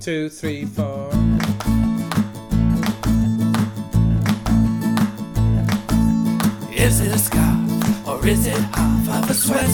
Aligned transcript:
two, 0.00 0.28
three, 0.28 0.64
four. 0.64 1.10
Is 6.72 7.00
it 7.00 7.14
a 7.14 7.18
scarf 7.18 8.06
or 8.06 8.26
is 8.26 8.46
it 8.46 8.58
half 8.74 9.08
of 9.08 9.30
a 9.30 9.34
sweater? 9.34 9.66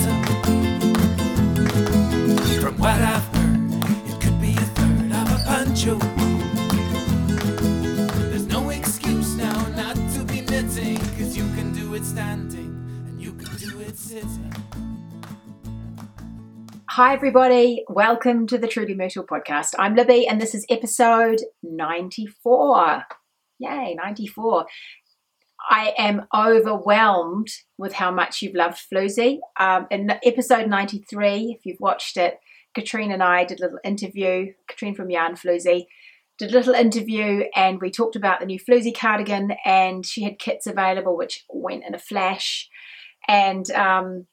From 2.60 2.78
what 2.78 3.00
I've 3.00 3.26
heard, 3.34 3.74
it 4.08 4.20
could 4.20 4.40
be 4.40 4.52
a 4.52 4.66
third 4.76 5.12
of 5.12 5.32
a 5.32 5.38
poncho. 5.44 5.98
There's 8.30 8.46
no 8.46 8.70
excuse 8.70 9.36
now 9.36 9.66
not 9.76 9.96
to 10.14 10.24
be 10.24 10.40
knitting, 10.42 10.98
cause 11.18 11.36
you 11.36 11.44
can 11.54 11.72
do 11.72 11.94
it 11.94 12.04
standing 12.04 12.72
and 13.08 13.20
you 13.20 13.32
can 13.32 13.54
do 13.56 13.80
it 13.80 13.96
sitting. 13.96 14.51
Hi, 16.96 17.14
everybody. 17.14 17.84
Welcome 17.88 18.46
to 18.48 18.58
the 18.58 18.68
Truly 18.68 18.92
Myrtle 18.92 19.24
podcast. 19.24 19.70
I'm 19.78 19.96
Libby, 19.96 20.28
and 20.28 20.38
this 20.38 20.54
is 20.54 20.66
episode 20.68 21.40
94. 21.62 23.04
Yay, 23.60 23.94
94. 23.94 24.66
I 25.70 25.94
am 25.96 26.26
overwhelmed 26.36 27.48
with 27.78 27.94
how 27.94 28.10
much 28.10 28.42
you've 28.42 28.54
loved 28.54 28.78
Floozy. 28.92 29.38
Um, 29.58 29.86
in 29.90 30.10
episode 30.22 30.68
93, 30.68 31.56
if 31.58 31.64
you've 31.64 31.80
watched 31.80 32.18
it, 32.18 32.38
Katrine 32.74 33.10
and 33.10 33.22
I 33.22 33.46
did 33.46 33.60
a 33.60 33.62
little 33.62 33.80
interview. 33.82 34.52
Katrine 34.68 34.94
from 34.94 35.08
Yarn 35.08 35.36
Floozy 35.36 35.86
did 36.38 36.50
a 36.50 36.58
little 36.58 36.74
interview, 36.74 37.44
and 37.56 37.80
we 37.80 37.90
talked 37.90 38.16
about 38.16 38.38
the 38.38 38.44
new 38.44 38.60
Floozy 38.60 38.94
cardigan, 38.94 39.52
and 39.64 40.04
she 40.04 40.24
had 40.24 40.38
kits 40.38 40.66
available, 40.66 41.16
which 41.16 41.46
went 41.48 41.84
in 41.88 41.94
a 41.94 41.98
flash. 41.98 42.68
And 43.26 43.70
um, 43.70 44.26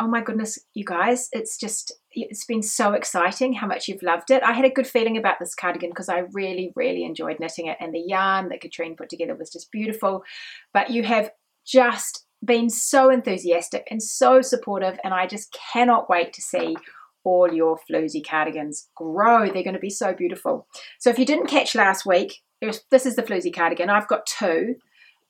oh 0.00 0.08
my 0.08 0.22
goodness, 0.22 0.58
you 0.74 0.84
guys, 0.84 1.28
it's 1.32 1.58
just, 1.58 1.92
it's 2.12 2.44
been 2.44 2.62
so 2.62 2.92
exciting 2.92 3.52
how 3.52 3.66
much 3.66 3.88
you've 3.88 4.02
loved 4.02 4.30
it. 4.30 4.42
I 4.42 4.52
had 4.52 4.64
a 4.64 4.70
good 4.70 4.86
feeling 4.86 5.16
about 5.16 5.36
this 5.40 5.54
cardigan 5.54 5.90
because 5.90 6.08
I 6.08 6.24
really, 6.32 6.72
really 6.76 7.04
enjoyed 7.04 7.40
knitting 7.40 7.66
it, 7.66 7.76
and 7.80 7.94
the 7.94 8.04
yarn 8.06 8.48
that 8.48 8.60
Katrine 8.60 8.96
put 8.96 9.08
together 9.08 9.34
was 9.34 9.50
just 9.50 9.72
beautiful. 9.72 10.22
But 10.72 10.90
you 10.90 11.02
have 11.02 11.30
just 11.66 12.26
been 12.44 12.70
so 12.70 13.10
enthusiastic 13.10 13.86
and 13.90 14.02
so 14.02 14.40
supportive, 14.40 14.98
and 15.02 15.12
I 15.12 15.26
just 15.26 15.56
cannot 15.72 16.08
wait 16.08 16.32
to 16.34 16.42
see 16.42 16.76
all 17.24 17.52
your 17.52 17.78
floozy 17.90 18.26
cardigans 18.26 18.88
grow. 18.94 19.50
They're 19.50 19.64
going 19.64 19.74
to 19.74 19.80
be 19.80 19.90
so 19.90 20.14
beautiful. 20.14 20.66
So 20.98 21.10
if 21.10 21.18
you 21.18 21.26
didn't 21.26 21.48
catch 21.48 21.74
last 21.74 22.06
week, 22.06 22.38
this 22.62 23.06
is 23.06 23.16
the 23.16 23.22
floozy 23.22 23.54
cardigan. 23.54 23.90
I've 23.90 24.08
got 24.08 24.26
two. 24.26 24.76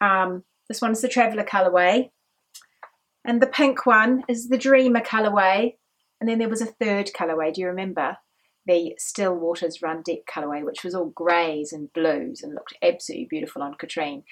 Um, 0.00 0.44
this 0.68 0.80
one 0.80 0.92
is 0.92 1.00
the 1.00 1.08
Traveller 1.08 1.44
colorway, 1.44 2.10
and 3.28 3.42
the 3.42 3.46
pink 3.46 3.86
one 3.86 4.24
is 4.26 4.48
the 4.48 4.58
Dreamer 4.58 5.02
colorway. 5.02 5.74
And 6.20 6.28
then 6.28 6.38
there 6.38 6.48
was 6.48 6.62
a 6.62 6.66
third 6.66 7.10
colorway. 7.14 7.52
Do 7.52 7.60
you 7.60 7.68
remember? 7.68 8.16
The 8.66 8.94
Still 8.98 9.34
Waters 9.34 9.82
Run 9.82 10.02
Deep 10.02 10.24
colorway, 10.26 10.64
which 10.64 10.82
was 10.82 10.94
all 10.94 11.10
greys 11.10 11.72
and 11.72 11.92
blues 11.92 12.42
and 12.42 12.54
looked 12.54 12.74
absolutely 12.82 13.26
beautiful 13.26 13.62
on 13.62 13.74
Katrine. 13.74 14.24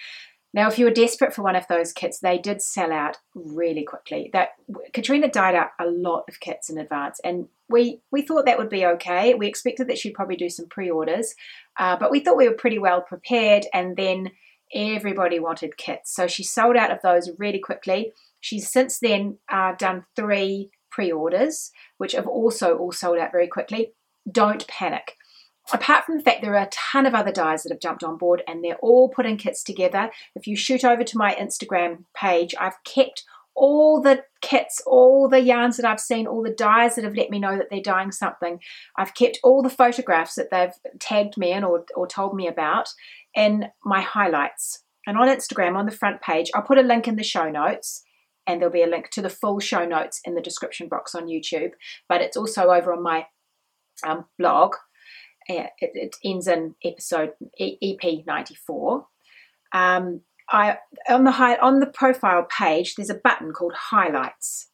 Now, 0.55 0.69
if 0.69 0.79
you 0.79 0.87
were 0.87 0.91
desperate 0.91 1.35
for 1.35 1.43
one 1.43 1.57
of 1.57 1.69
those 1.69 1.93
kits, 1.93 2.21
they 2.21 2.39
did 2.39 2.63
sell 2.63 2.91
out 2.91 3.19
really 3.35 3.85
quickly. 3.85 4.31
That 4.33 4.51
Katrine 4.95 5.29
dyed 5.31 5.55
out 5.55 5.71
a 5.79 5.87
lot 5.87 6.25
of 6.29 6.41
kits 6.41 6.71
in 6.71 6.79
advance, 6.79 7.21
and 7.23 7.49
we 7.69 8.01
we 8.11 8.23
thought 8.23 8.47
that 8.47 8.57
would 8.57 8.71
be 8.71 8.87
okay. 8.87 9.35
We 9.35 9.47
expected 9.47 9.89
that 9.89 9.99
she'd 9.99 10.15
probably 10.15 10.37
do 10.37 10.49
some 10.49 10.67
pre-orders, 10.69 11.35
uh, 11.79 11.97
but 11.97 12.11
we 12.11 12.21
thought 12.21 12.39
we 12.39 12.49
were 12.49 12.55
pretty 12.55 12.79
well 12.79 13.03
prepared. 13.03 13.67
And 13.75 13.97
then 13.97 14.31
everybody 14.75 15.39
wanted 15.39 15.77
kits, 15.77 16.15
so 16.15 16.27
she 16.27 16.43
sold 16.43 16.77
out 16.77 16.91
of 16.91 17.03
those 17.03 17.31
really 17.39 17.59
quickly. 17.59 18.13
She's 18.47 18.71
since 18.71 19.01
then 19.01 19.39
uh, 19.51 19.73
done 19.77 20.05
three 20.15 20.71
pre-orders, 20.93 21.73
which 21.99 22.13
have 22.13 22.29
also 22.29 22.77
all 22.77 22.93
sold 22.93 23.19
out 23.19 23.33
very 23.33 23.49
quickly. 23.49 23.93
Don't 24.31 24.69
panic. 24.69 25.17
Apart 25.73 26.05
from 26.05 26.17
the 26.17 26.23
fact 26.23 26.43
there 26.43 26.55
are 26.55 26.63
a 26.63 26.71
ton 26.71 27.07
of 27.07 27.15
other 27.15 27.33
dyes 27.33 27.65
that 27.65 27.73
have 27.73 27.81
jumped 27.81 28.05
on 28.05 28.17
board 28.17 28.45
and 28.47 28.63
they're 28.63 28.77
all 28.77 29.09
putting 29.09 29.37
kits 29.37 29.65
together. 29.65 30.13
If 30.37 30.47
you 30.47 30.55
shoot 30.55 30.85
over 30.85 31.03
to 31.03 31.19
my 31.19 31.35
Instagram 31.35 32.05
page, 32.15 32.55
I've 32.61 32.77
kept 32.85 33.25
all 33.57 34.01
the 34.01 34.23
kits, 34.43 34.81
all 34.87 35.29
the 35.29 35.41
yarns 35.41 35.77
that 35.79 35.87
I've 35.87 35.99
seen, 35.99 36.29
all 36.29 36.45
the 36.45 36.55
dyes 36.55 36.95
that 36.95 37.05
have 37.05 37.17
let 37.17 37.31
me 37.31 37.41
know 37.41 37.57
that 37.57 37.67
they're 37.69 37.81
dyeing 37.81 38.13
something. 38.13 38.61
I've 38.97 39.15
kept 39.15 39.41
all 39.43 39.61
the 39.61 39.71
photographs 39.71 40.37
that 40.37 40.53
they've 40.53 41.01
tagged 41.01 41.37
me 41.37 41.51
in 41.51 41.65
or, 41.65 41.85
or 41.97 42.07
told 42.07 42.37
me 42.37 42.47
about 42.47 42.91
in 43.35 43.71
my 43.85 44.03
highlights. 44.03 44.85
And 45.05 45.19
on 45.19 45.27
Instagram, 45.27 45.77
on 45.77 45.87
the 45.87 45.91
front 45.91 46.21
page, 46.21 46.53
I'll 46.55 46.63
put 46.63 46.79
a 46.79 46.83
link 46.83 47.09
in 47.09 47.17
the 47.17 47.25
show 47.25 47.51
notes 47.51 48.05
and 48.47 48.61
there'll 48.61 48.73
be 48.73 48.83
a 48.83 48.87
link 48.87 49.11
to 49.11 49.23
the 49.23 49.31
full 49.31 49.61
show 49.61 49.85
notes 49.85 50.21
in 50.25 50.35
the 50.35 50.41
description 50.41 50.89
box 50.89 51.15
on 51.15 51.27
YouTube. 51.27 51.73
But 52.09 52.21
it's 52.21 52.37
also 52.37 52.71
over 52.71 52.93
on 52.93 53.03
my 53.03 53.27
um, 54.07 54.27
blog. 54.39 54.75
It, 55.49 55.71
it, 55.79 56.17
ends 56.25 56.49
in 56.49 56.75
episode 56.85 57.33
EP 57.61 58.27
ninety 58.27 58.55
four. 58.55 59.07
Um, 59.73 60.23
I 60.49 60.79
on 61.09 61.25
the 61.25 61.33
high, 61.33 61.57
on 61.57 61.81
the 61.81 61.87
profile 61.87 62.45
page, 62.45 62.95
there's 62.95 63.11
a 63.11 63.15
button 63.15 63.53
called 63.53 63.75
highlights. 63.75 64.71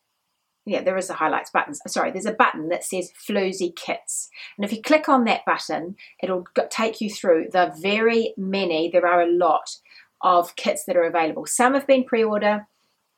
Yeah, 0.64 0.82
there 0.82 0.96
is 0.96 1.10
a 1.10 1.14
highlights 1.14 1.50
button. 1.50 1.74
Sorry, 1.74 2.10
there's 2.10 2.26
a 2.26 2.32
button 2.32 2.68
that 2.68 2.84
says 2.84 3.10
Floozy 3.28 3.74
Kits, 3.74 4.28
and 4.56 4.64
if 4.64 4.72
you 4.72 4.80
click 4.80 5.08
on 5.08 5.24
that 5.24 5.44
button, 5.44 5.96
it'll 6.22 6.46
take 6.70 7.00
you 7.00 7.10
through 7.10 7.48
the 7.52 7.74
very 7.82 8.32
many. 8.36 8.88
There 8.88 9.06
are 9.06 9.22
a 9.22 9.30
lot 9.30 9.76
of 10.22 10.54
kits 10.56 10.84
that 10.86 10.96
are 10.96 11.02
available. 11.02 11.46
Some 11.46 11.74
have 11.74 11.86
been 11.86 12.04
pre-order, 12.04 12.54
uh, 12.54 12.60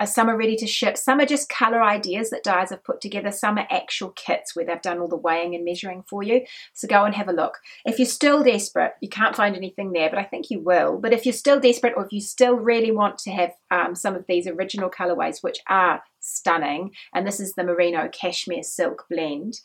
some 0.04 0.28
are 0.28 0.36
ready 0.36 0.56
to 0.56 0.66
ship. 0.66 0.96
Some 0.96 1.20
are 1.20 1.26
just 1.26 1.48
color 1.48 1.82
ideas 1.82 2.30
that 2.30 2.44
dyers 2.44 2.70
have 2.70 2.84
put 2.84 3.00
together. 3.00 3.30
Some 3.30 3.58
are 3.58 3.66
actual 3.70 4.10
kits 4.10 4.54
where 4.54 4.64
they've 4.64 4.80
done 4.80 4.98
all 4.98 5.08
the 5.08 5.16
weighing 5.16 5.54
and 5.54 5.64
measuring 5.64 6.04
for 6.08 6.22
you. 6.22 6.42
So 6.72 6.88
go 6.88 7.04
and 7.04 7.14
have 7.14 7.28
a 7.28 7.32
look. 7.32 7.58
If 7.84 7.98
you're 7.98 8.06
still 8.06 8.42
desperate, 8.42 8.92
you 9.00 9.08
can't 9.08 9.36
find 9.36 9.56
anything 9.56 9.92
there, 9.92 10.10
but 10.10 10.18
I 10.18 10.24
think 10.24 10.50
you 10.50 10.60
will. 10.60 10.98
But 10.98 11.12
if 11.12 11.26
you're 11.26 11.32
still 11.32 11.60
desperate 11.60 11.94
or 11.96 12.04
if 12.04 12.12
you 12.12 12.20
still 12.20 12.54
really 12.54 12.90
want 12.90 13.18
to 13.18 13.30
have 13.30 13.52
um, 13.70 13.94
some 13.94 14.14
of 14.14 14.24
these 14.26 14.46
original 14.46 14.90
colorways, 14.90 15.42
which 15.42 15.58
are 15.68 16.02
stunning, 16.20 16.90
and 17.14 17.26
this 17.26 17.38
is 17.38 17.54
the 17.54 17.64
Merino 17.64 18.08
Cashmere 18.08 18.62
Silk 18.62 19.04
blend, 19.10 19.60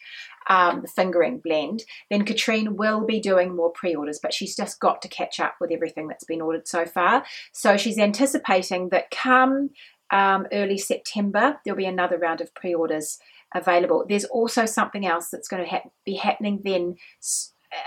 um, 0.49 0.81
the 0.81 0.87
fingering 0.87 1.39
blend, 1.39 1.83
then 2.09 2.25
Katrine 2.25 2.75
will 2.75 3.05
be 3.05 3.19
doing 3.19 3.55
more 3.55 3.71
pre 3.71 3.95
orders, 3.95 4.19
but 4.21 4.33
she's 4.33 4.55
just 4.55 4.79
got 4.79 5.01
to 5.01 5.07
catch 5.07 5.39
up 5.39 5.55
with 5.61 5.71
everything 5.71 6.07
that's 6.07 6.25
been 6.25 6.41
ordered 6.41 6.67
so 6.67 6.85
far. 6.85 7.23
So 7.53 7.77
she's 7.77 7.97
anticipating 7.97 8.89
that 8.89 9.11
come 9.11 9.69
um, 10.11 10.47
early 10.51 10.77
September, 10.77 11.59
there'll 11.63 11.77
be 11.77 11.85
another 11.85 12.17
round 12.17 12.41
of 12.41 12.53
pre 12.53 12.73
orders 12.73 13.19
available. 13.53 14.05
There's 14.07 14.25
also 14.25 14.65
something 14.65 15.05
else 15.05 15.29
that's 15.29 15.47
going 15.47 15.63
to 15.63 15.69
ha- 15.69 15.89
be 16.05 16.15
happening 16.15 16.61
then 16.63 16.97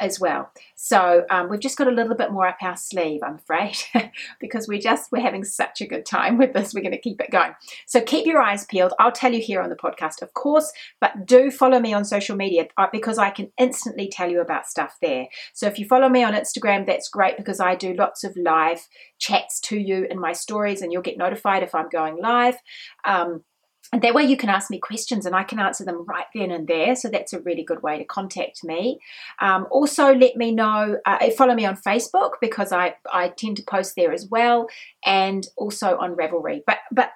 as 0.00 0.20
well. 0.20 0.50
So 0.74 1.24
um, 1.30 1.48
we've 1.48 1.60
just 1.60 1.76
got 1.76 1.88
a 1.88 1.92
little 1.92 2.14
bit 2.14 2.32
more 2.32 2.46
up 2.46 2.58
our 2.62 2.76
sleeve, 2.76 3.20
I'm 3.24 3.36
afraid, 3.36 3.76
because 4.40 4.68
we're 4.68 4.80
just 4.80 5.10
we're 5.10 5.22
having 5.22 5.44
such 5.44 5.80
a 5.80 5.86
good 5.86 6.06
time 6.06 6.38
with 6.38 6.52
this. 6.52 6.74
We're 6.74 6.82
going 6.82 6.92
to 6.92 7.00
keep 7.00 7.20
it 7.20 7.30
going. 7.30 7.54
So 7.86 8.00
keep 8.00 8.26
your 8.26 8.40
eyes 8.40 8.64
peeled. 8.64 8.92
I'll 8.98 9.12
tell 9.12 9.32
you 9.32 9.40
here 9.40 9.60
on 9.60 9.70
the 9.70 9.76
podcast, 9.76 10.22
of 10.22 10.34
course, 10.34 10.72
but 11.00 11.26
do 11.26 11.50
follow 11.50 11.80
me 11.80 11.92
on 11.92 12.04
social 12.04 12.36
media 12.36 12.68
uh, 12.76 12.86
because 12.92 13.18
I 13.18 13.30
can 13.30 13.50
instantly 13.58 14.08
tell 14.08 14.30
you 14.30 14.40
about 14.40 14.66
stuff 14.66 14.96
there. 15.02 15.26
So 15.52 15.66
if 15.66 15.78
you 15.78 15.86
follow 15.86 16.08
me 16.08 16.22
on 16.22 16.34
Instagram, 16.34 16.86
that's 16.86 17.08
great 17.08 17.36
because 17.36 17.60
I 17.60 17.74
do 17.74 17.94
lots 17.94 18.24
of 18.24 18.36
live 18.36 18.86
chats 19.18 19.60
to 19.60 19.78
you 19.78 20.06
in 20.10 20.20
my 20.20 20.32
stories, 20.32 20.82
and 20.82 20.92
you'll 20.92 21.02
get 21.02 21.18
notified 21.18 21.62
if 21.62 21.74
I'm 21.74 21.88
going 21.88 22.16
live. 22.20 22.56
Um, 23.04 23.44
and 23.92 24.00
that 24.02 24.14
way 24.14 24.24
you 24.24 24.38
can 24.38 24.48
ask 24.48 24.70
me 24.70 24.78
questions 24.78 25.26
and 25.26 25.36
I 25.36 25.44
can 25.44 25.60
answer 25.60 25.84
them 25.84 26.04
right 26.06 26.24
then 26.34 26.50
and 26.50 26.66
there. 26.66 26.96
So 26.96 27.10
that's 27.10 27.34
a 27.34 27.40
really 27.40 27.62
good 27.62 27.82
way 27.82 27.98
to 27.98 28.04
contact 28.04 28.64
me. 28.64 28.98
Um, 29.40 29.66
also, 29.70 30.14
let 30.14 30.34
me 30.34 30.50
know, 30.50 30.96
uh, 31.04 31.30
follow 31.36 31.54
me 31.54 31.66
on 31.66 31.76
Facebook 31.76 32.32
because 32.40 32.72
I, 32.72 32.94
I 33.12 33.28
tend 33.28 33.58
to 33.58 33.62
post 33.62 33.94
there 33.94 34.12
as 34.12 34.26
well 34.30 34.66
and 35.04 35.46
also 35.56 35.98
on 35.98 36.16
Ravelry. 36.16 36.62
But, 36.66 36.78
but 36.90 37.10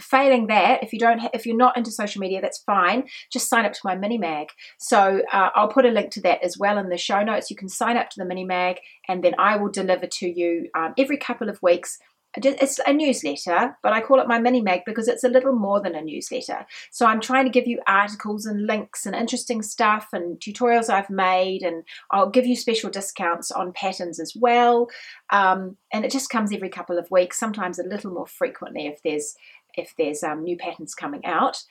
failing 0.00 0.48
that 0.48 0.82
if 0.82 0.92
you 0.92 0.98
don't 0.98 1.20
ha- 1.20 1.30
if 1.32 1.46
you're 1.46 1.56
not 1.56 1.74
into 1.74 1.90
social 1.90 2.20
media 2.20 2.38
that's 2.38 2.58
fine 2.58 3.08
just 3.32 3.48
sign 3.48 3.64
up 3.64 3.72
to 3.72 3.80
my 3.82 3.96
mini 3.96 4.18
mag 4.18 4.48
so 4.76 5.22
uh, 5.32 5.48
i'll 5.54 5.68
put 5.68 5.86
a 5.86 5.88
link 5.88 6.10
to 6.10 6.20
that 6.20 6.42
as 6.42 6.58
well 6.58 6.76
in 6.76 6.90
the 6.90 6.98
show 6.98 7.22
notes 7.22 7.50
you 7.50 7.56
can 7.56 7.66
sign 7.66 7.96
up 7.96 8.10
to 8.10 8.20
the 8.20 8.26
mini 8.26 8.44
mag 8.44 8.76
and 9.08 9.24
then 9.24 9.34
i 9.38 9.56
will 9.56 9.70
deliver 9.70 10.06
to 10.06 10.28
you 10.28 10.68
um, 10.76 10.92
every 10.98 11.16
couple 11.16 11.48
of 11.48 11.58
weeks 11.62 11.98
it's 12.36 12.80
a 12.86 12.92
newsletter, 12.92 13.76
but 13.82 13.92
I 13.92 14.00
call 14.00 14.20
it 14.20 14.28
my 14.28 14.38
mini 14.38 14.60
mag 14.60 14.82
because 14.84 15.08
it's 15.08 15.24
a 15.24 15.28
little 15.28 15.52
more 15.52 15.80
than 15.80 15.94
a 15.94 16.02
newsletter. 16.02 16.66
So 16.90 17.06
I'm 17.06 17.20
trying 17.20 17.44
to 17.44 17.50
give 17.50 17.66
you 17.66 17.80
articles 17.86 18.46
and 18.46 18.66
links 18.66 19.06
and 19.06 19.14
interesting 19.14 19.62
stuff 19.62 20.08
and 20.12 20.38
tutorials 20.38 20.90
I've 20.90 21.10
made, 21.10 21.62
and 21.62 21.84
I'll 22.10 22.30
give 22.30 22.46
you 22.46 22.56
special 22.56 22.90
discounts 22.90 23.50
on 23.50 23.72
patterns 23.72 24.20
as 24.20 24.34
well. 24.36 24.88
Um, 25.30 25.76
and 25.92 26.04
it 26.04 26.10
just 26.10 26.30
comes 26.30 26.52
every 26.52 26.68
couple 26.68 26.98
of 26.98 27.10
weeks, 27.10 27.38
sometimes 27.38 27.78
a 27.78 27.84
little 27.84 28.12
more 28.12 28.26
frequently 28.26 28.86
if 28.86 29.02
there's 29.02 29.34
if 29.74 29.94
there's 29.98 30.22
um, 30.22 30.42
new 30.42 30.56
patterns 30.56 30.94
coming 30.94 31.24
out. 31.24 31.62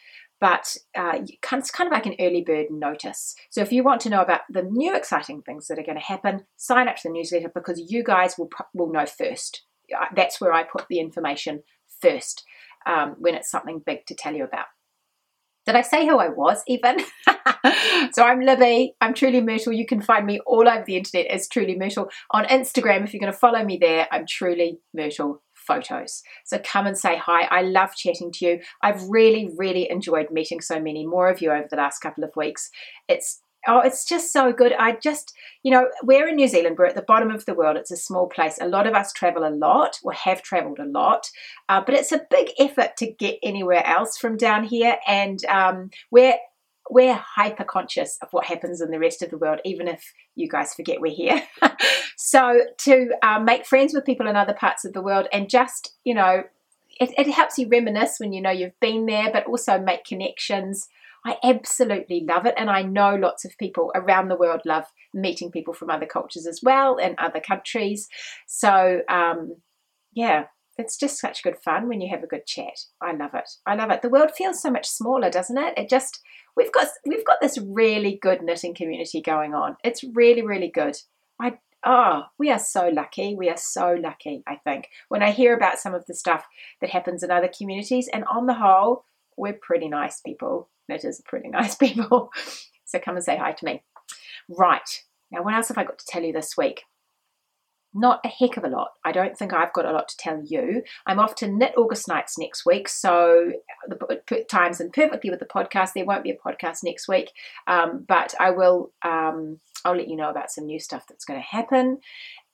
But 0.41 0.75
uh, 0.95 1.19
it's 1.23 1.71
kind 1.71 1.88
of 1.88 1.94
like 1.94 2.06
an 2.06 2.15
early 2.19 2.41
bird 2.41 2.67
notice. 2.69 3.35
So 3.50 3.62
if 3.62 3.71
you 3.71 3.83
want 3.83 4.01
to 4.01 4.09
know 4.09 4.21
about 4.21 4.41
the 4.50 4.63
new 4.63 4.95
exciting 4.95 5.41
things 5.41 5.67
that 5.67 5.79
are 5.79 5.83
going 5.83 5.97
to 5.97 6.03
happen, 6.03 6.45
sign 6.57 6.88
up 6.88 6.97
to 6.97 7.03
the 7.06 7.13
newsletter 7.13 7.50
because 7.53 7.89
you 7.89 8.03
guys 8.03 8.38
will 8.38 8.50
will 8.73 8.91
know 8.91 9.06
first 9.06 9.63
that's 10.16 10.40
where 10.40 10.54
I 10.54 10.64
put 10.64 10.86
the 10.90 11.00
information 11.00 11.64
first 12.02 12.44
um, 12.86 13.16
when 13.20 13.36
it's 13.36 13.50
something 13.50 13.82
big 13.86 14.06
to 14.08 14.16
tell 14.16 14.34
you 14.34 14.44
about. 14.44 14.66
Did 15.66 15.76
I 15.76 15.82
say 15.82 16.06
who 16.06 16.20
I 16.20 16.30
was 16.30 16.62
even? 16.68 17.00
so 18.14 18.24
I'm 18.24 18.42
Libby. 18.42 18.94
I'm 19.02 19.16
Truly 19.16 19.42
Myrtle. 19.42 19.74
You 19.74 19.88
can 19.88 20.00
find 20.00 20.26
me 20.28 20.40
all 20.46 20.70
over 20.70 20.84
the 20.86 20.96
internet 20.96 21.26
as 21.28 21.48
Truly 21.48 21.76
Myrtle. 21.76 22.10
On 22.32 22.46
Instagram, 22.46 23.04
if 23.04 23.14
you're 23.14 23.20
going 23.20 23.34
to 23.34 23.38
follow 23.38 23.64
me 23.64 23.80
there, 23.82 24.08
I'm 24.12 24.28
Truly 24.28 24.78
Myrtle 24.94 25.42
photos. 25.66 26.22
So 26.46 26.60
come 26.64 26.86
and 26.86 26.96
say 26.96 27.18
hi. 27.18 27.48
I 27.50 27.64
love 27.64 27.96
chatting 27.96 28.32
to 28.34 28.46
you. 28.46 28.60
I've 28.84 29.02
really, 29.10 29.50
really 29.58 29.90
enjoyed 29.90 30.28
meeting 30.32 30.62
so 30.62 30.80
many 30.80 31.06
more 31.06 31.30
of 31.30 31.42
you 31.42 31.52
over 31.52 31.66
the 31.68 31.78
last 31.78 32.00
couple 32.00 32.24
of 32.24 32.32
weeks. 32.36 32.70
It's 33.10 33.42
oh, 33.67 33.79
it's 33.79 34.06
just 34.06 34.31
so 34.31 34.51
good. 34.51 34.73
I 34.73 34.97
just, 35.01 35.33
you 35.63 35.71
know, 35.71 35.89
we're 36.03 36.27
in 36.27 36.35
New 36.35 36.47
Zealand. 36.47 36.77
We're 36.77 36.85
at 36.85 36.95
the 36.95 37.01
bottom 37.01 37.31
of 37.31 37.45
the 37.45 37.53
world. 37.53 37.77
It's 37.77 37.91
a 37.91 37.97
small 37.97 38.27
place. 38.27 38.57
A 38.62 38.67
lot 38.67 38.88
of 38.88 38.94
us 38.94 39.13
travel 39.13 39.47
a 39.47 39.50
lot 39.50 40.00
or 40.03 40.13
have 40.13 40.41
traveled 40.41 40.79
a 40.79 40.85
lot, 40.85 41.29
uh, 41.69 41.81
but 41.85 41.95
it's 41.95 42.12
a 42.12 42.25
big 42.29 42.50
effort 42.59 42.97
to 42.97 43.12
get 43.12 43.39
anywhere 43.44 43.85
else 43.85 44.17
from 44.17 44.38
down 44.38 44.63
here. 44.63 44.97
And 45.07 45.44
um, 45.45 45.89
we're 46.12 46.35
we're 46.89 47.15
hyper 47.15 47.63
conscious 47.63 48.17
of 48.21 48.27
what 48.31 48.45
happens 48.45 48.79
in 48.79 48.91
the 48.91 49.00
rest 49.00 49.23
of 49.23 49.31
the 49.31 49.38
world, 49.38 49.59
even 49.65 49.88
if 49.88 50.13
you 50.35 50.47
guys 50.47 50.73
forget 50.73 51.01
we're 51.01 51.13
here. 51.13 51.41
so 52.15 52.62
to 52.79 53.09
uh, 53.23 53.39
make 53.39 53.65
friends 53.65 53.94
with 53.94 54.06
people 54.06 54.27
in 54.27 54.35
other 54.35 54.53
parts 54.53 54.85
of 54.85 54.94
the 54.94 55.01
world 55.01 55.27
and 55.33 55.50
just, 55.50 55.95
you 56.03 56.13
know, 56.13 56.44
it, 57.00 57.12
it 57.17 57.31
helps 57.31 57.57
you 57.57 57.67
reminisce 57.67 58.19
when 58.19 58.33
you 58.33 58.41
know 58.41 58.51
you've 58.51 58.79
been 58.79 59.06
there, 59.06 59.31
but 59.31 59.45
also 59.47 59.79
make 59.79 60.06
connections. 60.06 60.88
I 61.25 61.38
absolutely 61.44 62.24
love 62.27 62.45
it. 62.45 62.54
And 62.56 62.69
I 62.69 62.83
know 62.83 63.16
lots 63.16 63.45
of 63.45 63.57
people 63.57 63.92
around 63.95 64.27
the 64.27 64.38
world 64.38 64.62
love 64.63 64.86
meeting 65.13 65.51
people 65.51 65.74
from 65.74 65.89
other 65.89 66.06
cultures 66.06 66.45
as 66.45 66.62
well 66.62 66.98
and 67.01 67.16
other 67.18 67.39
countries. 67.39 68.07
So, 68.45 69.01
um, 69.10 69.56
yeah, 70.13 70.45
it's 70.77 70.98
just 70.98 71.19
such 71.19 71.42
good 71.42 71.57
fun 71.63 71.88
when 71.88 72.00
you 72.00 72.10
have 72.12 72.24
a 72.24 72.27
good 72.27 72.45
chat. 72.45 72.80
I 73.01 73.13
love 73.13 73.33
it. 73.33 73.50
I 73.66 73.75
love 73.75 73.89
it. 73.89 74.01
The 74.01 74.10
world 74.10 74.31
feels 74.38 74.62
so 74.62 74.69
much 74.69 74.88
smaller, 74.88 75.30
doesn't 75.31 75.57
it? 75.57 75.74
It 75.77 75.89
just 75.89 76.22
we've 76.56 76.72
got 76.72 76.88
we've 77.06 77.25
got 77.25 77.42
this 77.42 77.57
really 77.57 78.19
good 78.22 78.42
knitting 78.42 78.75
community 78.75 79.22
going 79.22 79.54
on. 79.54 79.77
It's 79.83 80.04
really 80.04 80.42
really 80.42 80.69
good. 80.69 80.98
I 81.42 81.57
oh, 81.86 82.24
we 82.38 82.51
are 82.51 82.60
so 82.60 82.89
lucky. 82.89 83.36
We 83.36 83.50
are 83.50 83.57
so 83.57 83.95
lucky, 84.00 84.44
I 84.48 84.57
think. 84.57 84.89
When 85.07 85.24
I 85.24 85.31
hear 85.31 85.56
about 85.56 85.80
some 85.80 85.94
of 85.95 86.06
the 86.07 86.13
stuff 86.13 86.45
that 86.81 86.89
happens 86.89 87.24
in 87.24 87.31
other 87.31 87.50
communities 87.56 88.10
and 88.12 88.25
on 88.25 88.45
the 88.45 88.56
whole, 88.56 89.06
we're 89.38 89.54
pretty 89.54 89.88
nice 89.88 90.19
people. 90.19 90.69
Knitters 90.88 91.20
are 91.20 91.30
pretty 91.30 91.50
nice 91.50 91.76
people. 91.76 92.32
so 92.86 93.00
come 93.00 93.16
and 93.16 93.26
say 93.26 93.38
hi 93.38 93.52
to 93.52 93.66
me. 93.66 93.84
Right. 94.50 95.04
Now, 95.32 95.44
what 95.44 95.56
else 95.56 95.70
have 95.70 95.78
I 95.78 95.84
got 95.84 96.00
to 96.00 96.06
tell 96.08 96.24
you 96.24 96.34
this 96.34 96.56
week? 96.58 96.84
not 97.96 98.20
a 98.26 98.28
heck 98.28 98.58
of 98.58 98.66
a 98.66 98.68
lot. 98.68 98.90
I 99.06 99.14
don't 99.14 99.38
think 99.38 99.54
I've 99.54 99.72
got 99.72 99.86
a 99.86 99.92
lot 99.94 100.10
to 100.10 100.18
tell 100.18 100.44
you. 100.44 100.84
I'm 101.08 101.18
off 101.18 101.34
to 101.36 101.48
Knit 101.48 101.74
August 101.78 102.10
Nights 102.10 102.38
next 102.38 102.66
week, 102.66 102.90
so 102.90 103.54
the 103.88 104.44
times 104.50 104.82
in 104.82 104.92
perfectly 104.92 105.30
with 105.30 105.40
the 105.40 105.46
podcast. 105.46 105.94
There 105.94 106.06
won't 106.06 106.26
be 106.26 106.32
a 106.32 106.36
podcast 106.36 106.84
next 106.84 107.08
week, 107.08 107.32
um, 107.68 108.04
but 108.06 108.36
I 108.38 108.52
will. 108.52 108.92
Um, 109.02 109.62
I'll 109.86 109.96
let 109.96 110.10
you 110.10 110.18
know 110.18 110.30
about 110.30 110.52
some 110.52 110.66
new 110.66 110.80
stuff 110.80 111.06
that's 111.08 111.26
going 111.26 111.40
to 111.40 111.46
happen 111.46 112.00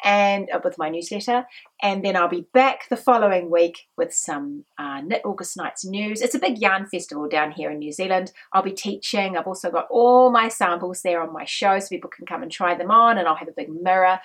and 0.03 0.49
uh, 0.51 0.59
with 0.63 0.77
my 0.77 0.89
newsletter. 0.89 1.45
And 1.81 2.03
then 2.05 2.15
I'll 2.15 2.27
be 2.27 2.47
back 2.53 2.87
the 2.89 2.97
following 2.97 3.49
week 3.49 3.87
with 3.97 4.13
some 4.13 4.65
uh, 4.77 5.01
Knit 5.01 5.21
August 5.25 5.57
Nights 5.57 5.83
news. 5.83 6.21
It's 6.21 6.35
a 6.35 6.39
big 6.39 6.59
yarn 6.59 6.85
festival 6.85 7.27
down 7.27 7.51
here 7.51 7.71
in 7.71 7.79
New 7.79 7.91
Zealand. 7.91 8.31
I'll 8.53 8.61
be 8.61 8.71
teaching. 8.71 9.35
I've 9.35 9.47
also 9.47 9.71
got 9.71 9.87
all 9.89 10.31
my 10.31 10.47
samples 10.47 11.01
there 11.01 11.21
on 11.21 11.33
my 11.33 11.45
show 11.45 11.79
so 11.79 11.87
people 11.89 12.09
can 12.09 12.25
come 12.25 12.43
and 12.43 12.51
try 12.51 12.75
them 12.75 12.91
on. 12.91 13.17
And 13.17 13.27
I'll 13.27 13.35
have 13.35 13.47
a 13.47 13.53
big 13.55 13.69
mirror. 13.69 14.19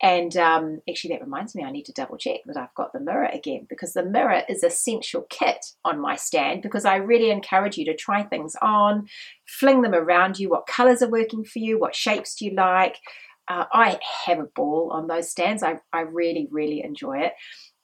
And 0.00 0.36
um, 0.36 0.80
actually, 0.88 1.14
that 1.14 1.22
reminds 1.22 1.54
me, 1.54 1.64
I 1.64 1.70
need 1.70 1.84
to 1.86 1.92
double 1.92 2.16
check 2.16 2.40
that 2.46 2.56
I've 2.56 2.74
got 2.74 2.92
the 2.92 3.00
mirror 3.00 3.28
again 3.32 3.66
because 3.68 3.92
the 3.92 4.04
mirror 4.04 4.42
is 4.48 4.62
essential 4.62 5.26
kit 5.28 5.66
on 5.84 6.00
my 6.00 6.16
stand 6.16 6.62
because 6.62 6.84
I 6.84 6.96
really 6.96 7.30
encourage 7.30 7.76
you 7.76 7.84
to 7.86 7.96
try 7.96 8.22
things 8.22 8.56
on, 8.62 9.06
fling 9.46 9.82
them 9.82 9.94
around 9.94 10.38
you. 10.38 10.48
What 10.48 10.66
colors 10.66 11.02
are 11.02 11.10
working 11.10 11.44
for 11.44 11.58
you? 11.58 11.78
What 11.78 11.94
shapes 11.94 12.34
do 12.34 12.46
you 12.46 12.54
like? 12.54 12.98
Uh, 13.48 13.64
I 13.72 13.98
have 14.26 14.38
a 14.38 14.44
ball 14.44 14.90
on 14.92 15.06
those 15.06 15.30
stands. 15.30 15.62
I, 15.62 15.78
I 15.92 16.00
really, 16.00 16.48
really 16.50 16.82
enjoy 16.82 17.18
it. 17.18 17.32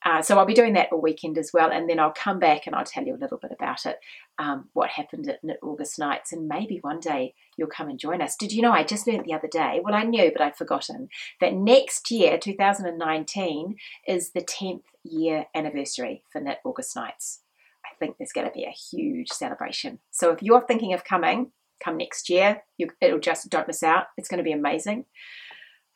Uh, 0.05 0.22
so 0.22 0.38
I'll 0.38 0.46
be 0.46 0.55
doing 0.55 0.75
that 0.75 0.93
all 0.93 1.00
weekend 1.00 1.38
as 1.38 1.50
well, 1.52 1.72
and 1.72 1.90
then 1.90 1.99
I'll 1.99 2.12
come 2.12 2.38
back 2.38 2.66
and 2.66 2.76
I'll 2.76 2.84
tell 2.84 3.05
you 3.05 3.16
a 3.16 3.19
little 3.19 3.37
bit 3.37 3.50
about 3.50 3.84
it, 3.84 3.99
um, 4.38 4.69
what 4.72 4.90
happened 4.90 5.28
at 5.28 5.43
Knit 5.43 5.58
August 5.60 5.99
Nights, 5.99 6.32
and 6.32 6.46
maybe 6.46 6.78
one 6.82 7.00
day 7.00 7.34
you'll 7.56 7.66
come 7.66 7.88
and 7.88 7.99
join 7.99 8.22
us. 8.22 8.37
Did 8.37 8.52
you 8.52 8.62
know? 8.62 8.70
I 8.70 8.84
just 8.84 9.08
learned 9.08 9.25
the 9.25 9.34
other 9.34 9.49
day. 9.49 9.81
Well, 9.82 9.96
I 9.96 10.05
knew, 10.05 10.31
but 10.32 10.40
I'd 10.40 10.56
forgotten 10.56 11.08
that 11.40 11.55
next 11.55 12.12
year, 12.12 12.38
2019, 12.38 13.76
is 14.06 14.31
the 14.31 14.40
10th 14.40 14.84
year 15.02 15.46
anniversary 15.52 16.22
for 16.31 16.40
Knit 16.40 16.58
August 16.64 16.94
Nights. 16.94 17.40
I 17.84 17.94
think 17.99 18.19
there's 18.19 18.32
going 18.32 18.46
to 18.46 18.52
be 18.52 18.64
a 18.64 18.70
huge 18.70 19.31
celebration. 19.31 19.99
So 20.12 20.31
if 20.31 20.43
you're 20.43 20.64
thinking 20.64 20.94
of 20.94 21.02
coming, 21.02 21.50
come 21.82 21.96
next 21.96 22.28
year. 22.28 22.62
You, 22.76 22.90
it'll 23.00 23.19
just 23.19 23.50
don't 23.50 23.66
miss 23.66 23.82
out. 23.82 24.06
It's 24.16 24.28
going 24.28 24.38
to 24.38 24.44
be 24.44 24.52
amazing. 24.52 25.05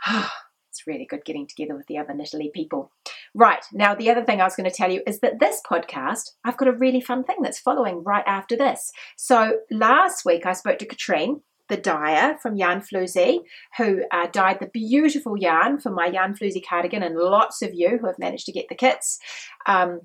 it's 0.71 0.87
really 0.87 1.07
good 1.07 1.25
getting 1.25 1.47
together 1.47 1.77
with 1.77 1.87
the 1.87 1.99
other 1.99 2.13
Knitterly 2.13 2.53
people. 2.53 2.91
Right, 3.35 3.65
now 3.73 3.95
the 3.95 4.11
other 4.11 4.25
thing 4.25 4.41
I 4.41 4.45
was 4.45 4.57
going 4.57 4.69
to 4.69 4.77
tell 4.77 4.91
you 4.91 5.03
is 5.07 5.21
that 5.21 5.41
this 5.41 5.61
podcast, 5.69 6.33
I've 6.45 6.57
got 6.57 6.69
a 6.69 6.73
really 6.73 7.01
fun 7.01 7.25
thing 7.25 7.37
that's 7.43 7.59
following 7.59 8.03
right 8.05 8.25
after 8.27 8.57
this. 8.57 8.93
So 9.17 9.59
last 9.71 10.25
week 10.25 10.45
I 10.47 10.53
spoke 10.53 10.79
to 10.79 10.87
Katrine, 10.87 11.43
the 11.69 11.77
dyer 11.77 12.37
from 12.43 12.57
Yarn 12.57 12.81
Floozy, 12.81 13.41
who 13.79 14.03
uh, 14.11 14.27
dyed 14.31 14.61
the 14.61 14.67
beautiful 14.67 15.39
yarn 15.39 15.81
for 15.81 15.91
my 15.91 16.07
Yarn 16.07 16.35
Floozy 16.35 16.63
cardigan, 16.63 17.03
and 17.03 17.17
lots 17.17 17.63
of 17.63 17.73
you 17.73 17.99
who 17.99 18.07
have 18.07 18.19
managed 18.19 18.47
to 18.47 18.53
get 18.53 18.69
the 18.69 18.75
kits. 18.75 19.19
Um, 19.67 20.03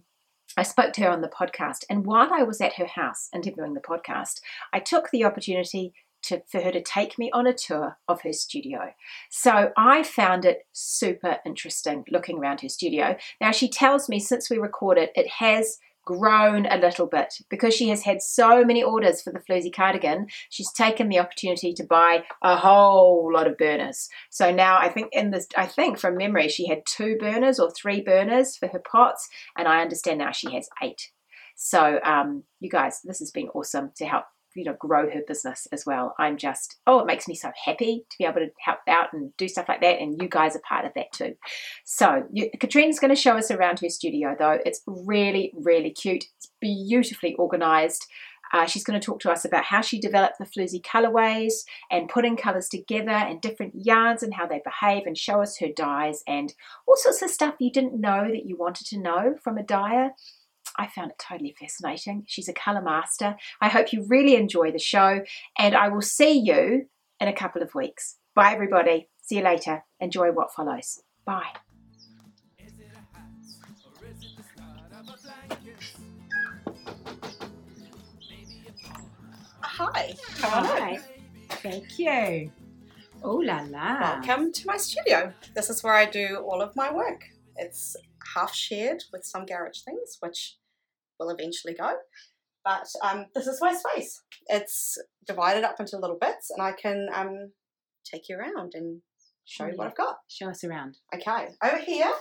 I 0.55 0.63
spoke 0.63 0.93
to 0.93 1.01
her 1.01 1.09
on 1.09 1.21
the 1.21 1.27
podcast, 1.27 1.83
and 1.89 2.05
while 2.05 2.29
I 2.33 2.43
was 2.43 2.61
at 2.61 2.75
her 2.75 2.85
house 2.85 3.27
interviewing 3.33 3.73
the 3.73 3.81
podcast, 3.81 4.39
I 4.71 4.79
took 4.79 5.09
the 5.11 5.25
opportunity 5.25 5.93
to, 6.23 6.41
for 6.47 6.61
her 6.61 6.71
to 6.71 6.81
take 6.81 7.17
me 7.17 7.31
on 7.33 7.47
a 7.47 7.53
tour 7.53 7.97
of 8.07 8.21
her 8.21 8.33
studio. 8.33 8.93
So 9.29 9.71
I 9.77 10.03
found 10.03 10.45
it 10.45 10.67
super 10.73 11.37
interesting 11.45 12.03
looking 12.09 12.39
around 12.39 12.61
her 12.61 12.69
studio. 12.69 13.17
Now, 13.39 13.51
she 13.51 13.69
tells 13.69 14.09
me 14.09 14.19
since 14.19 14.49
we 14.49 14.57
recorded, 14.57 15.09
it 15.15 15.27
has 15.39 15.79
grown 16.07 16.65
a 16.67 16.77
little 16.77 17.05
bit 17.05 17.33
because 17.49 17.73
she 17.73 17.89
has 17.89 18.03
had 18.03 18.21
so 18.21 18.63
many 18.63 18.81
orders 18.81 19.21
for 19.21 19.33
the 19.33 19.39
floozy 19.39 19.73
cardigan 19.73 20.25
she's 20.49 20.71
taken 20.71 21.09
the 21.09 21.19
opportunity 21.19 21.73
to 21.73 21.83
buy 21.83 22.23
a 22.41 22.55
whole 22.55 23.29
lot 23.33 23.45
of 23.45 23.57
burners 23.57 24.07
so 24.29 24.49
now 24.49 24.77
i 24.79 24.87
think 24.87 25.09
in 25.11 25.31
this 25.31 25.45
i 25.57 25.65
think 25.65 25.99
from 25.99 26.15
memory 26.15 26.47
she 26.47 26.65
had 26.65 26.81
two 26.85 27.17
burners 27.19 27.59
or 27.59 27.69
three 27.71 27.99
burners 27.99 28.55
for 28.55 28.69
her 28.69 28.81
pots 28.89 29.27
and 29.57 29.67
i 29.67 29.81
understand 29.81 30.17
now 30.17 30.31
she 30.31 30.53
has 30.53 30.69
eight 30.81 31.11
so 31.57 31.99
um, 32.05 32.43
you 32.61 32.69
guys 32.69 33.01
this 33.03 33.19
has 33.19 33.31
been 33.31 33.49
awesome 33.49 33.91
to 33.97 34.05
help 34.05 34.23
you 34.57 34.63
know 34.63 34.73
grow 34.73 35.09
her 35.09 35.21
business 35.27 35.67
as 35.71 35.85
well. 35.85 36.15
I'm 36.19 36.37
just 36.37 36.77
oh 36.87 36.99
it 36.99 37.05
makes 37.05 37.27
me 37.27 37.35
so 37.35 37.51
happy 37.65 38.03
to 38.09 38.17
be 38.17 38.25
able 38.25 38.41
to 38.41 38.49
help 38.59 38.79
out 38.87 39.13
and 39.13 39.35
do 39.37 39.47
stuff 39.47 39.69
like 39.69 39.81
that 39.81 39.99
and 39.99 40.21
you 40.21 40.27
guys 40.27 40.55
are 40.55 40.61
part 40.67 40.85
of 40.85 40.93
that 40.95 41.11
too. 41.11 41.35
So 41.85 42.23
you, 42.31 42.49
katrine's 42.59 42.99
going 42.99 43.15
to 43.15 43.21
show 43.21 43.37
us 43.37 43.51
around 43.51 43.79
her 43.79 43.89
studio 43.89 44.35
though. 44.37 44.59
It's 44.65 44.81
really 44.85 45.53
really 45.55 45.91
cute. 45.91 46.25
It's 46.37 46.51
beautifully 46.59 47.35
organized. 47.35 48.05
Uh, 48.53 48.65
she's 48.65 48.83
going 48.83 48.99
to 48.99 49.05
talk 49.05 49.19
to 49.19 49.31
us 49.31 49.45
about 49.45 49.65
how 49.65 49.81
she 49.81 49.99
developed 49.99 50.37
the 50.39 50.45
floozy 50.45 50.81
colorways 50.81 51.65
and 51.91 52.09
putting 52.09 52.37
colors 52.37 52.69
together 52.69 53.11
and 53.11 53.41
different 53.41 53.73
yarns 53.75 54.23
and 54.23 54.33
how 54.33 54.47
they 54.47 54.61
behave 54.63 55.05
and 55.05 55.17
show 55.17 55.41
us 55.41 55.57
her 55.59 55.67
dyes 55.75 56.23
and 56.27 56.53
all 56.87 56.95
sorts 56.95 57.21
of 57.21 57.29
stuff 57.29 57.55
you 57.59 57.71
didn't 57.71 57.99
know 57.99 58.27
that 58.29 58.45
you 58.45 58.55
wanted 58.57 58.87
to 58.87 58.97
know 58.97 59.35
from 59.43 59.57
a 59.57 59.63
dyer 59.63 60.11
I 60.77 60.87
found 60.87 61.11
it 61.11 61.19
totally 61.19 61.55
fascinating. 61.59 62.23
She's 62.27 62.47
a 62.47 62.53
colour 62.53 62.81
master. 62.81 63.35
I 63.61 63.69
hope 63.69 63.91
you 63.91 64.05
really 64.07 64.35
enjoy 64.35 64.71
the 64.71 64.79
show, 64.79 65.21
and 65.57 65.75
I 65.75 65.87
will 65.89 66.01
see 66.01 66.37
you 66.37 66.87
in 67.19 67.27
a 67.27 67.33
couple 67.33 67.61
of 67.61 67.73
weeks. 67.73 68.17
Bye, 68.35 68.53
everybody. 68.53 69.09
See 69.23 69.37
you 69.37 69.43
later. 69.43 69.83
Enjoy 69.99 70.31
what 70.31 70.53
follows. 70.53 71.01
Bye. 71.25 71.53
Hi. 79.61 80.13
Come 80.39 80.53
on 80.53 80.65
Hi. 80.65 80.99
Thank 81.49 81.99
you. 81.99 82.51
Oh 83.23 83.37
la 83.37 83.63
la. 83.69 83.99
Welcome 83.99 84.51
to 84.51 84.67
my 84.67 84.77
studio. 84.77 85.33
This 85.55 85.69
is 85.69 85.83
where 85.83 85.93
I 85.93 86.05
do 86.05 86.37
all 86.47 86.61
of 86.61 86.75
my 86.75 86.93
work. 86.93 87.25
It's 87.55 87.95
half 88.33 88.53
shared 88.53 89.03
with 89.11 89.25
some 89.25 89.45
garage 89.45 89.81
things, 89.81 90.17
which 90.19 90.57
will 91.19 91.29
eventually 91.29 91.73
go. 91.73 91.95
But 92.63 92.87
um, 93.01 93.27
this 93.33 93.47
is 93.47 93.61
my 93.61 93.73
space. 93.73 94.23
It's 94.47 94.97
divided 95.25 95.63
up 95.63 95.79
into 95.79 95.97
little 95.97 96.17
bits, 96.19 96.49
and 96.49 96.61
I 96.61 96.73
can 96.73 97.07
um, 97.13 97.51
take 98.03 98.27
you 98.27 98.37
around 98.37 98.73
and 98.73 99.01
show 99.45 99.67
you 99.67 99.73
what 99.75 99.87
I've 99.87 99.95
got. 99.95 100.17
Show 100.27 100.49
us 100.49 100.63
around. 100.63 100.97
Okay, 101.13 101.49
over 101.63 101.77
here 101.77 102.11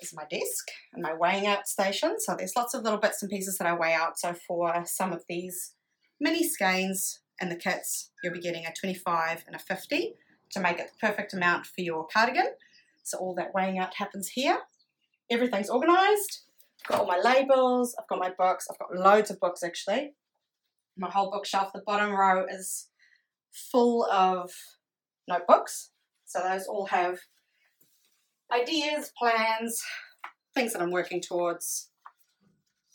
is 0.00 0.14
my 0.14 0.24
desk 0.30 0.68
and 0.92 1.02
my 1.02 1.14
weighing 1.14 1.46
out 1.46 1.68
station. 1.68 2.16
So 2.18 2.34
there's 2.36 2.56
lots 2.56 2.74
of 2.74 2.82
little 2.82 2.98
bits 2.98 3.22
and 3.22 3.30
pieces 3.30 3.58
that 3.58 3.66
I 3.66 3.74
weigh 3.74 3.94
out. 3.94 4.18
So 4.18 4.34
for 4.34 4.82
some 4.86 5.12
of 5.12 5.24
these 5.28 5.74
mini 6.20 6.42
skeins 6.42 7.20
and 7.40 7.50
the 7.50 7.56
kits, 7.56 8.10
you'll 8.22 8.32
be 8.32 8.40
getting 8.40 8.66
a 8.66 8.72
25 8.72 9.44
and 9.46 9.54
a 9.54 9.58
50 9.58 10.14
to 10.50 10.60
make 10.60 10.78
it 10.78 10.90
the 10.92 11.06
perfect 11.06 11.32
amount 11.32 11.66
for 11.66 11.80
your 11.80 12.06
cardigan. 12.06 12.46
So 13.02 13.18
all 13.18 13.34
that 13.34 13.54
weighing 13.54 13.78
out 13.78 13.94
happens 13.94 14.28
here. 14.28 14.58
Everything's 15.30 15.70
organized. 15.70 16.42
I've 16.84 16.88
got 16.88 17.00
all 17.00 17.06
my 17.06 17.18
labels, 17.18 17.94
I've 17.98 18.08
got 18.08 18.18
my 18.18 18.30
books, 18.36 18.66
I've 18.70 18.78
got 18.78 18.94
loads 18.94 19.30
of 19.30 19.38
books 19.40 19.62
actually. 19.62 20.14
my 20.96 21.08
whole 21.10 21.30
bookshelf. 21.30 21.72
The 21.72 21.82
bottom 21.86 22.12
row 22.12 22.44
is 22.50 22.88
full 23.52 24.04
of 24.10 24.50
notebooks. 25.28 25.90
So 26.26 26.40
those 26.40 26.66
all 26.66 26.86
have 26.86 27.18
ideas, 28.52 29.12
plans, 29.16 29.82
things 30.54 30.72
that 30.72 30.82
I'm 30.82 30.90
working 30.90 31.20
towards, 31.20 31.90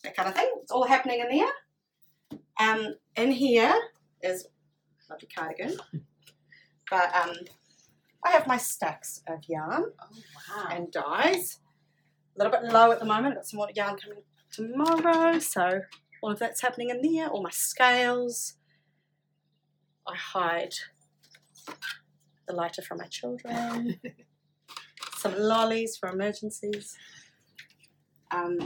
that 0.04 0.16
kind 0.16 0.30
of 0.30 0.36
thing. 0.36 0.50
It's 0.62 0.72
all 0.72 0.86
happening 0.86 1.20
in 1.22 1.38
there. 1.38 2.40
Um, 2.60 2.96
in 3.16 3.32
here 3.32 3.74
is 4.22 4.48
lovely 5.10 5.28
cardigan, 5.36 5.78
but 6.90 7.16
um, 7.16 7.36
I 8.26 8.32
have 8.32 8.48
my 8.48 8.58
stacks 8.58 9.22
of 9.28 9.40
yarn 9.48 9.86
Oh 10.02 10.08
wow. 10.56 10.68
and 10.72 10.92
dyes. 10.92 11.60
A 12.38 12.44
little 12.44 12.60
bit 12.60 12.72
low 12.72 12.92
at 12.92 13.00
the 13.00 13.06
moment. 13.06 13.36
Got 13.36 13.48
some 13.48 13.58
more 13.58 13.70
yarn 13.74 13.98
coming 13.98 14.24
tomorrow, 14.52 15.40
so 15.40 15.82
all 16.22 16.32
of 16.32 16.40
that's 16.40 16.62
happening 16.62 16.90
in 16.90 17.02
there. 17.02 17.30
All 17.30 17.42
my 17.42 17.50
scales. 17.50 18.54
I 20.08 20.16
hide 20.16 20.74
the 22.48 22.54
lighter 22.54 22.82
from 22.82 23.00
my 23.00 23.08
children. 23.08 24.00
some 25.18 25.36
lollies 25.38 25.98
for 25.98 26.10
emergencies. 26.10 26.96
Um, 28.32 28.60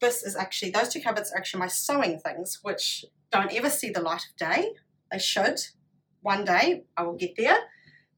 this 0.00 0.22
is 0.22 0.36
actually 0.36 0.70
those 0.70 0.88
two 0.88 1.00
cupboards 1.00 1.32
are 1.32 1.38
actually 1.38 1.60
my 1.60 1.68
sewing 1.68 2.18
things, 2.18 2.60
which 2.62 3.04
don't 3.32 3.52
ever 3.52 3.70
see 3.70 3.90
the 3.90 4.00
light 4.00 4.22
of 4.30 4.36
day. 4.36 4.72
They 5.10 5.18
should. 5.18 5.58
One 6.20 6.44
day 6.44 6.84
I 6.96 7.02
will 7.04 7.16
get 7.16 7.36
there. 7.36 7.58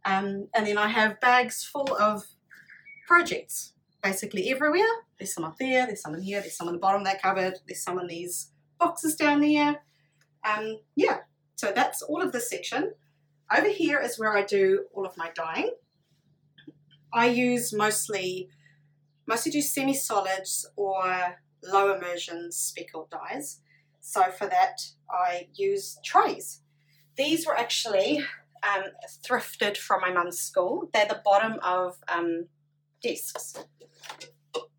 Um, 0.04 0.48
and 0.54 0.66
then 0.66 0.78
I 0.78 0.88
have 0.88 1.20
bags 1.20 1.64
full 1.64 1.96
of 1.98 2.24
projects 3.08 3.72
basically 4.02 4.50
everywhere. 4.50 4.94
There's 5.18 5.34
some 5.34 5.44
up 5.44 5.56
there, 5.58 5.86
there's 5.86 6.02
some 6.02 6.14
in 6.14 6.20
here, 6.20 6.40
there's 6.40 6.56
some 6.56 6.68
in 6.68 6.74
the 6.74 6.80
bottom 6.80 7.00
of 7.00 7.06
that 7.06 7.22
cupboard, 7.22 7.54
there's 7.66 7.82
some 7.82 7.98
in 7.98 8.06
these 8.06 8.52
boxes 8.78 9.16
down 9.16 9.40
there. 9.40 9.80
Um, 10.48 10.80
yeah, 10.94 11.20
so 11.56 11.72
that's 11.74 12.02
all 12.02 12.22
of 12.22 12.32
this 12.32 12.50
section. 12.50 12.92
Over 13.50 13.70
here 13.70 13.98
is 13.98 14.18
where 14.18 14.36
I 14.36 14.44
do 14.44 14.84
all 14.92 15.06
of 15.06 15.16
my 15.16 15.30
dyeing. 15.34 15.72
I 17.12 17.28
use 17.28 17.72
mostly, 17.72 18.50
mostly 19.26 19.50
do 19.50 19.62
semi-solids 19.62 20.70
or 20.76 21.38
low 21.64 21.94
immersion 21.94 22.52
speckled 22.52 23.10
dyes. 23.10 23.60
So 24.00 24.24
for 24.30 24.46
that, 24.46 24.82
I 25.10 25.48
use 25.54 25.98
trays. 26.04 26.60
These 27.16 27.46
were 27.46 27.58
actually 27.58 28.18
um, 28.62 28.84
thrifted 29.26 29.78
from 29.78 30.02
my 30.02 30.12
mum's 30.12 30.38
school. 30.38 30.90
They're 30.92 31.06
the 31.06 31.22
bottom 31.24 31.58
of 31.64 31.96
um, 32.06 32.48
desks. 33.02 33.56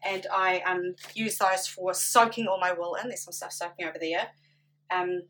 And 0.03 0.25
I 0.33 0.59
um, 0.61 0.95
use 1.13 1.37
those 1.37 1.67
for 1.67 1.93
soaking 1.93 2.47
all 2.47 2.59
my 2.59 2.71
wool 2.71 2.95
in. 2.95 3.09
There's 3.09 3.23
some 3.23 3.33
stuff 3.33 3.51
soaking 3.51 3.85
over 3.85 3.97
there. 3.99 4.29
Um, 4.91 5.23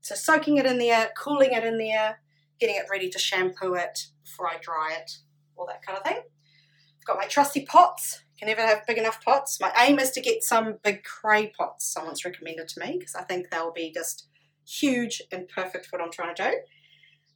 so 0.00 0.14
soaking 0.14 0.58
it 0.58 0.66
in 0.66 0.78
there, 0.78 1.10
cooling 1.16 1.52
it 1.52 1.64
in 1.64 1.78
there, 1.78 2.20
getting 2.60 2.76
it 2.76 2.84
ready 2.90 3.08
to 3.10 3.18
shampoo 3.18 3.74
it 3.74 4.06
before 4.22 4.48
I 4.48 4.56
dry 4.60 4.96
it, 5.00 5.18
all 5.56 5.66
that 5.66 5.84
kind 5.84 5.98
of 5.98 6.04
thing. 6.04 6.18
I've 6.18 7.06
got 7.06 7.16
my 7.16 7.26
trusty 7.26 7.64
pots. 7.64 8.22
Can 8.38 8.48
never 8.48 8.62
have 8.62 8.86
big 8.86 8.98
enough 8.98 9.24
pots. 9.24 9.60
My 9.60 9.72
aim 9.78 9.98
is 9.98 10.10
to 10.12 10.20
get 10.20 10.42
some 10.42 10.78
big 10.82 11.04
cray 11.04 11.52
pots 11.56 11.86
someone's 11.86 12.24
recommended 12.24 12.68
to 12.68 12.80
me 12.80 12.96
because 12.98 13.14
I 13.14 13.22
think 13.22 13.48
they'll 13.50 13.72
be 13.72 13.92
just 13.92 14.26
huge 14.66 15.22
and 15.30 15.48
perfect 15.48 15.86
for 15.86 15.98
what 15.98 16.04
I'm 16.04 16.10
trying 16.10 16.34
to 16.34 16.42
do. 16.50 16.56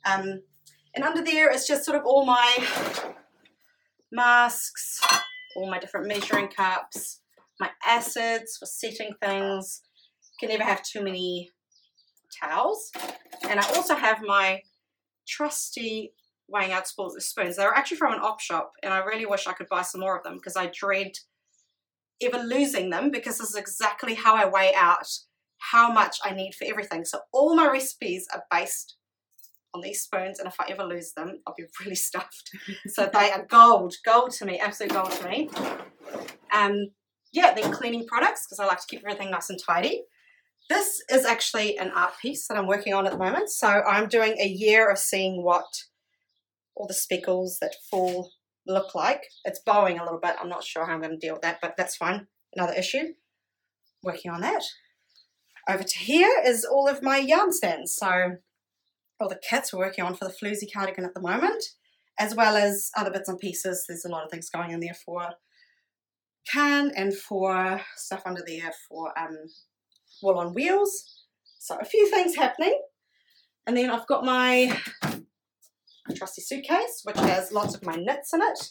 Um, 0.05 0.43
and 0.95 1.05
under 1.05 1.23
there 1.23 1.53
is 1.53 1.67
just 1.67 1.85
sort 1.85 1.97
of 1.97 2.05
all 2.05 2.27
my 2.27 2.57
masks, 4.13 5.01
all 5.57 5.71
my 5.71 5.79
different 5.79 6.07
measuring 6.07 6.49
cups, 6.49 7.21
my 7.61 7.71
acids 7.85 8.57
for 8.59 8.67
setting 8.67 9.13
things. 9.23 9.83
You 10.33 10.49
can 10.49 10.57
never 10.57 10.69
have 10.69 10.83
too 10.83 11.03
many 11.03 11.51
towels. 12.43 12.91
And 13.49 13.61
I 13.61 13.69
also 13.75 13.95
have 13.95 14.19
my 14.23 14.63
trusty 15.27 16.13
weighing 16.49 16.73
out 16.73 16.89
spoons. 16.89 17.15
spoons. 17.25 17.57
They're 17.57 17.75
actually 17.75 17.99
from 17.99 18.15
an 18.15 18.21
op 18.21 18.41
shop, 18.41 18.73
and 18.83 18.93
I 18.93 18.99
really 18.99 19.27
wish 19.27 19.47
I 19.47 19.53
could 19.53 19.69
buy 19.69 19.83
some 19.83 20.01
more 20.01 20.17
of 20.17 20.25
them 20.25 20.35
because 20.35 20.57
I 20.57 20.71
dread 20.75 21.13
ever 22.21 22.39
losing 22.39 22.91
them 22.91 23.11
because 23.11 23.39
this 23.39 23.51
is 23.51 23.57
exactly 23.57 24.15
how 24.15 24.35
I 24.35 24.47
weigh 24.47 24.73
out 24.75 25.07
how 25.59 25.93
much 25.93 26.19
I 26.25 26.33
need 26.33 26.55
for 26.55 26.67
everything. 26.67 27.05
So 27.05 27.21
all 27.33 27.55
my 27.55 27.69
recipes 27.69 28.27
are 28.33 28.45
based 28.51 28.97
on 29.75 29.83
these 29.83 30.03
spoons, 30.03 30.39
and 30.39 30.49
if 30.49 30.57
I 30.61 30.67
ever 30.71 30.85
lose 30.85 31.13
them, 31.13 31.41
I'll 31.47 31.55
be 31.57 31.65
really 31.81 31.95
stuffed. 31.95 32.51
so 32.89 33.09
they 33.13 33.31
are 33.31 33.47
gold, 33.47 33.95
gold 34.05 34.31
to 34.33 34.45
me, 34.45 34.59
absolute 34.59 34.93
gold 34.93 35.11
to 35.13 35.29
me. 35.29 35.51
Um, 36.53 36.89
yeah, 37.33 37.53
then 37.55 37.73
cleaning 37.73 38.07
products 38.07 38.47
because 38.47 38.59
I 38.59 38.67
like 38.67 38.81
to 38.81 38.87
keep 38.87 39.01
everything 39.05 39.31
nice 39.31 39.51
and 39.51 39.59
tidy. 39.63 40.05
This 40.69 41.03
is 41.11 41.25
actually 41.25 41.79
an 41.79 41.91
art 41.95 42.13
piece 42.21 42.47
that 42.49 42.59
I'm 42.59 42.67
working 42.67 42.95
on 42.95 43.07
at 43.07 43.13
the 43.13 43.19
moment. 43.19 43.51
So 43.51 43.69
I'm 43.69 44.09
doing 44.09 44.37
a 44.39 44.47
year 44.47 44.91
of 44.91 44.99
seeing 44.99 45.43
what 45.43 45.67
all 46.75 46.87
the 46.87 46.95
speckles 46.95 47.59
that 47.61 47.75
fall 47.91 48.31
look 48.67 48.95
like. 48.95 49.25
It's 49.45 49.61
bowing 49.61 49.99
a 49.99 50.05
little 50.05 50.21
bit. 50.21 50.37
I'm 50.41 50.49
not 50.49 50.65
sure 50.65 50.87
how 50.87 50.93
I'm 50.93 51.01
going 51.01 51.19
to 51.19 51.27
deal 51.27 51.35
with 51.35 51.43
that, 51.43 51.61
but 51.61 51.75
that's 51.77 51.97
fine. 51.97 52.27
Another 52.55 52.75
issue. 52.75 53.15
Working 54.03 54.31
on 54.31 54.41
that. 54.43 54.63
Over 55.69 55.83
to 55.83 55.99
here 55.99 56.33
is 56.47 56.65
all 56.65 56.89
of 56.89 57.03
my 57.03 57.19
yarn 57.19 57.53
stands. 57.53 57.95
So 57.95 58.37
all 59.21 59.29
the 59.29 59.41
kits 59.49 59.73
we're 59.73 59.81
working 59.81 60.05
on 60.05 60.15
for 60.15 60.25
the 60.25 60.35
floozy 60.35 60.73
cardigan 60.73 61.05
at 61.05 61.15
the 61.15 61.21
moment, 61.21 61.63
as 62.19 62.35
well 62.35 62.57
as 62.57 62.91
other 62.97 63.11
bits 63.11 63.29
and 63.29 63.39
pieces. 63.39 63.85
There's 63.87 64.05
a 64.05 64.09
lot 64.09 64.25
of 64.25 64.31
things 64.31 64.51
going 64.51 64.71
in 64.71 64.81
there 64.81 64.95
for 64.95 65.31
can 66.51 66.91
and 66.97 67.15
for 67.15 67.81
stuff 67.97 68.23
under 68.25 68.43
there 68.47 68.73
for 68.89 69.19
um, 69.19 69.37
wool 70.23 70.39
on 70.39 70.55
wheels. 70.55 71.25
So 71.59 71.77
a 71.81 71.85
few 71.85 72.09
things 72.09 72.37
happening. 72.37 72.81
And 73.67 73.77
then 73.77 73.91
I've 73.91 74.07
got 74.07 74.25
my 74.25 74.81
trusty 76.15 76.41
suitcase, 76.41 77.03
which 77.05 77.19
has 77.19 77.53
lots 77.53 77.75
of 77.75 77.85
my 77.85 77.97
knits 77.97 78.33
in 78.33 78.41
it. 78.41 78.71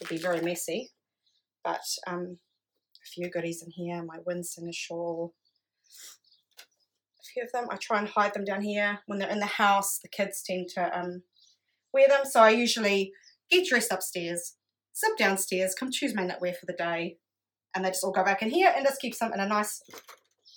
It'll 0.00 0.16
be 0.16 0.22
very 0.22 0.40
messy, 0.40 0.92
but 1.62 1.82
um, 2.06 2.38
a 3.02 3.06
few 3.06 3.30
goodies 3.30 3.62
in 3.62 3.70
here. 3.72 4.02
My 4.02 4.18
windsinger 4.18 4.72
shawl, 4.72 5.34
few 7.32 7.42
of 7.42 7.52
them. 7.52 7.66
I 7.70 7.76
try 7.76 7.98
and 7.98 8.08
hide 8.08 8.34
them 8.34 8.44
down 8.44 8.62
here. 8.62 9.00
When 9.06 9.18
they're 9.18 9.30
in 9.30 9.40
the 9.40 9.46
house, 9.46 9.98
the 9.98 10.08
kids 10.08 10.42
tend 10.42 10.68
to 10.70 10.98
um, 10.98 11.22
wear 11.92 12.08
them. 12.08 12.22
So 12.24 12.40
I 12.40 12.50
usually 12.50 13.12
get 13.50 13.66
dressed 13.66 13.92
upstairs, 13.92 14.54
zip 14.96 15.16
downstairs, 15.16 15.74
come 15.74 15.90
choose 15.90 16.14
my 16.14 16.22
knitwear 16.22 16.56
for 16.56 16.66
the 16.66 16.72
day, 16.72 17.18
and 17.74 17.84
they 17.84 17.90
just 17.90 18.04
all 18.04 18.12
go 18.12 18.24
back 18.24 18.42
in 18.42 18.50
here 18.50 18.72
and 18.74 18.86
just 18.86 19.00
keeps 19.00 19.18
them 19.18 19.32
in 19.32 19.40
a 19.40 19.46
nice, 19.46 19.82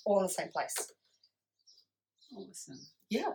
all 0.05 0.19
in 0.19 0.23
the 0.23 0.29
same 0.29 0.49
place. 0.49 0.75
Awesome. 2.35 2.79
Yeah. 3.09 3.31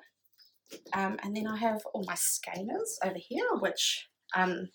Um, 0.95 1.19
and 1.23 1.37
then 1.37 1.47
I 1.47 1.57
have 1.59 1.83
all 1.95 2.05
my 2.07 2.17
scanners 2.17 2.99
over 3.05 3.19
here, 3.19 3.47
which 3.61 4.09
um, 4.35 4.69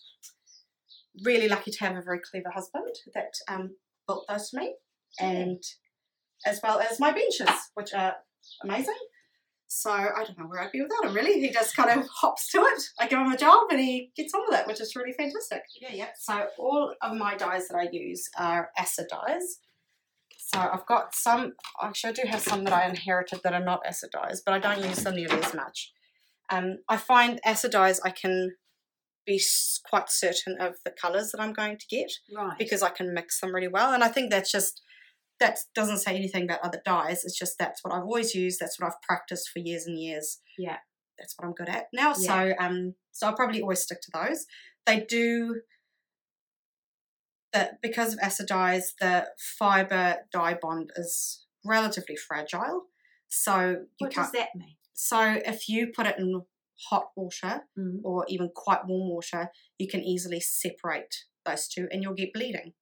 really 1.26 1.50
lucky 1.50 1.72
to 1.72 1.80
have 1.80 1.98
a 1.98 2.02
very 2.02 2.20
clever 2.20 2.50
husband 2.54 2.96
that 3.14 3.34
um, 3.48 3.76
built 4.08 4.26
those 4.30 4.50
for 4.50 4.60
me, 4.60 4.76
and 5.20 5.62
as 6.46 6.60
well 6.64 6.80
as 6.80 7.00
my 7.00 7.12
benches, 7.12 7.50
which 7.74 7.94
are 7.94 8.16
amazing. 8.64 8.98
So 9.68 9.90
I 9.90 10.24
don't 10.26 10.38
know 10.38 10.46
where 10.46 10.62
I'd 10.62 10.72
be 10.72 10.82
without 10.82 11.06
him. 11.06 11.16
Really, 11.16 11.40
he 11.40 11.50
just 11.50 11.76
kind 11.76 11.98
of 11.98 12.06
hops 12.08 12.52
to 12.52 12.58
it. 12.62 12.84
I 13.00 13.08
give 13.08 13.20
him 13.20 13.32
a 13.32 13.38
job, 13.38 13.68
and 13.72 13.80
he 13.80 14.12
gets 14.18 14.34
on 14.34 14.42
with 14.50 14.60
it, 14.60 14.68
which 14.68 14.82
is 14.82 14.96
really 14.98 15.14
fantastic. 15.14 15.64
Yeah, 15.80 15.94
yeah. 15.94 16.10
So 16.20 16.48
all 16.58 16.94
of 17.02 17.16
my 17.18 17.36
dyes 17.38 17.70
that 17.70 17.78
I 17.78 17.88
use 17.92 18.30
are 18.38 18.70
acid 18.78 19.08
dyes. 19.10 19.60
So 20.38 20.60
I've 20.60 20.86
got 20.86 21.16
some, 21.16 21.54
actually 21.82 22.10
I 22.10 22.14
do 22.14 22.28
have 22.28 22.42
some 22.42 22.66
that 22.66 22.74
I 22.74 22.86
inherited 22.86 23.40
that 23.44 23.54
are 23.54 23.64
not 23.64 23.80
acid 23.88 24.10
dyes, 24.12 24.42
but 24.46 24.54
I 24.54 24.60
don't 24.60 24.84
use 24.86 24.98
them 24.98 25.16
nearly 25.16 25.42
as 25.42 25.54
much. 25.54 25.94
Um, 26.50 26.80
I 26.90 26.98
find 26.98 27.40
acid 27.46 27.72
dyes 27.72 28.02
I 28.04 28.10
can 28.10 28.56
be 29.26 29.42
quite 29.90 30.10
certain 30.10 30.58
of 30.60 30.76
the 30.84 30.92
colours 30.92 31.32
that 31.32 31.40
I'm 31.40 31.54
going 31.54 31.78
to 31.78 31.86
get 31.90 32.12
Right. 32.36 32.58
because 32.60 32.82
I 32.84 32.90
can 32.90 33.14
mix 33.14 33.40
them 33.40 33.56
really 33.56 33.70
well. 33.70 33.94
And 33.94 34.04
I 34.04 34.10
think 34.10 34.30
that's 34.30 34.52
just, 34.52 34.82
that 35.42 35.58
doesn't 35.76 35.98
say 35.98 36.16
anything 36.16 36.44
about 36.46 36.62
other 36.64 36.82
dyes. 36.86 37.26
It's 37.26 37.38
just 37.38 37.58
that's 37.60 37.84
what 37.84 37.94
I've 37.94 38.04
always 38.04 38.34
used. 38.34 38.60
That's 38.60 38.80
what 38.80 38.88
I've 38.88 39.02
practiced 39.02 39.50
for 39.50 39.60
years 39.60 39.86
and 39.86 40.00
years. 40.00 40.40
Yeah. 40.58 40.78
That's 41.20 41.36
what 41.38 41.46
I'm 41.46 41.54
good 41.54 41.68
at 41.70 41.88
now. 41.94 42.14
So 42.14 42.54
um, 42.60 42.96
so 43.12 43.28
I'll 43.28 43.36
probably 43.36 43.62
always 43.62 43.82
stick 43.82 44.00
to 44.02 44.12
those. 44.14 44.46
They 44.86 45.02
do 45.02 45.62
that 47.54 47.82
because 47.82 48.14
of 48.14 48.20
acid 48.22 48.48
dyes, 48.48 48.94
the 49.00 49.28
fiber 49.60 50.20
dye 50.32 50.58
bond 50.60 50.92
is 50.96 51.46
relatively 51.66 52.16
fragile. 52.16 52.86
So 53.30 53.70
you 54.00 54.08
what 54.08 54.14
does 54.14 54.32
that 54.32 54.50
mean? 54.56 54.78
So 54.94 55.40
if 55.46 55.68
you 55.68 55.92
put 55.94 56.08
it 56.08 56.18
in 56.18 56.42
hot 56.90 57.10
water 57.16 57.62
Mm. 57.78 58.00
or 58.04 58.26
even 58.28 58.50
quite 58.56 58.86
warm 58.88 59.10
water, 59.10 59.50
you 59.78 59.88
can 59.88 60.02
easily 60.02 60.40
separate 60.40 61.16
those 61.46 61.68
two, 61.68 61.88
and 61.92 62.02
you'll 62.04 62.14
get 62.14 62.34
bleeding. 62.34 62.74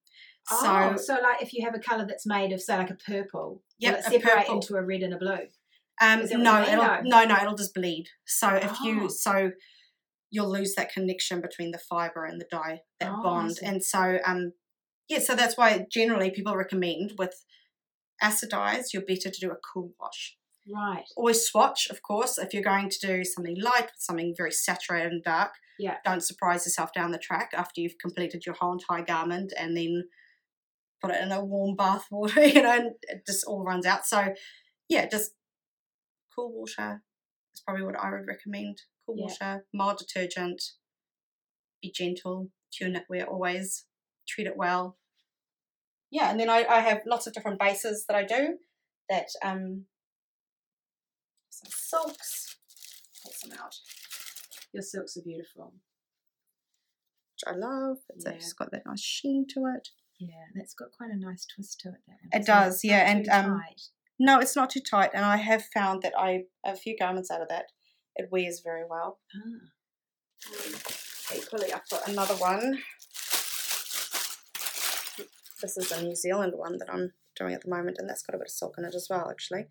Oh, 0.50 0.96
So 0.96 1.14
so 1.14 1.20
like 1.22 1.42
if 1.42 1.52
you 1.52 1.64
have 1.64 1.74
a 1.74 1.78
colour 1.78 2.06
that's 2.06 2.26
made 2.26 2.52
of 2.52 2.60
say 2.60 2.76
like 2.76 2.90
a 2.90 2.94
purple, 2.94 3.62
will 3.82 3.94
it 3.94 4.02
separate 4.04 4.22
purple. 4.22 4.54
into 4.56 4.76
a 4.76 4.82
red 4.82 5.02
and 5.02 5.14
a 5.14 5.18
blue? 5.18 5.46
Um, 6.02 6.20
Is 6.20 6.30
that 6.30 6.38
what 6.38 6.44
no, 6.44 6.62
it'll 6.62 7.02
no, 7.04 7.24
no, 7.24 7.36
it'll 7.42 7.54
just 7.56 7.74
bleed. 7.74 8.06
So 8.26 8.54
if 8.54 8.72
Oh. 8.80 8.84
you 8.86 9.10
so 9.10 9.52
you'll 10.30 10.50
lose 10.50 10.74
that 10.76 10.92
connection 10.92 11.40
between 11.40 11.72
the 11.72 11.78
fiber 11.78 12.24
and 12.24 12.40
the 12.40 12.46
dye, 12.50 12.82
that 13.00 13.10
Oh, 13.12 13.22
bond, 13.22 13.58
and 13.62 13.82
so 13.84 14.18
um, 14.24 14.52
yeah, 15.08 15.18
so 15.18 15.34
that's 15.34 15.56
why 15.56 15.86
generally 15.90 16.30
people 16.30 16.56
recommend 16.56 17.14
with 17.18 17.44
acid 18.22 18.50
dyes, 18.50 18.92
you're 18.94 19.02
better 19.04 19.30
to 19.30 19.40
do 19.40 19.50
a 19.50 19.56
cool 19.56 19.92
wash. 20.00 20.36
Right. 20.72 21.04
Always 21.16 21.44
swatch, 21.44 21.88
of 21.90 22.02
course. 22.02 22.38
If 22.38 22.54
you're 22.54 22.62
going 22.62 22.90
to 22.90 22.98
do 23.00 23.24
something 23.24 23.56
light 23.60 23.86
with 23.86 23.98
something 23.98 24.34
very 24.36 24.52
saturated 24.52 25.10
and 25.12 25.24
dark, 25.24 25.52
Yeah. 25.78 25.96
don't 26.04 26.22
surprise 26.22 26.64
yourself 26.66 26.92
down 26.92 27.10
the 27.10 27.18
track 27.18 27.50
after 27.54 27.80
you've 27.80 27.98
completed 27.98 28.46
your 28.46 28.54
whole 28.54 28.72
entire 28.74 29.02
garment 29.04 29.52
and 29.58 29.76
then 29.76 30.04
put 31.02 31.10
it 31.12 31.22
in 31.22 31.32
a 31.32 31.44
warm 31.44 31.76
bath 31.76 32.06
water, 32.10 32.44
you 32.46 32.62
know, 32.62 32.72
and 32.72 32.90
it 33.02 33.22
just 33.26 33.44
all 33.46 33.64
runs 33.64 33.86
out. 33.86 34.06
So, 34.06 34.34
yeah, 34.88 35.06
just 35.08 35.32
cool 36.34 36.52
water 36.52 37.02
is 37.54 37.60
probably 37.66 37.84
what 37.84 37.98
I 37.98 38.10
would 38.10 38.26
recommend. 38.26 38.82
Cool 39.06 39.16
Yeah. 39.18 39.24
water, 39.26 39.66
mild 39.72 39.98
detergent, 39.98 40.62
be 41.82 41.90
gentle 41.94 42.50
to 42.74 42.84
your 42.84 42.94
knitwear 42.94 43.26
always, 43.28 43.86
treat 44.28 44.46
it 44.46 44.56
well. 44.56 44.96
Yeah, 46.10 46.30
and 46.30 46.38
then 46.40 46.50
I, 46.50 46.64
I 46.68 46.80
have 46.80 47.02
lots 47.06 47.26
of 47.26 47.32
different 47.32 47.60
bases 47.60 48.04
that 48.08 48.16
I 48.16 48.24
do 48.24 48.58
that 49.08 49.28
um 49.44 49.84
some 51.50 51.70
silks, 51.72 52.56
pull 53.22 53.32
some 53.34 53.52
out, 53.52 53.74
Your 54.72 54.82
silks 54.82 55.16
are 55.16 55.22
beautiful. 55.22 55.74
which 57.34 57.54
I 57.54 57.56
love. 57.56 57.98
It's 58.10 58.24
Yeah. 58.24 58.34
just 58.38 58.56
got 58.58 58.70
that 58.72 58.82
nice 58.86 59.00
sheen 59.00 59.46
to 59.54 59.66
it. 59.76 59.88
Yeah, 60.20 60.44
that's 60.54 60.74
got 60.74 60.88
quite 60.96 61.10
a 61.10 61.16
nice 61.16 61.46
twist 61.46 61.80
to 61.80 61.88
it. 61.88 61.94
One, 62.04 62.18
It 62.32 62.44
does, 62.46 62.74
It's 62.76 62.84
yeah, 62.84 62.98
not 63.04 63.16
and, 63.16 63.24
too 63.24 63.30
um. 63.32 63.62
No, 64.22 64.38
it's 64.38 64.54
not 64.54 64.68
too 64.68 64.80
tight, 64.80 65.10
and 65.14 65.24
I 65.24 65.38
have 65.38 65.64
found 65.72 66.02
that 66.02 66.12
I 66.16 66.44
a 66.64 66.76
few 66.76 66.94
garments 66.96 67.30
out 67.30 67.40
of 67.40 67.48
that. 67.48 67.66
It 68.16 68.28
wears 68.30 68.60
very 68.60 68.84
well. 68.88 69.18
Ah, 69.34 70.52
Equally, 71.34 71.72
I've 71.72 71.88
got 71.88 72.06
another 72.06 72.34
one. 72.34 72.82
This 75.62 75.76
is 75.78 75.90
a 75.92 76.02
New 76.02 76.14
Zealand 76.14 76.52
one 76.56 76.76
that 76.78 76.92
I'm 76.92 77.12
doing 77.36 77.54
at 77.54 77.62
the 77.62 77.70
moment, 77.70 77.96
and 77.98 78.08
that's 78.08 78.22
got 78.22 78.34
a 78.34 78.38
bit 78.38 78.46
of 78.48 78.52
silk 78.52 78.74
in 78.78 78.84
it 78.84 78.94
as 78.94 79.06
well, 79.08 79.30
actually. 79.30 79.66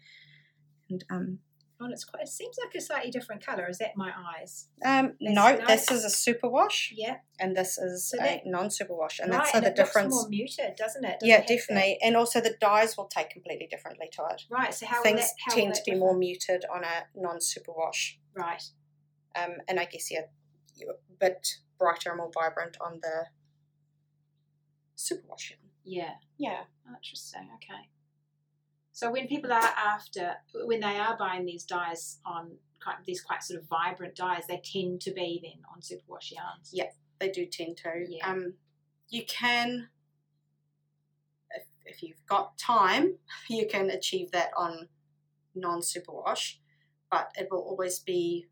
And 0.90 1.04
um, 1.12 1.40
oh, 1.82 1.88
it's 1.92 2.04
quite. 2.06 2.24
It 2.24 2.28
seems 2.30 2.58
like 2.64 2.74
a 2.76 2.82
slightly 2.82 3.12
different 3.12 3.46
color. 3.46 3.68
Is 3.70 3.78
that 3.80 3.96
my 3.96 4.12
eyes? 4.38 4.68
um, 4.86 5.14
no, 5.22 5.56
no. 5.56 5.66
this 5.68 5.90
is 5.92 6.04
a 6.04 6.10
super 6.10 6.50
wash, 6.50 6.94
Yeah, 6.96 7.18
and 7.40 7.56
this 7.56 7.78
is 7.78 8.10
So 8.10 8.18
a 8.22 8.42
non-super 8.46 8.94
wash, 8.96 9.20
and 9.20 9.32
right. 9.32 9.38
that's 9.40 9.52
so 9.52 9.58
and 9.58 9.66
the 9.66 9.72
it 9.72 9.78
looks 9.78 9.90
difference. 9.90 10.14
more 10.14 10.30
muted, 10.30 10.76
doesn't 10.78 11.04
it? 11.06 11.20
Doesn't 11.20 11.28
yeah, 11.28 11.36
have 11.38 11.48
that- 11.48 11.56
definitely, 11.58 11.98
and 12.04 12.16
also 12.16 12.42
the 12.42 12.56
dyes 12.60 12.98
will 12.98 13.08
take 13.08 13.30
completely 13.30 13.68
differently 13.68 14.08
to 14.14 14.24
it. 14.32 14.44
Right. 14.50 14.74
So 14.74 14.86
how 14.86 14.98
will 14.98 15.04
Things 15.04 15.22
that, 15.22 15.30
how 15.48 15.56
tend 15.56 15.70
that 15.76 15.84
to 15.84 15.92
be 15.92 15.98
more 15.98 16.16
muted 16.18 16.66
on 16.74 16.84
a 16.84 17.08
non-super 17.16 17.72
wash. 17.76 18.20
Right. 18.36 18.64
um, 19.36 19.58
and 19.68 19.80
I 19.80 19.86
guess 19.86 20.10
yeah, 20.12 20.22
you're 20.76 20.92
a 20.92 20.96
bit 21.20 21.48
brighter 21.78 22.10
and 22.10 22.18
more 22.18 22.32
vibrant 22.34 22.78
on 22.82 23.00
the 23.02 23.26
superwash. 24.98 25.52
yarn. 25.52 25.60
Yeah. 25.84 26.12
Yeah, 26.38 26.64
Oh, 26.88 26.94
interesting. 26.96 27.50
Okay. 27.56 27.90
So 29.00 29.10
when 29.10 29.28
people 29.28 29.54
are 29.54 29.62
after, 29.62 30.36
when 30.66 30.82
they 30.82 30.98
are 30.98 31.16
buying 31.18 31.46
these 31.46 31.64
dyes 31.64 32.20
on 32.26 32.58
quite, 32.84 32.98
these 33.06 33.22
quite 33.22 33.42
sort 33.42 33.62
of 33.62 33.66
vibrant 33.70 34.14
dyes, 34.14 34.44
they 34.46 34.62
tend 34.62 35.00
to 35.00 35.14
be 35.14 35.40
then 35.42 35.64
on 35.74 35.80
superwash 35.80 36.34
yarns. 36.34 36.72
Yeah. 36.74 36.90
they 37.18 37.30
do 37.30 37.46
tend 37.46 37.78
to. 37.78 38.06
Yeah. 38.10 38.30
Um, 38.30 38.56
you 39.08 39.24
can, 39.26 39.88
if, 41.52 41.64
if 41.86 42.04
you've 42.04 42.26
got 42.28 42.58
time, 42.58 43.16
you 43.50 43.68
can 43.68 43.90
achieve 43.90 44.32
that 44.32 44.50
on 44.58 44.90
non-superwash, 45.56 46.56
but 47.10 47.32
it 47.40 47.48
will 47.50 47.62
always 47.62 48.00
be 48.00 48.48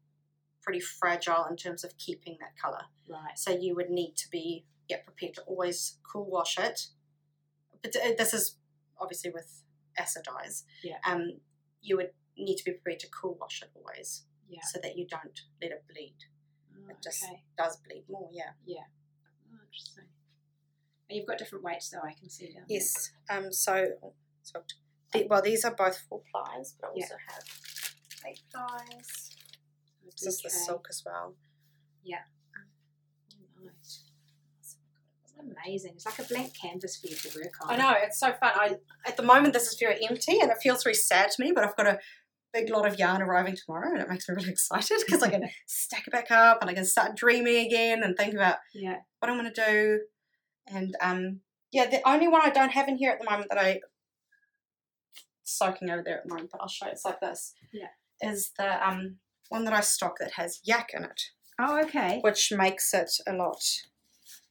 pretty 0.62 0.80
fragile 0.80 1.46
in 1.50 1.58
terms 1.58 1.84
of 1.84 1.98
keeping 1.98 2.38
that 2.40 2.56
color. 2.58 2.86
Right. 3.10 3.38
So 3.38 3.52
you 3.52 3.76
would 3.76 3.90
need 3.90 4.16
to 4.16 4.30
be 4.32 4.64
yeah 4.88 5.02
prepared 5.04 5.34
to 5.34 5.42
always 5.42 5.98
cool 6.10 6.26
wash 6.32 6.58
it. 6.58 6.88
But 7.84 7.98
uh, 7.98 8.12
this 8.18 8.34
is 8.34 8.56
obviously 8.98 9.32
with 9.32 9.64
acid 9.98 10.24
dyes. 10.26 10.64
Yeah. 10.84 10.98
Um, 11.06 11.40
you 11.82 11.98
would 11.98 12.12
need 12.38 12.58
to 12.58 12.64
be 12.66 12.72
prepared 12.72 13.00
to 13.02 13.08
cool 13.10 13.38
wash 13.40 13.62
it 13.62 13.70
always, 13.76 14.24
Yeah. 14.48 14.62
so 14.72 14.80
that 14.82 14.98
you 14.98 15.08
don't 15.08 15.42
let 15.62 15.72
it 15.72 15.84
bleed. 15.92 16.18
Oh, 16.76 16.90
It 16.90 16.98
just 17.04 17.24
okay. 17.24 17.44
does 17.58 17.78
bleed 17.78 18.06
more. 18.10 18.30
Yeah. 18.32 18.52
Oh, 19.52 19.58
interesting. 19.66 20.06
And 21.10 21.18
you've 21.18 21.26
got 21.28 21.38
different 21.38 21.64
weights, 21.64 21.90
though. 21.90 22.02
I 22.04 22.14
can 22.14 22.30
see 22.30 22.52
down 22.54 22.66
Yes. 22.68 23.12
Um. 23.30 23.52
So, 23.52 24.14
so 24.44 24.64
the, 25.14 25.26
well, 25.30 25.42
these 25.42 25.64
are 25.66 25.74
both 25.74 25.98
full 26.10 26.24
plies, 26.32 26.76
but 26.80 26.88
I 26.90 26.94
Yeah. 26.96 27.04
also 27.04 27.16
have 27.28 27.44
eight 28.28 28.42
plies. 28.52 29.36
This 30.12 30.24
is 30.26 30.42
the 30.42 30.50
silk 30.50 30.88
as 30.90 31.04
well. 31.06 31.36
Yeah. 32.04 32.24
nice. 33.64 34.04
Amazing. 35.40 35.94
It's 35.96 36.06
like 36.06 36.20
a 36.20 36.24
blank 36.24 36.54
canvas 36.60 36.98
for 36.98 37.08
you 37.08 37.16
to 37.16 37.30
work 37.40 37.54
on. 37.62 37.72
I 37.72 37.78
know 37.78 37.94
it's 38.02 38.20
so 38.20 38.34
fun. 38.34 38.52
I 38.56 38.76
at 39.06 39.18
the 39.18 39.24
moment 39.24 39.54
this 39.54 39.68
is 39.72 39.78
very 39.80 40.06
empty 40.08 40.40
and 40.40 40.52
it 40.52 40.58
feels 40.62 40.84
very 40.84 40.96
sad 40.96 41.30
to 41.32 41.44
me, 41.44 41.52
but 41.54 41.64
I've 41.64 41.76
got 41.76 41.88
a 41.88 42.00
big 42.54 42.70
lot 42.70 42.88
of 42.88 42.98
yarn 42.98 43.22
arriving 43.22 43.56
tomorrow, 43.56 43.92
and 43.92 44.02
it 44.02 44.10
makes 44.10 44.28
me 44.28 44.36
really 44.36 44.50
excited 44.58 44.98
because 45.06 45.22
I 45.22 45.30
can 45.30 45.48
stack 45.68 46.08
it 46.08 46.12
back 46.12 46.32
up 46.32 46.60
and 46.62 46.70
I 46.70 46.74
can 46.74 46.86
start 46.86 47.16
dreaming 47.16 47.66
again 47.66 48.04
and 48.04 48.16
think 48.18 48.34
about 48.34 48.58
Yeah. 48.74 48.98
what 49.20 49.30
I'm 49.32 49.38
going 49.38 49.52
to 49.54 49.66
do. 49.72 50.00
And 50.68 50.96
um, 51.02 51.42
yeah, 51.72 51.88
the 51.90 52.08
only 52.08 52.28
one 52.28 52.42
I 52.44 52.50
don't 52.50 52.72
have 52.72 52.88
in 52.88 52.98
here 52.98 53.12
at 53.12 53.20
the 53.20 53.30
moment 53.30 53.50
that 53.50 53.60
I 53.60 53.80
soaking 55.44 55.90
over 55.90 56.04
there 56.04 56.18
at 56.18 56.24
the 56.24 56.30
moment, 56.30 56.50
but 56.52 56.62
I'll 56.62 56.68
show 56.68 56.88
you. 56.88 56.92
It's 56.92 57.06
like 57.06 57.20
this. 57.22 57.54
Yeah. 57.72 57.88
Is 58.22 58.52
the 58.58 58.88
um 58.88 59.18
one 59.50 59.64
that 59.66 59.74
I 59.74 59.82
stock 59.82 60.18
that 60.20 60.32
has 60.34 60.60
yak 60.64 60.90
in 60.94 61.04
it, 61.04 61.22
Oh, 61.60 61.80
okay. 61.84 62.20
which 62.22 62.52
makes 62.52 62.94
it 62.94 63.12
a 63.28 63.34
lot 63.34 63.64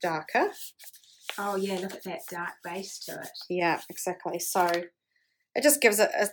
darker. 0.03 0.51
Oh, 1.39 1.57
yeah. 1.57 1.77
Look 1.77 1.95
at 1.95 2.05
that 2.05 2.21
dark 2.31 2.55
base 2.65 2.99
to 3.07 3.13
it. 3.21 3.29
Yeah, 3.51 3.81
exactly. 3.89 4.39
So 4.39 4.67
it 5.55 5.63
just 5.63 5.81
gives 5.81 5.99
it 5.99 6.11
a 6.19 6.29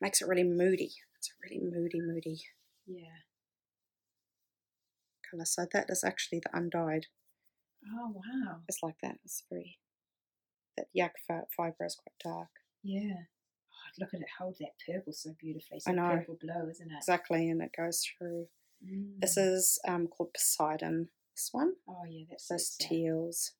makes 0.00 0.20
it 0.20 0.28
really 0.28 0.44
moody. 0.44 0.90
It's 1.16 1.30
a 1.30 1.34
really 1.44 1.60
moody, 1.62 2.00
moody 2.00 2.40
Yeah. 2.86 3.18
colour. 5.30 5.44
So 5.44 5.66
that 5.72 5.86
is 5.88 6.02
actually 6.04 6.40
the 6.40 6.50
undyed. 6.56 7.06
Oh, 7.94 8.12
wow. 8.14 8.60
It's 8.68 8.82
like 8.82 8.96
that. 9.02 9.18
It's 9.24 9.44
very 9.50 9.78
that 10.76 10.86
yak 10.92 11.14
fi- 11.28 11.42
fibre 11.56 11.84
is 11.84 11.96
quite 11.96 12.14
dark. 12.34 12.48
Yeah. 12.82 13.14
Oh, 13.70 13.90
look 14.00 14.14
at 14.14 14.20
it 14.20 14.26
hold 14.38 14.56
that 14.60 14.70
purple 14.86 15.12
so 15.12 15.34
beautifully. 15.38 15.80
So 15.80 15.90
I 15.90 15.94
know. 15.94 16.08
purple 16.16 16.38
blue, 16.40 16.70
isn't 16.70 16.90
it? 16.90 16.96
Exactly, 16.96 17.48
and 17.50 17.62
it 17.62 17.72
goes 17.76 18.02
through. 18.18 18.48
This 19.18 19.36
Mm. 19.36 19.54
is 19.54 19.78
um 19.86 20.08
called 20.08 20.32
Poseidon. 20.34 21.10
This 21.34 21.48
one, 21.52 21.72
Oh 21.88 22.04
yeah, 22.08 22.24
that's 22.28 22.48
those 22.48 22.68
sad. 22.76 22.88
teals, 22.88 23.52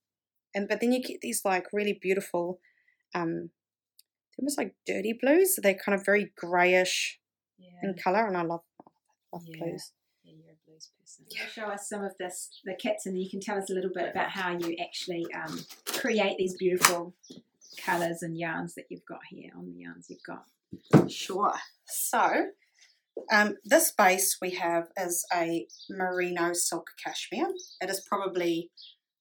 and 0.54 0.68
but 0.68 0.80
then 0.80 0.92
you 0.92 1.02
get 1.02 1.20
these 1.22 1.42
like 1.44 1.66
really 1.72 1.94
beautiful, 1.94 2.61
um, 3.14 3.50
almost 4.38 4.58
like 4.58 4.74
dirty 4.87 5.12
blues. 5.20 5.58
They're 5.62 5.74
kind 5.74 5.98
of 5.98 6.04
very 6.04 6.32
greyish 6.37 7.18
Yeah. 7.58 7.70
in 7.82 7.94
colour, 7.94 8.26
and 8.26 8.37
I 8.37 8.42
love 8.42 8.62
love 9.32 9.44
Yeah. 9.46 9.64
blues. 9.64 9.92
Yeah, 10.22 10.35
you're 10.35 10.52
a 10.52 10.56
blues 10.66 10.90
person. 11.00 11.24
Yeah. 11.30 11.46
Show 11.46 11.64
us 11.64 11.88
some 11.88 12.04
of 12.04 12.12
this, 12.18 12.61
the 12.64 12.74
kits, 12.74 13.06
and 13.06 13.20
you 13.20 13.28
can 13.30 13.40
tell 13.40 13.56
us 13.58 13.70
a 13.70 13.74
little 13.74 13.90
bit 13.92 14.11
about 14.11 14.30
how 14.30 14.56
you 14.56 14.76
actually 14.80 15.26
um, 15.35 15.58
create 15.87 16.37
these 16.37 16.54
beautiful 16.56 17.14
colours 17.78 18.22
and 18.22 18.37
yarns 18.38 18.74
that 18.74 18.85
you've 18.90 19.06
got 19.06 19.20
here 19.30 19.50
on 19.56 19.66
the 19.72 19.80
yarns 19.80 20.11
you've 20.11 20.22
got. 20.22 20.44
Sure. 21.11 21.54
So, 21.87 22.50
um, 23.31 23.57
this 23.64 23.92
base 23.92 24.38
we 24.40 24.53
have 24.53 24.88
is 24.96 25.25
a 25.33 25.66
merino 25.90 26.53
silk 26.53 26.88
cashmere. 27.03 27.53
It 27.81 27.90
is 27.90 28.05
probably, 28.09 28.70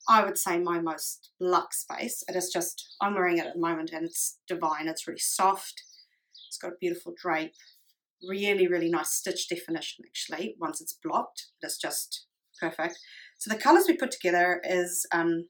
I 0.07 0.23
would 0.23 0.37
say, 0.37 0.59
my 0.59 0.79
most 0.79 1.31
luxe 1.39 1.85
base. 1.89 2.23
It 2.27 2.35
is 2.35 2.49
just, 2.51 2.95
I'm 3.01 3.15
wearing 3.15 3.37
it 3.37 3.45
at 3.45 3.53
the 3.53 3.59
moment 3.59 3.91
and 3.93 4.05
it's 4.05 4.39
divine. 4.47 4.87
It's 4.87 5.07
really 5.07 5.19
soft. 5.19 5.81
It's 6.47 6.57
got 6.57 6.71
a 6.71 6.79
beautiful 6.79 7.13
drape. 7.21 7.53
Really, 8.27 8.67
really 8.67 8.89
nice 8.89 9.11
stitch 9.11 9.49
definition 9.49 10.05
actually. 10.07 10.55
Once 10.59 10.81
it's 10.81 10.97
blocked, 11.03 11.47
it's 11.61 11.77
just 11.77 12.27
perfect. 12.59 12.99
So 13.37 13.51
the 13.51 13.59
colours 13.59 13.85
we 13.87 13.97
put 13.97 14.11
together 14.11 14.61
is, 14.63 15.05
um, 15.11 15.47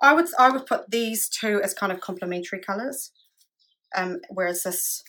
I 0.00 0.14
would 0.14 0.28
I 0.38 0.50
would 0.50 0.66
put 0.66 0.92
these 0.92 1.28
two 1.28 1.60
as 1.60 1.74
kind 1.74 1.90
of 1.90 2.00
complementary 2.00 2.60
colours 2.60 3.10
um, 3.96 4.20
whereas 4.28 4.62
this 4.62 5.02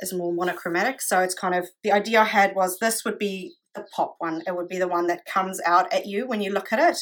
is 0.00 0.12
more 0.12 0.32
monochromatic. 0.32 1.00
So 1.00 1.20
it's 1.20 1.34
kind 1.34 1.54
of 1.54 1.68
the 1.82 1.92
idea 1.92 2.20
I 2.20 2.24
had 2.24 2.54
was 2.54 2.78
this 2.78 3.04
would 3.04 3.18
be 3.18 3.54
the 3.74 3.86
pop 3.94 4.16
one. 4.18 4.42
It 4.46 4.56
would 4.56 4.68
be 4.68 4.78
the 4.78 4.88
one 4.88 5.06
that 5.08 5.26
comes 5.26 5.60
out 5.64 5.92
at 5.92 6.06
you 6.06 6.26
when 6.26 6.40
you 6.40 6.52
look 6.52 6.72
at 6.72 6.78
it. 6.78 6.98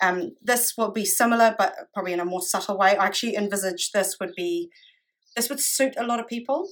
Um, 0.00 0.32
this 0.42 0.74
will 0.76 0.92
be 0.92 1.04
similar, 1.04 1.54
but 1.58 1.74
probably 1.92 2.12
in 2.12 2.20
a 2.20 2.24
more 2.24 2.42
subtle 2.42 2.78
way. 2.78 2.96
I 2.96 3.06
actually 3.06 3.36
envisage 3.36 3.90
this 3.90 4.16
would 4.20 4.32
be 4.36 4.70
this 5.36 5.48
would 5.48 5.60
suit 5.60 5.94
a 5.96 6.06
lot 6.06 6.20
of 6.20 6.26
people. 6.26 6.68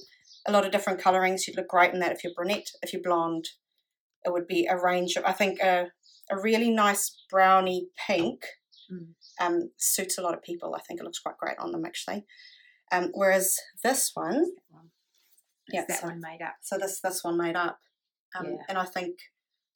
A 0.47 0.51
lot 0.51 0.65
of 0.65 0.71
different 0.71 1.01
colorings. 1.01 1.47
You'd 1.47 1.57
look 1.57 1.67
great 1.67 1.93
in 1.93 1.99
that 1.99 2.11
if 2.13 2.23
you're 2.23 2.33
brunette, 2.33 2.71
if 2.81 2.93
you're 2.93 3.01
blonde. 3.01 3.49
It 4.23 4.31
would 4.31 4.47
be 4.47 4.65
a 4.65 4.77
range 4.81 5.15
of. 5.15 5.25
I 5.25 5.33
think 5.33 5.59
a 5.59 5.87
a 6.29 6.39
really 6.41 6.69
nice 6.69 7.15
browny 7.29 7.87
pink 8.07 8.45
Mm. 8.91 9.15
um, 9.41 9.71
suits 9.77 10.17
a 10.17 10.21
lot 10.21 10.33
of 10.33 10.41
people. 10.41 10.73
I 10.73 10.79
think 10.81 10.99
it 10.99 11.03
looks 11.03 11.19
quite 11.19 11.37
great 11.37 11.57
on 11.59 11.71
them 11.71 11.85
actually. 11.85 12.25
Um, 12.91 13.09
whereas 13.13 13.57
this 13.83 14.11
one, 14.13 14.45
one. 14.69 14.91
Yeah, 15.71 15.85
that 15.87 15.99
so- 16.01 16.07
one 16.07 16.19
made 16.21 16.41
up. 16.41 16.55
so 16.61 16.77
this 16.77 16.99
this 17.01 17.23
one 17.23 17.37
made 17.37 17.55
up, 17.55 17.79
um, 18.35 18.45
Yeah. 18.45 18.63
and 18.69 18.77
I 18.77 18.85
think 18.85 19.17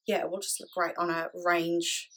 yeah, 0.08 0.22
it 0.22 0.32
will 0.32 0.40
just 0.40 0.60
look 0.60 0.70
great 0.72 0.98
on 0.98 1.10
a 1.12 1.30
range. 1.46 2.10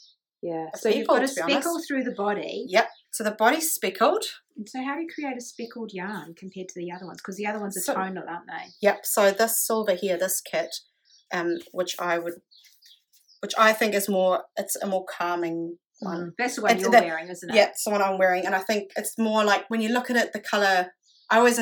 Yeah. 0.42 0.66
So 0.74 0.88
you've 0.88 1.00
people, 1.02 1.16
got 1.16 1.30
a 1.30 1.34
be 1.46 1.52
honest. 1.54 1.86
through 1.88 2.04
the 2.04 2.12
body. 2.12 2.64
Yep, 2.68 2.88
So 3.12 3.24
the 3.24 3.30
body's 3.30 3.72
speckled. 3.72 4.24
And 4.56 4.68
so, 4.68 4.82
how 4.82 4.94
do 4.94 5.02
you 5.02 5.08
create 5.08 5.36
a 5.36 5.40
speckled 5.40 5.92
yarn 5.92 6.34
compared 6.34 6.68
to 6.68 6.74
the 6.76 6.90
other 6.92 7.06
ones? 7.06 7.18
Because 7.22 7.36
the 7.36 7.46
other 7.46 7.60
ones 7.60 7.76
are 7.76 7.80
So- 7.80 7.94
tonal, 7.94 8.24
aren't 8.28 8.46
they? 8.46 8.70
Yep. 8.80 9.04
So 9.06 9.30
this 9.32 9.58
silver 9.64 9.94
here, 9.94 10.16
this 10.16 10.40
kit, 10.40 10.74
um, 11.32 11.58
which 11.72 11.94
I 11.98 12.18
would, 12.18 12.34
which 13.40 13.52
I 13.58 13.72
think 13.72 13.94
is 13.94 14.08
more, 14.08 14.44
it's 14.56 14.76
a 14.76 14.86
more 14.86 15.04
calming 15.04 15.78
one. 16.00 16.30
Mm. 16.30 16.34
That's 16.38 16.56
the 16.56 16.62
one 16.62 16.72
It's 16.72 16.82
you're 16.82 16.90
the- 16.90 17.00
wearing, 17.00 17.28
isn't 17.28 17.50
it? 17.50 17.54
Yeah, 17.56 17.68
it's 17.68 17.84
the 17.84 17.90
one 17.90 18.02
I'm 18.02 18.18
wearing, 18.18 18.44
and 18.46 18.54
I 18.54 18.60
think 18.60 18.92
it's 18.96 19.16
more 19.18 19.44
like 19.44 19.68
when 19.70 19.80
you 19.82 19.90
look 19.90 20.10
at 20.10 20.16
it, 20.16 20.32
the 20.32 20.40
color. 20.40 20.94
I 21.30 21.38
always 21.38 21.58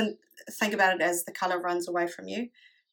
think 0.50 0.74
about 0.74 0.96
it 0.96 1.02
as 1.02 1.24
the 1.24 1.32
color 1.32 1.60
runs 1.60 1.88
away 1.88 2.06
from 2.06 2.28
you, 2.28 2.48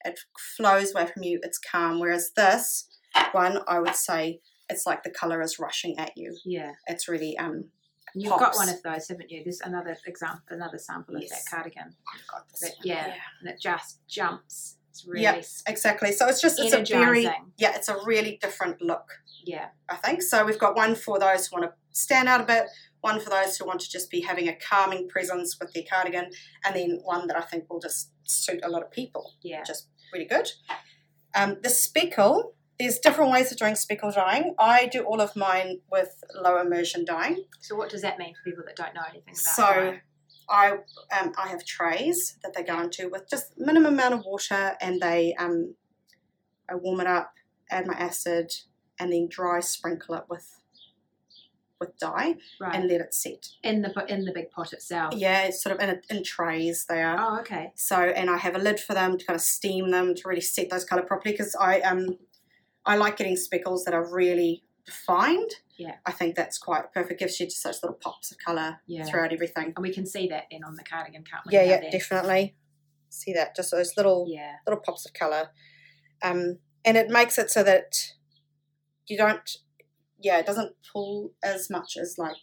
it 0.05 0.19
flows 0.55 0.93
away 0.93 1.08
from 1.08 1.23
you. 1.23 1.39
It's 1.43 1.58
calm. 1.58 1.99
Whereas 1.99 2.32
this 2.36 2.88
one, 3.32 3.60
I 3.67 3.79
would 3.79 3.95
say, 3.95 4.39
it's 4.69 4.86
like 4.86 5.03
the 5.03 5.10
color 5.10 5.41
is 5.41 5.60
rushing 5.60 5.97
at 5.97 6.15
you. 6.15 6.38
Yeah. 6.45 6.73
It's 6.88 7.08
really 7.08 7.38
um. 7.38 7.65
And 8.15 8.23
you've 8.23 8.39
got 8.39 8.55
one 8.55 8.69
of 8.69 8.82
those, 8.82 9.08
haven't 9.08 9.29
you? 9.29 9.43
There's 9.43 9.62
another 9.62 9.95
example, 10.08 10.41
another 10.49 10.79
sample 10.79 11.15
of 11.15 11.21
Yes. 11.21 11.43
that 11.43 11.49
cardigan. 11.55 11.95
I've 12.12 12.27
got 12.27 12.49
this 12.49 12.62
That, 12.62 12.77
one, 12.77 12.88
yeah, 12.88 13.13
and 13.39 13.49
it 13.51 13.60
just 13.62 13.99
jumps. 14.08 14.77
It's 14.89 15.06
really 15.06 15.21
Yep, 15.23 15.38
s- 15.38 15.63
exactly. 15.67 16.12
So 16.12 16.28
it's 16.28 16.41
just 16.41 16.60
it's 16.60 16.73
a 16.73 16.84
very 16.84 17.23
yeah, 17.58 17.75
it's 17.75 17.88
a 17.89 17.97
really 18.06 18.38
different 18.41 18.82
look. 18.82 19.08
Yeah, 19.45 19.67
I 19.88 19.95
think 19.95 20.21
so. 20.21 20.45
We've 20.45 20.60
got 20.60 20.75
one 20.75 20.95
for 20.95 21.19
those 21.19 21.47
who 21.47 21.58
want 21.60 21.71
to 21.71 21.73
stand 21.91 22.28
out 22.28 22.41
a 22.41 22.43
bit, 22.45 22.65
one 23.02 23.19
for 23.19 23.30
those 23.30 23.58
who 23.58 23.65
want 23.65 23.80
to 23.82 23.89
just 23.89 24.10
be 24.12 24.21
having 24.21 24.47
a 24.47 24.56
calming 24.56 25.08
presence 25.08 25.58
with 25.60 25.73
their 25.73 25.84
cardigan, 25.89 26.32
and 26.65 26.75
then 26.75 26.99
one 27.04 27.28
that 27.28 27.38
I 27.38 27.41
think 27.41 27.69
will 27.69 27.80
just 27.80 28.12
suit 28.23 28.60
a 28.63 28.69
lot 28.69 28.84
of 28.84 28.91
people. 28.91 29.34
yeah. 29.41 29.63
Just 29.63 29.88
really 30.13 30.25
good. 30.25 30.49
Um, 31.36 31.58
the 31.62 31.69
speckle, 31.69 32.54
there's 32.80 32.99
different 32.99 33.32
ways 33.32 33.52
of 33.52 33.58
doing 33.58 33.75
speckle 33.75 34.12
dyeing. 34.12 34.56
I 34.58 34.88
do 34.88 35.04
all 35.04 35.21
of 35.21 35.36
mine 35.36 35.80
with 35.91 36.23
low 36.36 36.60
immersion 36.60 37.06
dyeing. 37.06 37.45
So 37.60 37.75
what 37.75 37.89
does 37.89 38.02
that 38.02 38.17
mean 38.17 38.34
for 38.36 38.49
people 38.49 38.63
that 38.65 38.75
don't 38.75 38.93
know 38.95 39.02
anything 39.10 39.34
about 39.34 39.38
So 39.38 39.63
dyeing? 39.63 40.02
I 40.49 40.71
um, 41.19 41.33
I 41.38 41.47
have 41.49 41.65
trays 41.65 42.38
that 42.43 42.53
they 42.53 42.63
go 42.63 42.81
into 42.81 43.09
with 43.09 43.29
just 43.29 43.53
minimum 43.57 43.93
amount 43.93 44.15
of 44.15 44.25
water, 44.25 44.75
and 44.81 45.01
they 45.01 45.35
um, 45.35 45.75
I 46.69 46.75
warm 46.75 46.99
it 46.99 47.07
up, 47.07 47.33
add 47.69 47.88
my 47.88 47.93
acid, 47.93 48.53
and 48.99 49.12
then 49.12 49.27
dry 49.29 49.59
sprinkle 49.59 50.15
it 50.15 50.23
with 50.29 50.55
with 51.79 51.97
dye 51.97 52.35
right 52.59 52.75
and 52.75 52.89
let 52.89 52.99
it 52.99 53.13
set. 53.13 53.47
in 53.63 53.81
the 53.81 54.05
in 54.09 54.25
the 54.25 54.33
big 54.33 54.51
pot 54.51 54.73
itself. 54.73 55.13
Yeah, 55.15 55.43
it's 55.43 55.63
sort 55.63 55.75
of 55.75 55.81
in, 55.81 55.89
a, 55.89 56.13
in 56.13 56.23
trays 56.23 56.85
they 56.85 57.01
are. 57.01 57.17
Oh, 57.17 57.39
okay. 57.39 57.71
So 57.75 57.95
and 57.95 58.29
I 58.29 58.38
have 58.38 58.55
a 58.55 58.59
lid 58.59 58.79
for 58.79 58.93
them 58.93 59.17
to 59.17 59.25
kind 59.25 59.35
of 59.35 59.41
steam 59.41 59.91
them 59.91 60.13
to 60.15 60.27
really 60.27 60.41
set 60.41 60.69
those 60.69 60.83
colour 60.83 61.03
properly 61.03 61.33
because 61.33 61.55
I 61.55 61.79
um 61.81 62.17
I 62.85 62.97
like 62.97 63.17
getting 63.17 63.38
speckles 63.38 63.85
that 63.85 63.93
are 63.93 64.13
really 64.13 64.63
defined. 64.89 65.52
Yeah. 65.78 65.95
I 66.06 66.12
think 66.12 66.36
that's 66.36 66.58
quite 66.58 66.91
perfect. 66.93 67.19
Gives 67.19 67.39
you 67.39 67.45
just 67.45 67.62
such 67.62 67.78
little 67.84 67.97
pops 68.02 68.32
of 68.32 68.38
colour 68.38 68.82
Yeah. 68.88 69.04
throughout 69.06 69.32
everything. 69.34 69.73
And 69.75 69.84
we 69.84 69.93
can 69.93 70.06
see 70.06 70.28
that 70.30 70.45
in 70.49 70.63
on 70.63 70.75
the 70.75 70.84
cardigan, 70.84 71.23
can't 71.23 71.43
we? 71.45 71.54
Yeah, 71.54 71.63
yeah, 71.63 71.80
that- 71.82 71.91
definitely. 71.91 72.56
See 73.10 73.34
that? 73.34 73.56
Just 73.56 73.71
those 73.71 73.95
little 73.97 74.25
Yeah. 74.30 74.58
little 74.67 74.82
pops 74.82 75.06
of 75.06 75.13
colour. 75.13 75.52
Um 76.21 76.60
and 76.86 76.97
it 76.97 77.10
makes 77.10 77.38
it 77.38 77.49
so 77.49 77.63
that 77.63 78.13
you 79.08 79.17
don't 79.17 79.58
yeah, 80.21 80.38
it 80.39 80.45
doesn't 80.45 80.75
pull 80.91 81.34
as 81.41 81.69
much 81.69 81.95
as 81.95 82.17
like 82.17 82.36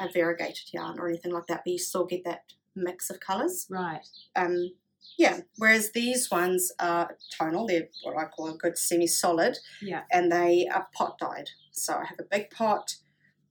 a 0.00 0.10
variegated 0.10 0.72
yarn 0.72 0.98
or 0.98 1.08
anything 1.08 1.30
like 1.32 1.46
that, 1.46 1.62
but 1.64 1.70
you 1.72 1.78
still 1.78 2.06
get 2.06 2.24
that 2.24 2.44
mix 2.74 3.10
of 3.10 3.20
colours. 3.20 3.66
Right. 3.68 4.04
Um, 4.34 4.72
yeah, 5.18 5.40
whereas 5.58 5.92
these 5.92 6.30
ones 6.30 6.72
are 6.78 7.16
tonal. 7.36 7.66
They're 7.66 7.88
what 8.02 8.16
I 8.16 8.24
call 8.26 8.48
a 8.48 8.56
good 8.56 8.76
semi-solid, 8.78 9.58
Yeah. 9.82 10.02
and 10.10 10.30
they 10.32 10.66
are 10.68 10.88
pot 10.94 11.18
dyed. 11.18 11.50
So 11.72 11.94
I 11.94 12.04
have 12.06 12.18
a 12.20 12.24
big 12.30 12.50
pot. 12.50 12.96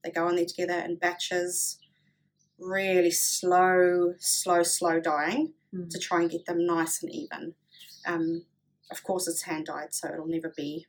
They 0.02 0.10
go 0.10 0.28
in 0.28 0.36
there 0.36 0.44
together 0.46 0.78
in 0.80 0.96
batches, 0.96 1.78
really 2.58 3.10
slow, 3.10 4.14
slow, 4.18 4.62
slow 4.62 5.00
dyeing 5.00 5.54
Mm. 5.74 5.90
to 5.90 5.98
try 5.98 6.20
and 6.20 6.30
get 6.30 6.46
them 6.46 6.64
nice 6.66 7.02
and 7.02 7.12
even. 7.12 7.54
Um, 8.06 8.46
of 8.90 9.02
course, 9.02 9.26
it's 9.26 9.42
hand 9.42 9.66
dyed, 9.66 9.92
so 9.94 10.08
it'll 10.12 10.26
never 10.26 10.52
be 10.56 10.86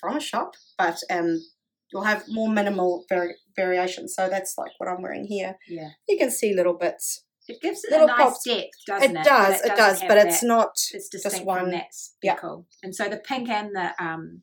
from 0.00 0.16
a 0.16 0.20
shop, 0.20 0.54
but 0.78 0.98
um, 1.10 1.44
you'll 1.92 2.04
have 2.04 2.24
more 2.28 2.48
minimal 2.48 3.04
vari- 3.08 3.36
variation. 3.54 4.08
So 4.08 4.28
that's 4.28 4.56
like 4.56 4.72
what 4.78 4.88
I'm 4.88 5.02
wearing 5.02 5.26
here. 5.26 5.58
Yeah. 5.68 5.90
You 6.08 6.16
can 6.16 6.30
see 6.30 6.54
little 6.54 6.74
bits. 6.74 7.24
It 7.48 7.60
gives 7.60 7.84
it 7.84 7.90
Little 7.92 8.06
a 8.06 8.10
nice 8.10 8.18
pops. 8.18 8.44
depth, 8.44 8.70
doesn't 8.86 9.16
it? 9.16 9.20
it 9.20 9.24
does, 9.24 9.60
it 9.60 9.76
doesn't 9.76 9.76
does, 9.76 10.02
but 10.08 10.18
it's 10.18 10.42
not. 10.42 10.70
It's 10.92 11.08
just 11.08 11.44
one- 11.44 11.60
from 11.60 11.70
that 11.70 11.92
yeah. 12.22 12.36
And 12.82 12.94
so 12.94 13.08
the 13.08 13.18
pink 13.18 13.48
and 13.48 13.74
the 13.74 13.92
um. 14.02 14.42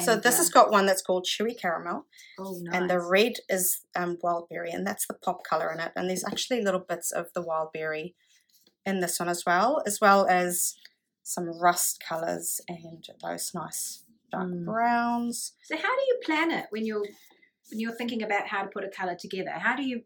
So 0.00 0.14
this 0.14 0.34
the- 0.34 0.38
has 0.42 0.50
got 0.50 0.70
one 0.70 0.86
that's 0.86 1.02
called 1.02 1.26
chewy 1.26 1.58
caramel, 1.60 2.06
oh 2.38 2.58
nice. 2.62 2.74
and 2.80 2.88
the 2.90 3.00
red 3.00 3.34
is 3.48 3.80
um, 3.96 4.16
wild 4.22 4.48
berry, 4.48 4.70
and 4.70 4.86
that's 4.86 5.06
the 5.06 5.14
pop 5.14 5.42
color 5.44 5.72
in 5.72 5.80
it. 5.80 5.92
And 5.96 6.08
there's 6.08 6.24
actually 6.24 6.62
little 6.62 6.80
bits 6.88 7.10
of 7.10 7.32
the 7.34 7.42
wild 7.42 7.72
berry 7.72 8.14
in 8.86 9.00
this 9.00 9.18
one 9.18 9.28
as 9.28 9.42
well, 9.44 9.82
as 9.86 10.00
well 10.00 10.26
as 10.28 10.76
some 11.24 11.50
rust 11.60 12.02
colors 12.08 12.60
and 12.68 13.04
those 13.22 13.50
nice 13.54 14.04
dark 14.30 14.48
Mm. 14.48 14.64
browns. 14.64 15.52
So 15.64 15.76
how 15.76 15.94
do 15.96 16.02
you 16.06 16.20
plan 16.24 16.50
it 16.52 16.66
when 16.70 16.86
you're 16.86 17.04
when 17.70 17.80
you're 17.80 17.92
thinking 17.94 18.22
about 18.22 18.46
how 18.46 18.62
to 18.62 18.68
put 18.70 18.84
a 18.84 18.88
color 18.88 19.16
together? 19.18 19.50
How 19.50 19.74
do 19.76 19.82
you? 19.82 20.02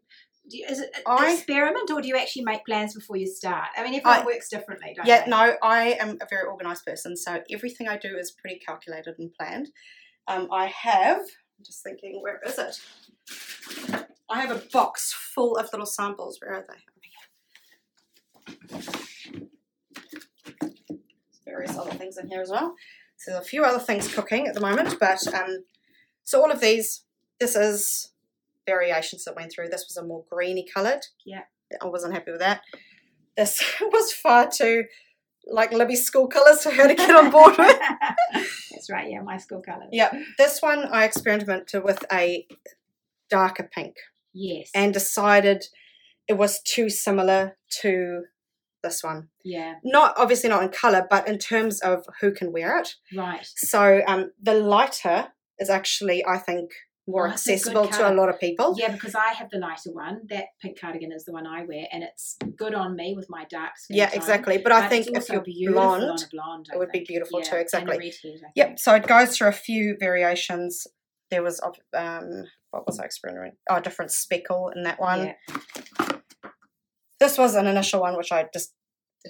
Do 0.49 0.57
you 0.57 0.65
is 0.69 0.79
it 0.79 0.91
an 0.95 1.01
I- 1.05 1.33
experiment 1.33 1.89
or 1.89 2.01
do 2.01 2.07
you 2.07 2.17
actually 2.17 2.43
make 2.43 2.65
plans 2.65 2.93
before 2.93 3.15
you 3.15 3.27
start? 3.27 3.67
I 3.77 3.83
mean, 3.83 3.93
everyone 3.95 4.19
I- 4.21 4.25
works 4.25 4.49
differently, 4.49 4.93
don't 4.95 5.05
Yeah, 5.05 5.23
they? 5.23 5.31
no, 5.31 5.55
I 5.63 5.91
am 5.93 6.17
a 6.21 6.27
very 6.29 6.45
organized 6.45 6.85
person, 6.85 7.15
so 7.15 7.41
everything 7.49 7.87
I 7.87 7.97
do 7.97 8.17
is 8.17 8.31
pretty 8.31 8.59
calculated 8.59 9.15
and 9.17 9.33
planned. 9.33 9.69
Um, 10.27 10.49
I 10.51 10.65
have, 10.67 11.19
I'm 11.19 11.63
just 11.65 11.81
thinking, 11.83 12.21
where 12.21 12.39
is 12.45 12.57
it? 12.59 12.79
I 14.29 14.41
have 14.41 14.51
a 14.51 14.61
box 14.71 15.13
full 15.13 15.55
of 15.57 15.69
little 15.71 15.85
samples. 15.85 16.39
Where 16.41 16.55
are 16.55 16.65
they? 16.67 16.79
There's 20.59 21.41
various 21.45 21.77
other 21.77 21.91
things 21.91 22.17
in 22.17 22.27
here 22.27 22.41
as 22.41 22.49
well. 22.49 22.75
So 23.17 23.31
there's 23.31 23.45
a 23.45 23.47
few 23.49 23.63
other 23.63 23.79
things 23.79 24.13
cooking 24.13 24.47
at 24.47 24.53
the 24.53 24.61
moment, 24.61 24.97
but 24.99 25.25
um, 25.33 25.63
so 26.23 26.41
all 26.41 26.51
of 26.51 26.59
these, 26.61 27.03
this 27.39 27.55
is 27.55 28.11
variations 28.65 29.25
that 29.25 29.35
went 29.35 29.51
through. 29.51 29.69
This 29.69 29.85
was 29.87 29.97
a 29.97 30.05
more 30.05 30.23
greeny 30.29 30.65
coloured. 30.73 31.01
Yeah. 31.25 31.41
I 31.81 31.85
wasn't 31.87 32.13
happy 32.13 32.31
with 32.31 32.41
that. 32.41 32.61
This 33.35 33.63
was 33.81 34.13
far 34.13 34.49
too 34.49 34.85
like 35.45 35.73
Libby's 35.73 36.05
school 36.05 36.27
colours 36.27 36.63
for 36.63 36.71
her 36.71 36.87
to 36.87 36.95
get 36.95 37.13
on 37.13 37.29
board 37.29 37.57
with. 37.57 37.77
That's 38.33 38.89
right. 38.89 39.09
Yeah, 39.09 39.21
my 39.21 39.37
school 39.37 39.61
color. 39.61 39.87
Yep. 39.91 40.13
This 40.37 40.61
one 40.61 40.85
I 40.85 41.03
experimented 41.03 41.83
with 41.83 42.05
a 42.11 42.47
darker 43.29 43.69
pink 43.73 43.95
Yes. 44.33 44.69
and 44.73 44.93
decided 44.93 45.65
it 46.29 46.37
was 46.37 46.61
too 46.61 46.89
similar 46.89 47.57
to 47.81 48.23
this 48.83 49.03
one. 49.03 49.29
yeah. 49.43 49.75
Not 49.83 50.13
obviously 50.17 50.49
not 50.49 50.63
in 50.63 50.69
colour, 50.69 51.05
but 51.09 51.27
in 51.27 51.37
terms 51.39 51.79
of 51.81 52.05
who 52.21 52.31
can 52.33 52.51
wear 52.53 52.77
it. 52.79 52.95
Right. 53.15 53.45
So 53.55 54.01
um, 54.07 54.31
the 54.41 54.53
lighter 54.53 55.29
is 55.59 55.69
actually, 55.69 56.25
I 56.25 56.37
think, 56.37 56.71
more 57.07 57.27
that's 57.27 57.47
a 57.47 57.53
accessible 57.53 57.87
to 57.87 58.09
a 58.09 58.13
lot 58.13 58.29
of 58.29 58.39
people. 58.39 58.75
Yeah, 58.77 58.91
because 58.91 59.15
I 59.15 59.33
have 59.33 59.49
the 59.49 59.57
lighter 59.57 59.91
one. 59.91 60.21
That 60.29 60.45
pink 60.61 60.79
cardigan 60.79 61.11
is 61.11 61.25
the 61.25 61.33
one 61.33 61.45
I 61.45 61.65
wear, 61.65 61.85
and 61.91 62.03
it's 62.03 62.37
good 62.57 62.73
on 62.73 62.95
me 62.95 63.13
with 63.15 63.27
my 63.29 63.45
dark 63.49 63.77
skin. 63.77 63.97
Yeah, 63.97 64.07
tone. 64.07 64.17
exactly. 64.17 64.57
But, 64.57 64.71
I 64.71 64.87
think 64.87 65.07
if 65.11 65.29
you're 65.29 65.43
blonde, 65.71 66.25
blonde, 66.31 66.67
it 66.73 66.77
would 66.77 66.91
be 66.91 67.03
beautiful 67.05 67.39
Yeah, 67.39 67.49
too, 67.49 67.55
exactly. 67.57 67.97
redhead, 67.97 68.41
Yep. 68.55 68.79
So 68.79 68.95
it 68.95 69.07
goes 69.07 69.37
through 69.37 69.49
a 69.49 69.53
few 69.53 69.97
variations. 69.99 70.87
There 71.29 71.43
was 71.43 71.59
of 71.59 71.75
um, 71.95 72.45
what 72.71 72.87
was 72.87 72.99
I 72.99 73.05
experimenting? 73.05 73.57
Oh, 73.69 73.79
different 73.79 74.11
speckle 74.11 74.71
in 74.75 74.83
that 74.83 74.99
one. 74.99 75.33
Yeah. 75.49 76.17
This 77.19 77.37
was 77.37 77.55
an 77.55 77.67
initial 77.67 78.01
one 78.01 78.17
which 78.17 78.31
I 78.31 78.45
just 78.53 78.73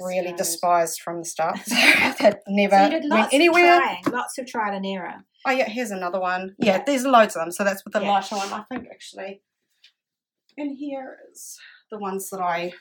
really 0.02 0.34
despised 0.34 1.02
from 1.02 1.20
the 1.20 1.26
start. 1.26 1.60
that 1.68 2.42
never 2.48 2.76
So 2.76 3.10
went 3.10 3.34
anywhere. 3.34 3.74
of 3.76 3.80
trying, 3.82 4.04
lots 4.12 4.38
of 4.38 4.48
trial 4.48 4.76
and 4.76 4.86
error. 4.86 5.24
Oh 5.46 5.52
yeah, 5.52 5.70
here's 5.70 5.92
another 5.92 6.20
one. 6.20 6.56
Yeah, 6.58 6.78
Yeah. 6.78 6.84
there's 6.86 7.06
loads 7.06 7.36
of 7.36 7.42
them. 7.42 7.52
So 7.52 7.64
that's 7.64 7.84
with 7.86 7.94
the 7.94 8.02
Yeah. 8.02 8.12
lighter 8.12 8.36
one. 8.36 8.52
I 8.54 8.64
think 8.64 8.88
actually. 8.90 9.42
And 10.58 10.78
here 10.78 11.18
is 11.32 11.60
the 11.92 11.98
ones 11.98 12.30
that 12.30 12.40
I 12.42 12.74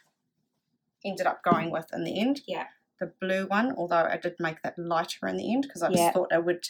ended 1.05 1.27
up 1.27 1.43
going 1.43 1.71
with 1.71 1.87
in 1.93 2.05
the 2.05 2.21
end. 2.21 2.43
Yeah. 2.47 2.67
The 3.01 3.13
blue 3.21 3.47
one, 3.47 3.75
although 3.77 4.05
I 4.09 4.17
did 4.17 4.35
make 4.39 4.63
that 4.63 4.79
lighter 4.79 5.27
in 5.27 5.37
the 5.37 5.53
end 5.53 5.63
because 5.65 5.83
I 5.83 5.89
just 5.89 5.99
Yeah. 6.03 6.13
thought 6.13 6.33
I 6.33 6.39
would 6.39 6.65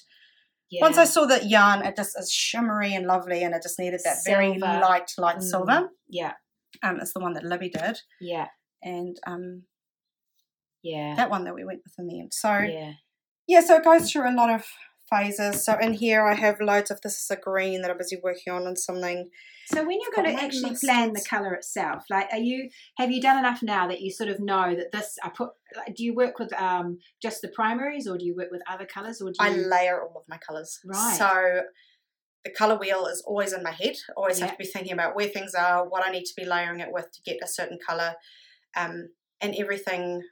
Yeah. 0.70 0.80
Once 0.80 0.96
I 0.96 1.04
saw 1.04 1.26
that 1.26 1.44
yarn, 1.50 1.84
it 1.84 1.96
just 1.96 2.18
is 2.18 2.32
shimmery 2.32 2.94
and 2.94 3.06
lovely, 3.06 3.42
and 3.42 3.54
it 3.54 3.62
just 3.62 3.78
needed 3.78 4.00
that 4.04 4.24
very 4.24 4.56
light, 4.56 5.12
light 5.18 5.36
Mm. 5.36 5.42
silver. 5.42 5.90
yeah, 6.08 6.32
Um, 6.82 6.98
it's 6.98 7.12
the 7.12 7.20
one 7.20 7.34
that 7.34 7.44
Libby 7.44 7.68
did, 7.68 8.00
yeah, 8.22 8.48
and 8.82 9.20
um, 9.26 9.66
yeah, 10.82 11.14
that 11.14 11.30
one 11.30 11.44
that 11.44 11.54
we 11.54 11.64
went 11.64 11.80
with 11.84 11.94
in 11.98 12.06
the 12.08 12.20
end. 12.20 12.32
So 12.34 12.58
yeah. 12.58 12.92
yeah. 13.46 13.60
so 13.60 13.76
it 13.76 13.84
goes 13.84 14.10
through 14.10 14.30
a 14.30 14.34
lot 14.34 14.50
of 14.50 14.64
phases. 15.12 15.64
So 15.64 15.76
in 15.78 15.92
here, 15.92 16.24
I 16.26 16.34
have 16.34 16.60
loads 16.60 16.90
of 16.90 17.00
this 17.02 17.14
is 17.14 17.30
a 17.30 17.36
green 17.36 17.82
that 17.82 17.90
I'm 17.90 17.98
busy 17.98 18.18
working 18.22 18.52
on, 18.52 18.66
and 18.66 18.78
something. 18.78 19.28
So 19.66 19.84
when 19.84 19.98
you're 20.00 20.24
going 20.24 20.36
to 20.36 20.42
actually 20.42 20.74
plan 20.74 21.12
the 21.12 21.24
color 21.28 21.54
itself, 21.54 22.04
like, 22.10 22.28
are 22.32 22.38
you 22.38 22.68
have 22.96 23.10
you 23.10 23.20
done 23.20 23.38
enough 23.38 23.62
now 23.62 23.86
that 23.88 24.00
you 24.00 24.10
sort 24.10 24.28
of 24.28 24.40
know 24.40 24.74
that 24.74 24.92
this? 24.92 25.18
I 25.22 25.28
put. 25.28 25.50
Like, 25.76 25.94
do 25.94 26.04
you 26.04 26.14
work 26.14 26.38
with 26.38 26.52
um 26.54 26.98
just 27.20 27.42
the 27.42 27.48
primaries, 27.48 28.06
or 28.08 28.18
do 28.18 28.24
you 28.24 28.34
work 28.36 28.50
with 28.50 28.62
other 28.68 28.86
colors, 28.86 29.20
or 29.20 29.30
do 29.30 29.36
I 29.38 29.50
layer 29.50 30.02
all 30.02 30.16
of 30.16 30.28
my 30.28 30.38
colors. 30.38 30.78
Right. 30.84 31.16
So 31.16 31.62
the 32.44 32.50
color 32.50 32.76
wheel 32.76 33.06
is 33.06 33.22
always 33.26 33.52
in 33.52 33.62
my 33.62 33.70
head. 33.70 33.94
Always 34.16 34.40
have 34.40 34.52
to 34.52 34.56
be 34.56 34.64
thinking 34.64 34.92
about 34.92 35.14
where 35.14 35.28
things 35.28 35.54
are, 35.54 35.88
what 35.88 36.06
I 36.06 36.10
need 36.10 36.24
to 36.24 36.34
be 36.36 36.44
layering 36.44 36.80
it 36.80 36.88
with 36.90 37.10
to 37.12 37.22
get 37.22 37.38
a 37.42 37.46
certain 37.46 37.78
color, 37.86 38.14
um, 38.76 39.10
and 39.40 39.54
everything. 39.54 40.22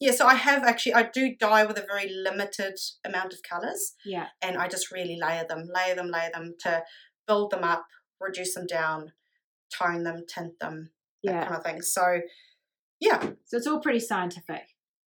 Yeah, 0.00 0.12
so 0.12 0.26
I 0.26 0.34
have 0.34 0.62
actually 0.64 0.94
I 0.94 1.04
do 1.04 1.34
dye 1.36 1.64
with 1.64 1.78
a 1.78 1.86
very 1.86 2.08
limited 2.12 2.78
amount 3.04 3.32
of 3.32 3.40
colors, 3.42 3.94
Yeah. 4.04 4.26
and 4.42 4.56
I 4.58 4.68
just 4.68 4.90
really 4.92 5.16
layer 5.20 5.44
them, 5.48 5.68
layer 5.74 5.94
them, 5.94 6.10
layer 6.10 6.30
them 6.32 6.54
to 6.60 6.84
build 7.26 7.50
them 7.50 7.64
up, 7.64 7.86
reduce 8.20 8.54
them 8.54 8.66
down, 8.66 9.12
tone 9.72 10.02
them, 10.04 10.24
tint 10.28 10.58
them, 10.60 10.90
that 11.24 11.32
Yeah. 11.32 11.44
kind 11.44 11.56
of 11.56 11.64
thing. 11.64 11.82
So, 11.82 12.20
yeah, 13.00 13.20
So 13.46 13.56
it's 13.56 13.66
all 13.66 13.80
pretty 13.80 14.00
scientific. 14.00 14.64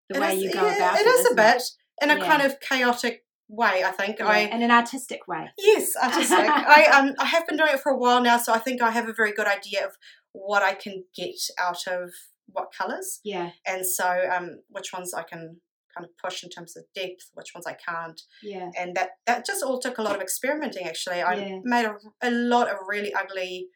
The 0.10 0.18
it 0.18 0.22
way 0.22 0.36
is- 0.38 0.44
you 0.44 0.54
go 0.54 0.66
yeah, 0.68 0.76
about 0.76 1.00
it. 1.00 1.06
it 1.06 1.10
is 1.10 1.32
a 1.32 1.36
bit 1.36 1.64
in 2.02 2.10
a 2.10 2.18
Yeah. 2.18 2.26
kind 2.26 2.42
of 2.42 2.60
chaotic 2.60 3.26
way. 3.48 3.84
I 3.84 3.92
think 3.92 4.20
Yeah, 4.20 4.28
I 4.28 4.38
in 4.40 4.62
an 4.64 4.72
artistic 4.72 5.28
way. 5.28 5.52
Yes, 5.58 5.96
artistic. 5.96 6.38
I 6.78 6.86
um 6.86 7.14
I 7.20 7.26
have 7.26 7.46
been 7.48 7.58
doing 7.58 7.74
it 7.74 7.80
for 7.80 7.92
a 7.92 7.98
while 7.98 8.22
now, 8.22 8.38
so 8.38 8.54
I 8.54 8.60
think 8.60 8.82
I 8.82 8.90
have 8.92 9.08
a 9.08 9.14
very 9.14 9.34
good 9.34 9.48
idea 9.48 9.86
of 9.86 9.98
what 10.32 10.62
I 10.64 10.74
can 10.74 11.06
get 11.16 11.36
out 11.60 11.86
of 11.88 12.12
what 12.54 12.72
colours, 12.78 13.20
Yeah. 13.24 13.52
and 13.66 13.86
so 13.86 14.08
um 14.32 14.62
which 14.70 14.92
ones 14.94 15.14
I 15.14 15.24
can 15.24 15.62
kind 15.96 16.06
of 16.06 16.12
push 16.24 16.44
in 16.44 16.50
terms 16.50 16.78
of 16.78 16.84
depth, 16.94 17.32
which 17.34 17.54
ones 17.56 17.66
I 17.66 17.74
can't, 17.74 18.22
Yeah. 18.44 18.70
and 18.78 18.96
that 18.96 19.12
that 19.26 19.46
just 19.46 19.64
all 19.64 19.80
took 19.80 19.98
a 19.98 20.02
lot 20.04 20.16
of 20.16 20.22
experimenting. 20.22 20.88
Actually, 20.88 21.22
I 21.22 21.34
Yeah. 21.36 21.60
made 21.64 21.86
a, 21.86 21.96
a 22.22 22.32
lot 22.32 22.70
of 22.70 22.78
really 22.88 23.14
ugly 23.14 23.68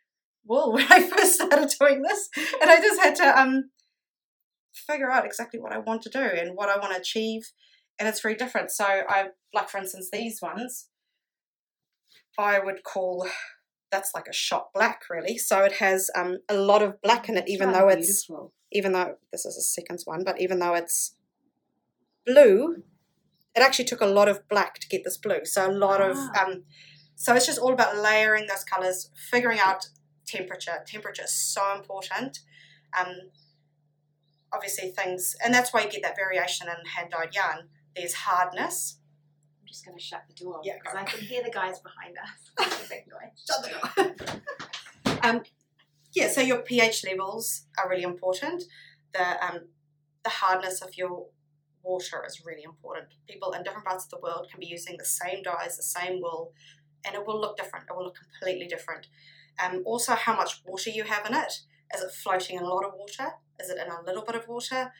wool 0.46 0.72
when 0.74 0.86
I 0.92 1.02
first 1.10 1.36
started 1.36 1.74
doing 1.80 2.02
this, 2.02 2.30
and 2.62 2.70
I 2.70 2.78
just 2.82 3.02
had 3.02 3.16
to 3.16 3.40
um 3.42 3.72
figure 4.74 5.12
out 5.12 5.26
exactly 5.26 5.60
what 5.60 5.72
I 5.72 5.78
want 5.78 6.02
to 6.04 6.10
do 6.10 6.20
and 6.20 6.56
what 6.56 6.70
I 6.70 6.78
want 6.78 6.94
to 6.94 7.00
achieve, 7.00 7.52
and 8.00 8.08
it's 8.10 8.22
very 8.22 8.36
different. 8.36 8.72
So 8.72 8.86
I 8.86 9.28
like, 9.54 9.70
for 9.70 9.78
instance, 9.78 10.10
these 10.12 10.42
ones. 10.42 10.90
I 12.38 12.60
would 12.60 12.84
call 12.84 13.28
that's 13.92 14.12
like 14.16 14.26
a 14.28 14.34
shot 14.34 14.70
black, 14.74 15.02
really. 15.10 15.38
So 15.38 15.60
it 15.64 15.74
has 15.74 16.10
um, 16.16 16.40
a 16.50 16.56
lot 16.56 16.82
of 16.82 17.00
black 17.04 17.30
in 17.30 17.38
it, 17.38 17.44
even 17.48 17.72
though 17.72 17.88
it's 17.90 18.26
beautiful. 18.26 18.52
Even 18.74 18.92
though 18.92 19.16
this 19.32 19.46
is 19.46 19.56
a 19.58 19.62
second 19.62 20.02
one, 20.06 20.24
but 20.24 20.42
even 20.42 20.60
though 20.60 20.74
it's 20.74 21.16
blue, 22.26 22.84
it 23.56 23.62
actually 23.62 23.86
took 23.86 24.02
a 24.02 24.06
lot 24.06 24.28
of 24.28 24.48
black 24.50 24.80
to 24.80 24.88
get 24.88 25.04
this 25.04 25.18
blue. 25.18 25.46
So 25.46 25.70
a 25.70 25.72
lot 25.72 26.02
of 26.02 26.18
Ah. 26.18 26.46
um, 26.46 26.64
so 27.16 27.34
it's 27.36 27.46
just 27.46 27.60
all 27.60 27.72
about 27.74 27.96
layering 27.98 28.48
those 28.48 28.64
colors, 28.64 29.10
figuring 29.32 29.60
out 29.60 29.88
temperature. 30.26 30.84
Temperature 30.88 31.24
is 31.24 31.36
so 31.36 31.76
important. 31.76 32.40
Um, 33.00 33.14
obviously 34.52 34.90
things, 34.92 35.36
and 35.44 35.54
that's 35.54 35.74
why 35.74 35.84
you 35.84 35.90
get 35.90 36.02
that 36.02 36.16
variation 36.16 36.68
in 36.68 36.86
hand 36.86 37.12
dyed 37.12 37.34
yarn. 37.36 37.70
There's 37.96 38.14
hardness. 38.14 38.98
I'm 39.62 39.68
just 39.68 39.86
going 39.86 39.98
to 39.98 40.04
shut 40.04 40.24
the 40.28 40.34
door 40.34 40.62
Yeah, 40.64 40.74
because 40.80 40.94
go. 40.94 41.00
I 41.00 41.04
can 41.04 41.20
hear 41.20 41.44
the 41.44 41.52
guys 41.52 41.80
behind 41.80 42.18
us. 42.18 42.40
A 42.86 42.90
big 42.90 43.06
noise. 43.08 44.42
um, 45.24 45.44
yeah, 46.14 46.30
so 46.30 46.42
your 46.42 46.60
pH 46.60 47.06
levels 47.06 47.66
are 47.78 47.90
really 47.90 48.04
important. 48.04 48.64
The 49.14 49.46
um, 49.46 49.60
the 50.24 50.30
hardness 50.30 50.82
of 50.82 50.98
your 50.98 51.28
water 51.84 52.24
is 52.26 52.44
really 52.46 52.64
important. 52.64 53.08
People 53.28 53.52
in 53.52 53.64
different 53.64 53.86
parts 53.86 54.06
of 54.06 54.12
the 54.12 54.20
world 54.20 54.48
can 54.50 54.60
be 54.60 54.68
using 54.68 54.96
the 54.98 55.06
same 55.06 55.44
dyes, 55.44 55.76
the 55.76 55.84
same 55.84 56.22
wool, 56.22 56.54
and 57.06 57.16
it 57.16 57.26
will 57.26 57.40
look 57.40 57.58
different. 57.58 57.86
It 57.90 57.96
will 57.96 58.06
look 58.06 58.18
completely 58.18 58.68
different. 58.68 59.08
Um, 59.64 59.84
also, 59.86 60.14
how 60.14 60.36
much 60.36 60.62
water 60.66 60.90
you 60.90 61.04
have 61.04 61.26
in 61.26 61.36
it. 61.36 61.54
Is 61.94 62.02
it 62.02 62.12
floating 62.12 62.58
in 62.58 62.64
a 62.64 62.68
lot 62.68 62.86
of 62.86 62.94
water? 62.96 63.34
Is 63.60 63.70
it 63.70 63.78
in 63.78 63.92
a 63.92 64.02
little 64.02 64.24
bit 64.24 64.36
of 64.36 64.48
water? 64.48 64.92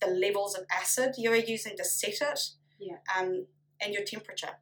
The 0.00 0.06
levels 0.08 0.54
of 0.54 0.64
acid 0.70 1.14
you 1.18 1.30
are 1.32 1.36
using 1.36 1.76
to 1.76 1.84
set 1.84 2.20
it. 2.22 2.40
Yeah. 2.78 2.96
Um, 3.18 3.46
and 3.80 3.92
your 3.92 4.04
temperature. 4.04 4.58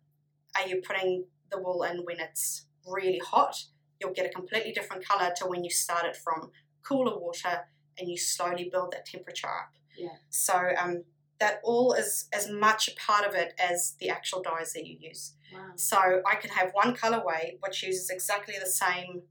Are 0.56 0.66
you 0.66 0.82
putting 0.84 1.26
the 1.50 1.60
wool 1.60 1.82
in 1.84 1.98
when 1.98 2.18
it's 2.18 2.66
really 2.86 3.18
hot? 3.18 3.64
You'll 4.02 4.14
get 4.14 4.26
a 4.26 4.30
completely 4.30 4.72
different 4.72 5.06
color 5.06 5.32
to 5.36 5.46
when 5.46 5.64
you 5.64 5.70
start 5.70 6.04
it 6.04 6.16
from 6.16 6.50
cooler 6.82 7.18
water 7.18 7.66
and 7.98 8.08
you 8.08 8.18
slowly 8.18 8.68
build 8.70 8.92
that 8.92 9.06
temperature 9.06 9.46
up. 9.46 9.72
Yeah. 9.96 10.16
So 10.30 10.72
um, 10.78 11.04
that 11.40 11.60
all 11.62 11.92
is 11.92 12.28
as 12.32 12.50
much 12.50 12.88
a 12.88 12.94
part 12.94 13.26
of 13.26 13.34
it 13.34 13.52
as 13.58 13.94
the 14.00 14.10
actual 14.10 14.42
dyes 14.42 14.72
that 14.72 14.86
you 14.86 14.96
use. 14.98 15.34
Wow. 15.52 15.72
So 15.76 15.98
I 15.98 16.36
can 16.36 16.50
have 16.50 16.70
one 16.72 16.94
colorway 16.96 17.58
which 17.60 17.82
uses 17.82 18.10
exactly 18.10 18.54
the 18.58 18.70
same 18.70 19.22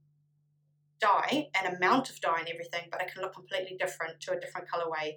dye 1.00 1.50
and 1.56 1.76
amount 1.76 2.10
of 2.10 2.22
dye 2.22 2.40
and 2.40 2.48
everything, 2.48 2.88
but 2.92 3.02
it 3.02 3.12
can 3.12 3.22
look 3.22 3.34
completely 3.34 3.76
different 3.78 4.22
to 4.22 4.34
a 4.34 4.40
different 4.40 4.68
colorway 4.70 5.14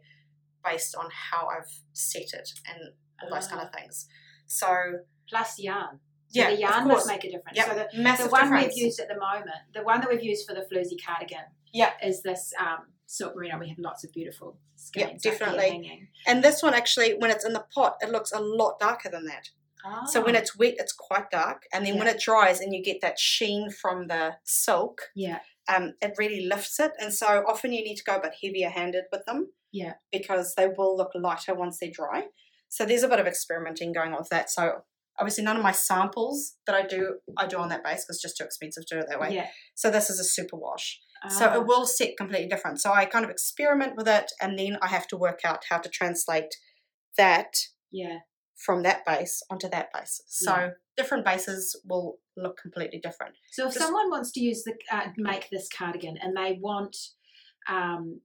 based 0.64 0.96
on 0.96 1.08
how 1.30 1.46
I've 1.46 1.70
set 1.92 2.32
it 2.32 2.48
and 2.66 2.94
all 3.22 3.30
those 3.30 3.48
kind 3.48 3.60
of 3.60 3.70
things. 3.72 4.08
So 4.46 5.00
Plus 5.28 5.58
yarn. 5.58 6.00
Yeah, 6.34 6.50
the 6.50 6.58
yarn 6.60 6.88
must 6.88 7.06
make 7.06 7.24
a 7.24 7.30
difference. 7.30 7.56
Yep, 7.56 7.66
So 7.68 7.74
the, 7.74 8.02
massive 8.02 8.26
the 8.26 8.30
one 8.32 8.42
difference. 8.44 8.74
we've 8.74 8.84
used 8.84 9.00
at 9.00 9.08
the 9.08 9.18
moment, 9.18 9.50
the 9.74 9.82
one 9.82 10.00
that 10.00 10.10
we've 10.10 10.22
used 10.22 10.46
for 10.48 10.54
the 10.54 10.62
floozy 10.62 10.96
cardigan, 11.04 11.44
Yeah. 11.72 11.92
is 12.02 12.22
this 12.22 12.52
um, 12.60 12.86
silk 13.06 13.34
merino. 13.36 13.58
We 13.58 13.68
have 13.68 13.78
lots 13.78 14.04
of 14.04 14.12
beautiful 14.12 14.58
Yeah, 14.94 15.06
skeins. 15.06 15.26
up 15.26 15.32
definitely. 15.32 15.70
hanging. 15.70 16.08
And 16.26 16.42
this 16.42 16.62
one 16.62 16.74
actually, 16.74 17.14
when 17.18 17.30
it's 17.30 17.44
in 17.44 17.52
the 17.52 17.64
pot, 17.74 17.96
it 18.00 18.10
looks 18.10 18.32
a 18.32 18.40
lot 18.40 18.78
darker 18.80 19.08
than 19.10 19.26
that. 19.26 19.50
Oh. 19.86 20.06
So 20.06 20.24
when 20.24 20.34
Oh, 20.34 20.38
it's 20.38 20.56
wet, 20.56 20.74
it's 20.78 20.92
quite 20.92 21.30
dark, 21.30 21.64
and 21.72 21.84
then 21.84 21.98
when 21.98 22.06
it 22.08 22.18
dries 22.18 22.60
and 22.60 22.74
you 22.74 22.82
get 22.82 23.00
that 23.02 23.18
sheen 23.18 23.70
from 23.70 24.06
the 24.08 24.36
silk, 24.42 25.10
yeah, 25.14 25.40
um, 25.68 25.92
it 26.00 26.14
really 26.18 26.46
lifts 26.46 26.80
it. 26.80 26.92
And 26.98 27.12
so 27.12 27.44
often 27.46 27.72
you 27.72 27.84
need 27.84 27.96
to 27.96 28.04
go 28.04 28.16
a 28.16 28.20
bit 28.20 28.32
heavier 28.42 28.70
handed 28.70 29.04
with 29.12 29.24
them. 29.26 29.52
Yeah. 29.72 29.94
Because 30.10 30.54
they 30.54 30.68
will 30.68 30.96
look 30.96 31.10
lighter 31.14 31.54
once 31.54 31.78
they're 31.78 31.90
dry. 31.90 32.28
So 32.70 32.86
there's 32.86 33.02
a 33.02 33.08
bit 33.08 33.18
of 33.20 33.26
experimenting 33.26 33.92
going 33.92 34.12
on 34.12 34.18
with 34.20 34.28
that. 34.30 34.48
So 34.50 34.84
obviously 35.18 35.44
none 35.44 35.56
of 35.56 35.62
my 35.62 35.72
samples 35.72 36.56
that 36.66 36.74
I 36.74 36.82
do 36.86 37.16
I 37.36 37.46
do 37.46 37.58
on 37.58 37.68
that 37.68 37.84
base 37.84 38.04
because 38.04 38.16
it's 38.16 38.22
just 38.22 38.36
too 38.36 38.44
expensive 38.44 38.84
to 38.86 38.94
do 38.96 39.00
it 39.00 39.06
that 39.08 39.20
way. 39.20 39.34
yeah. 39.34 39.48
So 39.74 39.90
this 39.90 40.10
is 40.10 40.18
a 40.18 40.24
super 40.24 40.56
wash. 40.56 41.00
So 41.30 41.46
Ah, 41.48 41.54
it 41.54 41.66
will 41.66 41.86
set 41.86 42.16
completely 42.18 42.48
different. 42.48 42.80
So 42.80 42.92
I 42.92 43.06
kind 43.06 43.24
of 43.24 43.30
experiment 43.30 43.94
with 43.96 44.06
it 44.08 44.30
and 44.40 44.58
then 44.58 44.76
I 44.82 44.88
have 44.88 45.06
to 45.08 45.16
work 45.16 45.40
out 45.44 45.64
how 45.70 45.78
to 45.78 45.88
translate 45.88 46.54
that 47.16 47.54
yeah, 47.90 48.18
from 48.56 48.82
that 48.82 49.06
base 49.06 49.42
onto 49.50 49.68
that 49.70 49.88
base. 49.94 50.20
So 50.26 50.52
Yeah. 50.54 50.70
different 50.96 51.24
bases 51.24 51.80
will 51.88 52.18
look 52.36 52.58
completely 52.60 52.98
different. 52.98 53.36
So 53.52 53.68
if 53.68 53.74
Just- 53.74 53.84
someone 53.86 54.10
wants 54.10 54.32
to 54.32 54.40
use 54.40 54.64
the 54.64 54.74
uh, 54.92 55.08
make 55.16 55.48
this 55.50 55.68
cardigan 55.68 56.18
and 56.20 56.36
they 56.36 56.58
want, 56.60 56.96
um, 57.68 58.20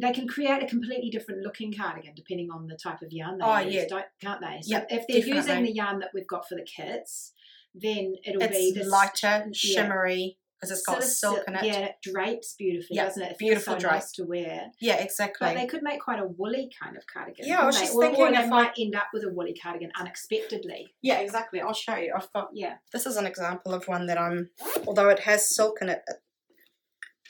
they 0.00 0.12
can 0.12 0.28
create 0.28 0.62
a 0.62 0.66
completely 0.66 1.10
different 1.10 1.42
looking 1.42 1.72
cardigan 1.72 2.12
depending 2.14 2.50
on 2.50 2.66
the 2.66 2.76
type 2.76 3.00
of 3.02 3.12
yarn 3.12 3.38
they 3.38 3.44
Oh, 3.44 3.58
use, 3.58 3.74
yeah. 3.74 3.84
don't, 3.88 4.04
can't 4.20 4.40
they? 4.40 4.58
So 4.62 4.70
Yep, 4.76 4.86
if 4.90 5.06
they're 5.08 5.36
using 5.36 5.64
the 5.64 5.72
yarn 5.72 6.00
that 6.00 6.10
we've 6.14 6.26
got 6.26 6.46
for 6.48 6.54
the 6.56 6.62
kits, 6.64 7.32
then 7.74 8.14
it'll 8.24 8.40
be 8.40 8.46
It's 8.46 8.78
this 8.78 8.88
lighter, 8.88 9.46
shimmery 9.54 10.36
because 10.60 10.72
it's 10.76 10.84
got 10.86 11.02
sort 11.02 11.36
silk 11.36 11.48
in 11.48 11.54
it. 11.56 11.64
Yeah, 11.64 11.78
it 11.86 11.94
drapes 12.02 12.54
beautifully, 12.58 12.96
Yeah, 12.98 13.06
doesn't 13.06 13.22
it? 13.22 13.32
It 13.32 13.38
beautiful 13.38 13.72
so 13.74 13.78
drape. 13.78 13.92
nice 13.94 14.12
to 14.12 14.24
wear. 14.24 14.66
Yeah, 14.78 14.96
exactly. 14.96 15.48
But 15.48 15.54
they 15.54 15.66
could 15.66 15.82
make 15.82 16.00
quite 16.02 16.18
a 16.20 16.26
woolly 16.26 16.70
kind 16.82 16.98
of 16.98 17.04
cardigan. 17.06 17.46
Yeah, 17.48 17.60
I 17.62 17.64
was 17.64 17.80
just 17.80 17.94
they? 17.94 18.00
Thinking 18.08 18.24
or, 18.24 18.30
they 18.30 18.36
if 18.36 18.44
I- 18.44 18.48
might 18.48 18.72
end 18.78 18.94
up 18.94 19.06
with 19.14 19.24
a 19.24 19.30
woolly 19.30 19.54
cardigan 19.54 19.90
unexpectedly. 19.98 20.92
yeah, 21.00 21.20
exactly. 21.20 21.62
I'll 21.62 21.72
show 21.72 21.96
you. 21.96 22.12
I've 22.14 22.30
got 22.34 22.50
Yeah. 22.52 22.74
this 22.92 23.06
is 23.06 23.16
an 23.16 23.24
example 23.24 23.72
of 23.72 23.88
one 23.88 24.04
that 24.08 24.18
I'm 24.18 24.50
although 24.86 25.08
it 25.08 25.20
has 25.20 25.48
silk 25.48 25.78
in 25.80 25.88
it, 25.88 26.02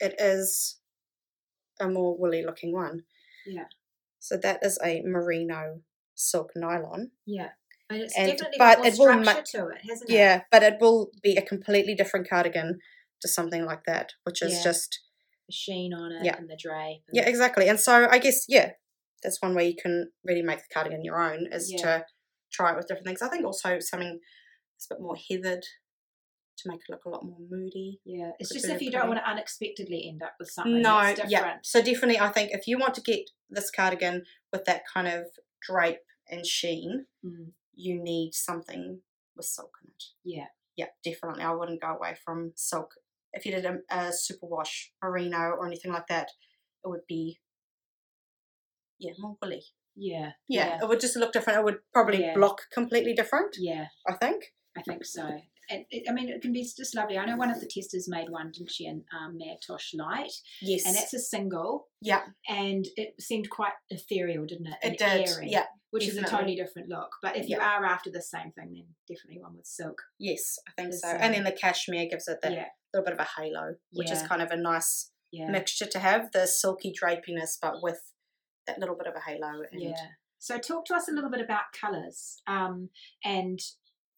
it 0.00 0.16
is 0.18 0.79
a 1.80 1.88
more 1.88 2.16
woolly 2.16 2.42
looking 2.44 2.72
one. 2.72 3.04
Yeah. 3.46 3.64
So 4.18 4.36
that 4.36 4.64
is 4.64 4.78
a 4.84 5.02
merino 5.04 5.80
silk 6.14 6.52
nylon. 6.54 7.12
Yeah. 7.26 7.50
But 7.88 7.98
it's 8.00 8.16
And- 8.16 8.28
definitely 8.30 8.58
but 8.58 8.84
it 8.84 8.98
will 8.98 9.24
to 9.24 9.68
it, 9.68 9.80
hasn't 9.88 10.10
it? 10.10 10.14
Yeah, 10.14 10.42
but 10.50 10.62
it 10.62 10.78
will 10.80 11.10
be 11.22 11.36
a 11.36 11.42
completely 11.42 11.94
different 11.94 12.28
cardigan 12.28 12.78
to 13.22 13.28
something 13.28 13.64
like 13.64 13.84
that, 13.84 14.12
which 14.24 14.42
is 14.42 14.58
Yeah. 14.58 14.62
just 14.62 15.00
The 15.46 15.52
sheen 15.52 15.92
on 15.92 16.12
it 16.12 16.24
Yeah. 16.24 16.36
and 16.36 16.48
the 16.48 16.56
drape. 16.56 17.02
and- 17.08 17.16
Yeah, 17.16 17.28
exactly. 17.28 17.68
And 17.68 17.80
so 17.80 18.06
I 18.08 18.18
guess 18.18 18.44
yeah, 18.48 18.72
that's 19.22 19.42
one 19.42 19.54
way 19.54 19.66
you 19.68 19.76
can 19.76 20.12
really 20.22 20.42
make 20.42 20.58
the 20.60 20.68
cardigan 20.72 21.04
your 21.04 21.20
own 21.20 21.52
is 21.52 21.72
Yeah. 21.72 21.78
to 21.82 22.06
try 22.52 22.72
it 22.72 22.76
with 22.76 22.86
different 22.86 23.06
things. 23.06 23.22
I 23.22 23.28
think 23.28 23.44
also 23.44 23.80
something 23.80 24.20
that's 24.74 24.86
a 24.90 24.94
bit 24.94 25.00
more 25.02 25.16
heathered 25.16 25.64
to 26.62 26.68
make 26.68 26.80
it 26.80 26.90
look 26.90 27.04
a 27.04 27.08
lot 27.08 27.24
more 27.24 27.38
moody. 27.50 28.00
Yeah, 28.04 28.30
it's 28.38 28.52
just 28.52 28.66
if 28.68 28.80
you 28.82 28.90
don't 28.90 29.08
want 29.08 29.20
to 29.20 29.28
unexpectedly 29.30 30.08
end 30.08 30.22
up 30.22 30.34
with 30.38 30.50
something 30.50 30.82
no, 30.82 31.14
yeah. 31.28 31.56
So 31.62 31.80
definitely, 31.82 32.18
I 32.20 32.28
think 32.30 32.50
if 32.52 32.66
you 32.66 32.78
want 32.78 32.94
to 32.94 33.00
get 33.00 33.30
this 33.48 33.70
cardigan 33.70 34.24
with 34.52 34.64
that 34.66 34.82
kind 34.92 35.08
of 35.08 35.26
drape 35.66 35.98
and 36.30 36.44
sheen, 36.46 37.06
Mm, 37.24 37.52
you 37.74 38.02
need 38.02 38.34
something 38.34 39.00
with 39.36 39.46
silk 39.46 39.72
in 39.82 39.90
it. 39.90 40.04
yeah, 40.24 40.46
Yeah, 40.76 40.86
definitely. 41.04 41.42
I 41.44 41.52
wouldn't 41.52 41.80
go 41.82 41.88
away 41.96 42.14
from 42.24 42.52
silk. 42.56 42.94
If 43.32 43.46
you 43.46 43.52
did 43.52 43.64
a, 43.64 43.78
a 43.90 44.10
superwash 44.10 44.88
merino 45.02 45.38
or 45.58 45.66
anything 45.66 45.92
like 45.92 46.06
that, 46.08 46.30
it 46.84 46.88
would 46.88 47.06
be 47.08 47.38
yeah 48.98 49.12
more 49.18 49.36
woolly. 49.40 49.62
yeah, 49.96 50.32
yeah, 50.48 50.78
it 50.82 50.88
would 50.88 51.00
just 51.00 51.16
look 51.16 51.32
different. 51.32 51.58
It 51.58 51.64
would 51.64 51.78
probably 51.92 52.20
Yeah. 52.22 52.34
block 52.34 52.62
completely 52.72 53.12
different. 53.14 53.56
yeah. 53.58 53.86
I 54.06 54.14
think. 54.14 54.52
I 54.76 54.82
think 54.82 55.04
so. 55.04 55.28
And 55.70 55.84
it, 55.90 56.04
I 56.08 56.12
mean, 56.12 56.28
it 56.28 56.42
can 56.42 56.52
be 56.52 56.62
just 56.62 56.94
lovely. 56.94 57.16
I 57.18 57.24
know 57.24 57.36
one 57.36 57.50
of 57.50 57.60
the 57.60 57.66
testers 57.66 58.08
made 58.08 58.28
one, 58.28 58.50
didn't 58.52 58.70
she? 58.70 58.86
In 58.86 59.04
um, 59.18 59.38
Tosh 59.66 59.92
Light, 59.94 60.32
Yes. 60.60 60.84
and 60.86 60.94
that's 60.96 61.14
a 61.14 61.18
single, 61.18 61.86
yeah, 62.02 62.22
and 62.48 62.86
it 62.96 63.14
seemed 63.20 63.48
quite 63.50 63.72
ethereal, 63.90 64.44
didn't 64.46 64.66
it? 64.66 64.74
it 64.82 64.88
And 64.88 64.96
did. 64.98 65.28
airy, 65.28 65.48
Yeah, 65.50 65.66
which 65.90 66.06
is 66.08 66.16
a 66.16 66.22
totally 66.22 66.56
different 66.56 66.88
look. 66.88 67.10
But 67.22 67.36
if 67.36 67.48
you 67.48 67.58
are 67.58 67.84
after 67.84 68.10
the 68.10 68.22
same 68.22 68.52
thing, 68.52 68.72
then 68.74 68.86
definitely 69.08 69.40
one 69.42 69.56
with 69.56 69.66
silk. 69.66 70.00
yes, 70.18 70.58
I 70.68 70.82
think 70.82 70.94
so. 70.94 71.08
and 71.08 71.32
then 71.34 71.40
um, 71.40 71.44
the 71.44 71.52
cashmere 71.52 72.06
gives 72.08 72.28
it 72.28 72.38
that 72.42 72.52
yeah, 72.52 72.64
little 72.92 73.04
bit 73.04 73.14
of 73.14 73.20
a 73.20 73.28
halo, 73.40 73.76
which 73.92 74.10
is 74.10 74.22
kind 74.22 74.42
of 74.42 74.50
a 74.50 74.56
nice 74.56 75.10
yeah, 75.32 75.48
mixture 75.50 75.86
to 75.86 75.98
have 75.98 76.32
the 76.32 76.46
silky 76.46 76.92
drapiness, 76.92 77.56
but 77.60 77.82
with 77.82 78.00
that 78.66 78.78
little 78.78 78.96
bit 78.96 79.06
of 79.06 79.14
a 79.14 79.20
halo. 79.20 79.62
And 79.70 79.80
yeah. 79.80 79.94
So 80.38 80.56
talk 80.58 80.86
to 80.86 80.94
us 80.94 81.06
a 81.08 81.12
little 81.12 81.30
bit 81.30 81.40
about 81.42 81.64
colours, 81.78 82.40
um, 82.46 82.88
and 83.24 83.58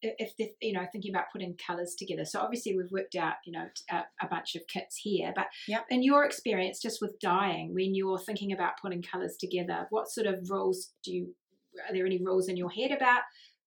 if 0.03 0.37
the, 0.37 0.51
you 0.61 0.73
know 0.73 0.85
thinking 0.91 1.15
about 1.15 1.27
putting 1.33 1.57
colours 1.65 1.95
together. 1.97 2.25
So 2.25 2.41
obviously 2.41 2.77
we've 2.77 2.91
worked 2.91 3.15
out 3.15 3.35
you 3.47 3.53
know 3.53 3.67
a 3.91 4.27
bunch 4.29 4.55
of 4.57 4.67
kits 4.67 4.97
here, 4.97 5.33
but 5.35 5.47
Yep. 5.69 5.87
in 5.91 6.03
your 6.03 6.25
experience, 6.25 6.81
just 6.81 7.01
with 7.01 7.19
dyeing, 7.21 7.75
when 7.75 7.95
you're 7.95 8.19
thinking 8.19 8.53
about 8.53 8.81
putting 8.81 9.03
colours 9.03 9.37
together, 9.39 9.87
what 9.91 10.11
sort 10.11 10.27
of 10.27 10.49
rules 10.51 10.93
do 11.05 11.13
you? 11.13 11.35
Are 11.89 11.95
there 11.95 12.07
any 12.07 12.19
rules 12.19 12.49
in 12.49 12.57
your 12.57 12.71
head 12.71 12.91
about? 12.91 13.23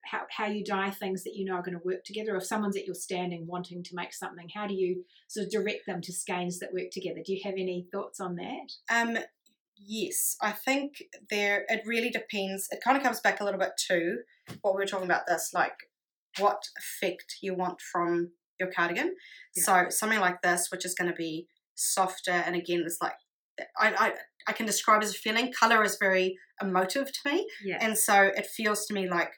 How, 0.07 0.21
how 0.29 0.45
you 0.45 0.63
dye 0.63 0.91
things 0.91 1.23
that 1.23 1.33
you 1.33 1.45
know 1.45 1.55
are 1.55 1.63
going 1.63 1.79
to 1.79 1.83
work 1.83 2.03
together. 2.03 2.35
If 2.35 2.45
someone's 2.45 2.77
at 2.77 2.85
your 2.85 2.93
standing 2.93 3.47
wanting 3.47 3.81
to 3.81 3.95
make 3.95 4.13
something, 4.13 4.47
how 4.53 4.67
do 4.67 4.75
you 4.75 5.03
sort 5.27 5.47
of 5.47 5.51
direct 5.51 5.87
them 5.87 5.99
to 6.01 6.13
skeins 6.13 6.59
that 6.59 6.73
work 6.73 6.91
together? 6.91 7.21
Do 7.25 7.33
you 7.33 7.41
have 7.43 7.55
any 7.55 7.87
thoughts 7.91 8.19
on 8.19 8.35
that? 8.35 8.71
Um, 8.93 9.17
yes, 9.75 10.37
I 10.43 10.51
think 10.51 11.03
there. 11.31 11.65
It 11.69 11.81
really 11.87 12.11
depends. 12.11 12.67
It 12.69 12.81
kind 12.83 12.97
of 12.97 13.01
comes 13.01 13.19
back 13.19 13.41
a 13.41 13.43
little 13.43 13.59
bit 13.59 13.71
to 13.87 14.17
what 14.61 14.75
we 14.75 14.81
were 14.81 14.85
talking 14.85 15.07
about. 15.07 15.25
This 15.27 15.51
like 15.55 15.73
what 16.39 16.63
effect 16.77 17.37
you 17.41 17.53
want 17.55 17.79
from 17.81 18.31
your 18.59 18.71
cardigan. 18.71 19.15
Yeah. 19.55 19.63
So 19.63 19.85
something 19.89 20.19
like 20.19 20.41
this, 20.41 20.67
which 20.71 20.85
is 20.85 20.93
going 20.95 21.09
to 21.09 21.15
be 21.15 21.47
softer, 21.75 22.31
and 22.31 22.55
again, 22.55 22.83
it's 22.85 22.99
like 23.01 23.13
I, 23.79 23.93
I 24.07 24.13
I 24.47 24.53
can 24.53 24.65
describe 24.65 25.01
as 25.03 25.11
a 25.11 25.17
feeling. 25.17 25.51
Color 25.51 25.83
is 25.83 25.97
very 25.99 26.37
emotive 26.61 27.11
to 27.11 27.19
me, 27.31 27.47
Yeah. 27.63 27.77
and 27.81 27.97
so 27.97 28.21
it 28.35 28.45
feels 28.47 28.85
to 28.85 28.93
me 28.93 29.09
like 29.09 29.31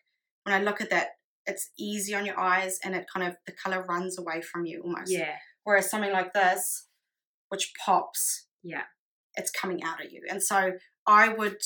when 0.43 0.53
I 0.55 0.63
look 0.63 0.81
at 0.81 0.89
that, 0.91 1.09
it's 1.45 1.71
easy 1.79 2.13
on 2.15 2.25
your 2.25 2.39
eyes, 2.39 2.79
and 2.83 2.95
it 2.95 3.05
kind 3.13 3.27
of 3.27 3.35
the 3.45 3.53
color 3.53 3.83
runs 3.87 4.17
away 4.19 4.41
from 4.41 4.65
you 4.65 4.81
almost. 4.83 5.11
yeah. 5.11 5.35
Whereas 5.63 5.89
something 5.89 6.11
like 6.13 6.33
this, 6.33 6.87
which 7.49 7.73
pops, 7.83 8.47
Yeah. 8.63 8.83
it's 9.35 9.51
coming 9.51 9.83
out 9.83 9.99
at 10.01 10.11
you. 10.11 10.21
And 10.29 10.41
so 10.41 10.73
I 11.05 11.27
would 11.29 11.59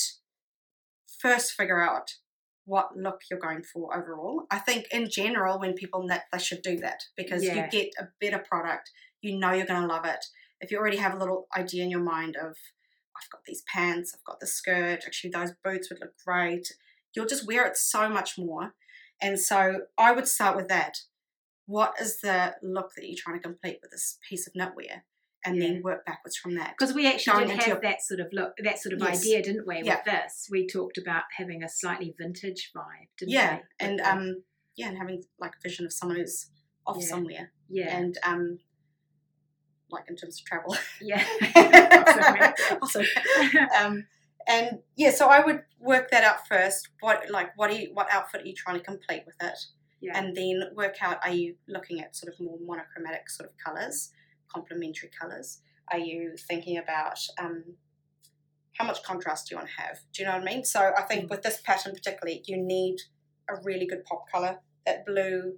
first 1.19 1.51
figure 1.51 1.81
out 1.81 2.15
what 2.71 2.95
look 2.95 3.19
you're 3.29 3.37
going 3.37 3.61
for 3.61 3.93
overall. 3.93 4.45
I 4.49 4.57
think 4.57 4.87
in 4.91 5.09
general, 5.09 5.59
when 5.59 5.73
people 5.73 6.07
knit, 6.07 6.21
they 6.31 6.39
should 6.39 6.61
do 6.61 6.77
that 6.77 7.03
because 7.17 7.43
Yeah. 7.43 7.65
you 7.65 7.69
get 7.69 7.89
a 7.99 8.07
better 8.21 8.39
product. 8.39 8.91
You 9.19 9.37
know 9.37 9.51
you're 9.51 9.65
going 9.65 9.81
to 9.81 9.93
love 9.93 10.05
it. 10.05 10.23
If 10.61 10.71
you 10.71 10.77
already 10.77 10.95
have 10.95 11.13
a 11.13 11.17
little 11.17 11.49
idea 11.53 11.83
in 11.83 11.89
your 11.89 11.99
mind 11.99 12.37
of, 12.37 12.55
I've 13.17 13.29
got 13.29 13.43
these 13.45 13.61
pants, 13.63 14.15
I've 14.15 14.23
got 14.23 14.39
the 14.39 14.47
skirt, 14.47 15.03
actually, 15.05 15.31
those 15.31 15.51
boots 15.61 15.89
would 15.89 15.99
look 15.99 16.13
great, 16.25 16.71
you'll 17.13 17.25
just 17.25 17.45
wear 17.45 17.65
it 17.65 17.75
so 17.75 18.07
much 18.07 18.37
more. 18.37 18.73
And 19.21 19.37
so 19.37 19.81
I 19.97 20.13
would 20.13 20.29
start 20.29 20.55
with 20.55 20.69
that. 20.69 20.93
What 21.65 21.95
is 21.99 22.21
the 22.21 22.55
look 22.63 22.93
that 22.95 23.05
you're 23.05 23.17
trying 23.21 23.35
to 23.35 23.43
complete 23.43 23.79
with 23.81 23.91
this 23.91 24.17
piece 24.29 24.47
of 24.47 24.53
knitwear? 24.53 25.01
And 25.43 25.55
Yeah. 25.57 25.67
then 25.69 25.81
work 25.83 26.05
backwards 26.05 26.37
from 26.37 26.55
that. 26.55 26.75
Because 26.77 26.93
we 26.93 27.07
actually 27.07 27.45
did 27.47 27.63
have 27.63 27.81
that 27.81 28.01
sort 28.03 28.19
of 28.19 28.27
look, 28.31 28.53
that 28.63 28.77
sort 28.79 28.93
of 28.93 28.99
Yes. 28.99 29.19
idea, 29.21 29.41
didn't 29.41 29.65
we? 29.67 29.81
With 29.81 30.03
this, 30.05 30.47
we 30.51 30.67
talked 30.67 30.97
about 30.99 31.23
having 31.37 31.63
a 31.63 31.69
slightly 31.69 32.13
vintage 32.17 32.71
vibe, 32.75 33.07
didn't 33.17 33.31
yeah 33.31 33.49
we? 33.51 33.55
With 33.57 33.65
and 33.79 34.01
um 34.01 34.43
yeah 34.75 34.87
and 34.89 34.97
having 34.97 35.23
like 35.39 35.53
a 35.55 35.61
vision 35.67 35.85
of 35.85 35.91
someone 35.93 36.17
who's 36.17 36.49
off 36.85 36.97
Yeah. 36.99 37.05
somewhere 37.07 37.51
yeah, 37.69 37.97
and 37.97 38.17
um 38.23 38.59
like 39.89 40.05
in 40.07 40.15
terms 40.15 40.39
of 40.39 40.45
travel 40.45 40.75
yeah, 41.01 41.23
also 42.81 43.01
um 43.77 44.05
and 44.47 44.79
yeah 44.95 45.11
so 45.11 45.27
i 45.27 45.43
would 45.45 45.61
work 45.79 46.09
that 46.11 46.23
out 46.23 46.47
first 46.47 46.89
what 47.01 47.29
like 47.29 47.49
what 47.57 47.69
are 47.69 47.73
you 47.75 47.89
what 47.93 48.07
outfit 48.11 48.41
are 48.41 48.45
you 48.47 48.55
trying 48.55 48.77
to 48.77 48.83
complete 48.83 49.23
with 49.25 49.35
it 49.41 49.57
yeah, 49.99 50.17
and 50.17 50.35
then 50.35 50.63
work 50.75 50.95
out 51.01 51.17
are 51.23 51.31
you 51.33 51.55
looking 51.67 51.99
at 51.99 52.15
sort 52.15 52.33
of 52.33 52.39
more 52.39 52.57
monochromatic 52.65 53.29
sort 53.29 53.49
of 53.49 53.55
colors 53.63 54.11
complementary 54.53 55.09
colors 55.19 55.59
are 55.91 55.99
you 55.99 56.35
thinking 56.49 56.77
about 56.77 57.19
um 57.39 57.63
how 58.77 58.85
much 58.85 59.03
contrast 59.03 59.47
do 59.47 59.53
you 59.53 59.57
want 59.59 59.69
to 59.69 59.81
have? 59.81 59.99
Do 60.13 60.23
you 60.23 60.27
know 60.27 60.33
what 60.37 60.41
i 60.47 60.53
mean? 60.53 60.63
So 60.63 60.91
i 60.97 61.01
think 61.03 61.25
Mm. 61.25 61.29
with 61.29 61.41
this 61.43 61.59
pattern 61.61 61.93
particularly 61.93 62.41
you 62.45 62.57
need 62.57 62.97
a 63.49 63.55
really 63.63 63.85
good 63.85 64.03
pop 64.05 64.29
color 64.31 64.59
that 64.85 65.05
blue 65.05 65.57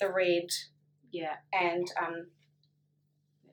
the 0.00 0.10
red 0.10 0.48
yeah, 1.12 1.36
and 1.52 1.86
um 2.00 2.26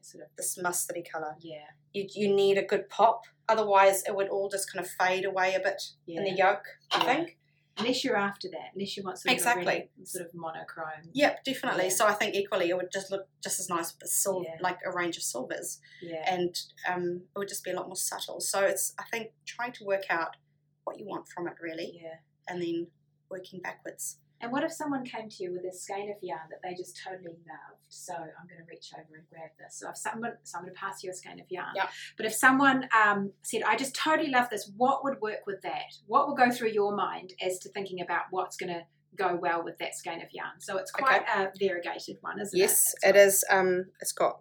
sort 0.01 0.23
of 0.23 0.29
this 0.35 0.57
mustardy 0.57 1.03
color 1.09 1.35
yeah, 1.39 1.67
you, 1.93 2.07
you 2.15 2.27
need 2.33 2.57
a 2.57 2.63
good 2.63 2.89
pop. 2.89 3.21
Otherwise 3.47 4.03
it 4.07 4.15
would 4.15 4.29
all 4.29 4.49
just 4.49 4.71
kind 4.71 4.83
of 4.83 4.89
fade 4.91 5.25
away 5.25 5.53
a 5.53 5.59
bit 5.59 5.81
yeah. 6.07 6.17
in 6.19 6.23
the 6.25 6.31
yoke 6.31 6.65
i 6.91 6.97
Yeah. 6.97 7.05
think 7.05 7.37
unless 7.77 8.03
you're 8.03 8.15
after 8.17 8.47
that, 8.49 8.71
unless 8.73 8.95
you 8.97 9.03
want 9.03 9.17
sort 9.19 9.31
of 9.31 9.37
Exactly. 9.37 9.89
sort 10.03 10.25
of 10.25 10.33
monochrome. 10.33 11.09
Yep, 11.13 11.43
definitely. 11.43 11.83
Yeah. 11.85 11.89
So 11.89 12.05
I 12.07 12.13
think 12.13 12.35
equally 12.35 12.69
it 12.69 12.75
would 12.75 12.91
just 12.91 13.11
look 13.11 13.27
just 13.43 13.59
as 13.59 13.69
nice 13.69 13.91
with 13.93 13.99
the 13.99 14.07
silver, 14.07 14.45
Yeah. 14.47 14.57
like 14.61 14.79
a 14.85 14.91
range 14.91 15.17
of 15.17 15.23
silvers, 15.23 15.79
Yeah, 16.01 16.23
and 16.31 16.55
um, 16.87 17.21
it 17.35 17.39
would 17.39 17.47
just 17.47 17.63
be 17.63 17.71
a 17.71 17.75
lot 17.75 17.87
more 17.87 17.95
subtle. 17.95 18.39
So 18.41 18.61
it's 18.63 18.93
I 18.99 19.03
think 19.11 19.31
trying 19.45 19.71
to 19.73 19.85
work 19.85 20.03
out 20.09 20.35
what 20.83 20.99
you 20.99 21.05
want 21.05 21.27
from 21.27 21.47
it 21.47 21.53
really, 21.61 21.99
yeah. 22.01 22.15
and 22.47 22.61
then 22.61 22.87
working 23.29 23.61
backwards. 23.61 24.17
And 24.41 24.51
what 24.51 24.63
if 24.63 24.71
someone 24.71 25.05
came 25.05 25.29
to 25.29 25.43
you 25.43 25.51
with 25.53 25.63
a 25.71 25.75
skein 25.75 26.09
of 26.09 26.17
yarn 26.21 26.41
that 26.49 26.59
they 26.63 26.73
just 26.75 26.99
totally 27.03 27.29
loved? 27.29 27.81
So 27.89 28.13
I'm 28.13 28.47
going 28.47 28.57
to 28.59 28.67
reach 28.69 28.91
over 28.93 29.15
and 29.15 29.23
grab 29.29 29.51
this. 29.59 29.79
So 29.79 29.89
if 29.89 29.97
someone, 29.97 30.33
so 30.43 30.57
I'm 30.57 30.63
going 30.63 30.73
to 30.73 30.79
pass 30.79 31.03
you 31.03 31.11
a 31.11 31.13
skein 31.13 31.39
of 31.39 31.45
yarn. 31.49 31.73
Yep. 31.75 31.89
But 32.17 32.25
if 32.25 32.33
someone 32.33 32.87
um, 33.05 33.31
said, 33.43 33.61
"I 33.63 33.75
just 33.75 33.95
totally 33.95 34.29
love 34.31 34.49
this," 34.49 34.71
what 34.77 35.03
would 35.03 35.21
work 35.21 35.45
with 35.45 35.61
that? 35.61 35.93
What 36.07 36.27
will 36.27 36.35
go 36.35 36.49
through 36.51 36.69
your 36.69 36.95
mind 36.95 37.33
as 37.41 37.59
to 37.59 37.69
thinking 37.69 38.01
about 38.01 38.23
what's 38.31 38.57
going 38.57 38.73
to 38.73 38.81
go 39.15 39.35
well 39.35 39.63
with 39.63 39.77
that 39.79 39.95
skein 39.95 40.21
of 40.21 40.29
yarn? 40.31 40.59
So 40.59 40.77
it's 40.77 40.91
quite 40.91 41.23
a 41.27 41.51
variegated 41.59 42.17
one, 42.21 42.39
isn't 42.39 42.57
Yes, 42.57 42.93
it? 42.93 42.99
Yes, 43.03 43.15
it 43.15 43.15
is. 43.17 43.45
Um, 43.49 43.85
it's 43.99 44.13
got 44.13 44.39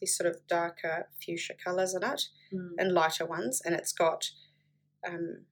these 0.00 0.16
sort 0.16 0.28
of 0.28 0.46
darker 0.46 1.08
fuchsia 1.20 1.54
colours 1.62 1.94
in 1.94 2.02
it 2.02 2.22
Mm. 2.54 2.74
and 2.78 2.92
lighter 2.92 3.26
ones, 3.26 3.60
and 3.64 3.74
it's 3.74 3.92
got 3.92 4.30
um, 5.06 5.44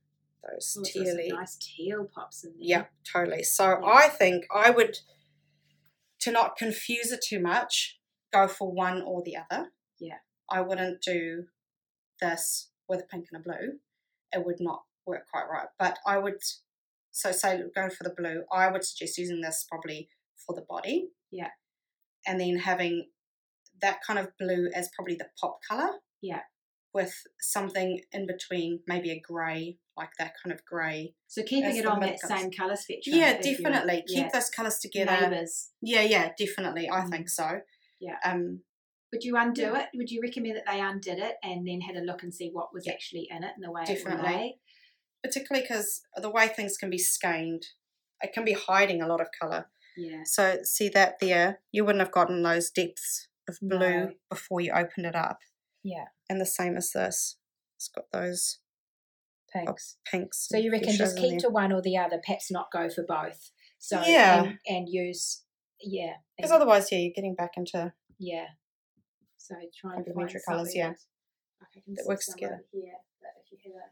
those 0.51 0.77
Oh, 0.79 0.83
so 0.85 1.01
there's 1.03 1.09
some 1.11 1.19
tealy. 1.19 1.29
nice 1.33 1.57
teal 1.57 2.09
pops 2.15 2.45
in 2.45 2.51
there. 2.51 2.59
Yeah, 2.61 2.85
totally. 3.11 3.43
So 3.43 3.65
Yeah. 3.65 3.87
I 3.87 4.09
think 4.09 4.45
I 4.55 4.71
would, 4.71 4.99
to 6.21 6.31
not 6.31 6.57
confuse 6.57 7.13
it 7.13 7.23
too 7.27 7.41
much, 7.41 7.99
go 8.33 8.49
for 8.49 8.71
one 8.71 9.03
or 9.03 9.23
the 9.23 9.37
other. 9.37 9.73
Yeah. 9.99 10.19
I 10.51 10.61
wouldn't 10.61 11.03
do 11.03 11.45
this 12.21 12.71
with 12.89 13.01
a 13.01 13.05
pink 13.05 13.27
and 13.33 13.41
a 13.41 13.45
blue. 13.45 13.79
It 14.33 14.45
would 14.45 14.61
not 14.61 14.83
work 15.07 15.25
quite 15.31 15.47
right. 15.51 15.69
But 15.79 15.99
I 16.07 16.19
would, 16.19 16.39
so 17.11 17.33
say 17.33 17.61
going 17.75 17.91
for 17.91 18.05
the 18.05 18.15
blue, 18.17 18.45
I 18.53 18.69
would 18.71 18.85
suggest 18.85 19.19
using 19.19 19.41
this 19.41 19.67
probably 19.69 20.09
for 20.37 20.55
the 20.55 20.65
body. 20.69 21.09
Yeah. 21.31 21.51
And 22.27 22.41
then 22.41 22.59
having 22.59 23.09
that 23.81 24.01
kind 24.07 24.19
of 24.19 24.29
blue 24.39 24.71
as 24.75 24.89
probably 24.95 25.15
the 25.17 25.29
pop 25.41 25.59
colour. 25.69 25.91
Yeah. 26.23 26.41
With 26.95 27.13
something 27.41 28.01
in 28.13 28.27
between, 28.27 28.81
maybe 28.87 29.11
a 29.11 29.21
grey, 29.21 29.79
like 29.97 30.11
that 30.21 30.35
kind 30.43 30.53
of 30.55 30.65
grey. 30.65 31.15
So 31.27 31.43
keeping 31.43 31.77
it 31.77 31.87
on 31.87 31.99
that 32.01 32.21
same 32.21 32.53
colour 32.53 32.77
spectrum. 32.77 33.17
Yeah, 33.17 33.41
definitely. 33.41 34.05
Keep 34.07 34.17
yeah, 34.17 34.29
those 34.33 34.49
colours 34.51 34.79
together. 34.79 35.29
neighbours. 35.29 35.71
Yeah, 35.83 36.03
yeah, 36.03 36.31
definitely. 36.39 36.89
I 36.89 37.01
Mm. 37.01 37.11
think 37.11 37.29
so. 37.29 37.61
Yeah. 38.01 38.17
Um, 38.25 38.63
Would 39.13 39.25
you 39.25 39.37
undo 39.37 39.75
it? 39.75 39.89
Would 39.95 40.11
you 40.11 40.21
recommend 40.23 40.57
that 40.57 40.65
they 40.67 40.81
undid 40.81 41.19
it 41.19 41.37
and 41.43 41.67
then 41.67 41.81
had 41.81 41.97
a 41.97 42.01
look 42.01 42.23
and 42.23 42.33
see 42.35 42.51
what 42.53 42.73
was 42.73 42.87
Yeah. 42.87 42.93
actually 42.93 43.29
in 43.31 43.43
it 43.45 43.53
and 43.57 43.65
the 43.65 43.71
way 43.73 43.85
Definitely. 43.85 44.29
lay? 44.33 44.61
particularly 45.25 45.67
because 45.67 46.03
the 46.17 46.29
way 46.31 46.49
things 46.49 46.77
can 46.77 46.91
be 46.91 46.99
skeined, 46.99 47.63
it 48.21 48.33
can 48.35 48.45
be 48.45 48.53
hiding 48.53 49.01
a 49.01 49.07
lot 49.07 49.21
of 49.23 49.29
colour. 49.41 49.71
Yeah. 49.97 50.23
So 50.25 50.59
see 50.65 50.91
that 50.91 51.19
there, 51.19 51.63
you 51.73 51.85
wouldn't 51.85 52.03
have 52.03 52.13
gotten 52.13 52.43
those 52.43 52.71
depths 52.71 53.29
of 53.49 53.59
blue 53.63 53.79
No. 53.79 54.13
before 54.29 54.61
you 54.61 54.71
opened 54.73 55.07
it 55.07 55.15
up. 55.17 55.39
Yeah. 55.85 56.07
And 56.29 56.41
the 56.41 56.47
same 56.47 56.77
as 56.77 56.91
this. 56.93 57.37
It's 57.77 57.89
got 57.89 58.07
those 58.13 58.59
Pinks. 59.53 59.99
pinks. 60.11 60.49
So 60.49 60.57
you 60.57 60.73
reckon 60.73 60.97
just 60.97 61.17
keep 61.17 61.39
to 61.41 61.49
one 61.49 61.73
or 61.73 61.81
the 61.81 61.97
other, 61.97 62.19
perhaps 62.25 62.51
not 62.51 62.73
go 62.73 62.89
for 62.91 63.05
both. 63.07 63.53
So 63.79 64.03
Yeah. 64.05 64.43
and, 64.45 64.59
and 64.67 64.89
use 64.89 65.43
yeah. 65.81 66.15
Because 66.37 66.51
otherwise, 66.51 66.91
yeah, 66.91 66.99
you're 66.99 67.13
getting 67.15 67.35
back 67.35 67.53
into 67.57 67.93
yeah. 68.19 68.47
So 69.37 69.55
try 69.55 69.61
and 69.61 69.73
find 69.81 70.07
Complementary 70.07 70.41
colours, 70.49 70.75
yeah. 70.75 70.85
that's- 70.89 71.07
like 71.61 71.69
I 71.77 71.81
can 71.85 71.95
That 71.95 72.07
works 72.07 72.27
together. 72.27 72.65
Here, 72.73 72.95
but 73.21 73.31
if 73.45 73.53
you 73.53 73.59
have 73.73 73.81
a, 73.83 73.85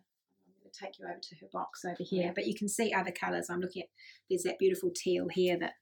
I'm 0.47 0.55
going 0.61 0.71
to 0.73 0.79
take 0.85 0.99
you 0.99 1.05
over 1.05 1.19
to 1.21 1.35
her 1.41 1.47
box 1.53 1.85
over 1.85 1.97
here. 2.01 2.33
But 2.35 2.47
you 2.47 2.55
can 2.55 2.69
see 2.69 2.93
other 2.93 3.13
colours. 3.13 3.49
I'm 3.51 3.61
looking 3.61 3.83
at. 3.83 3.89
There's 4.31 4.43
that 4.45 4.59
beautiful 4.59 4.91
teal 4.95 5.29
here 5.31 5.59
that 5.59 5.75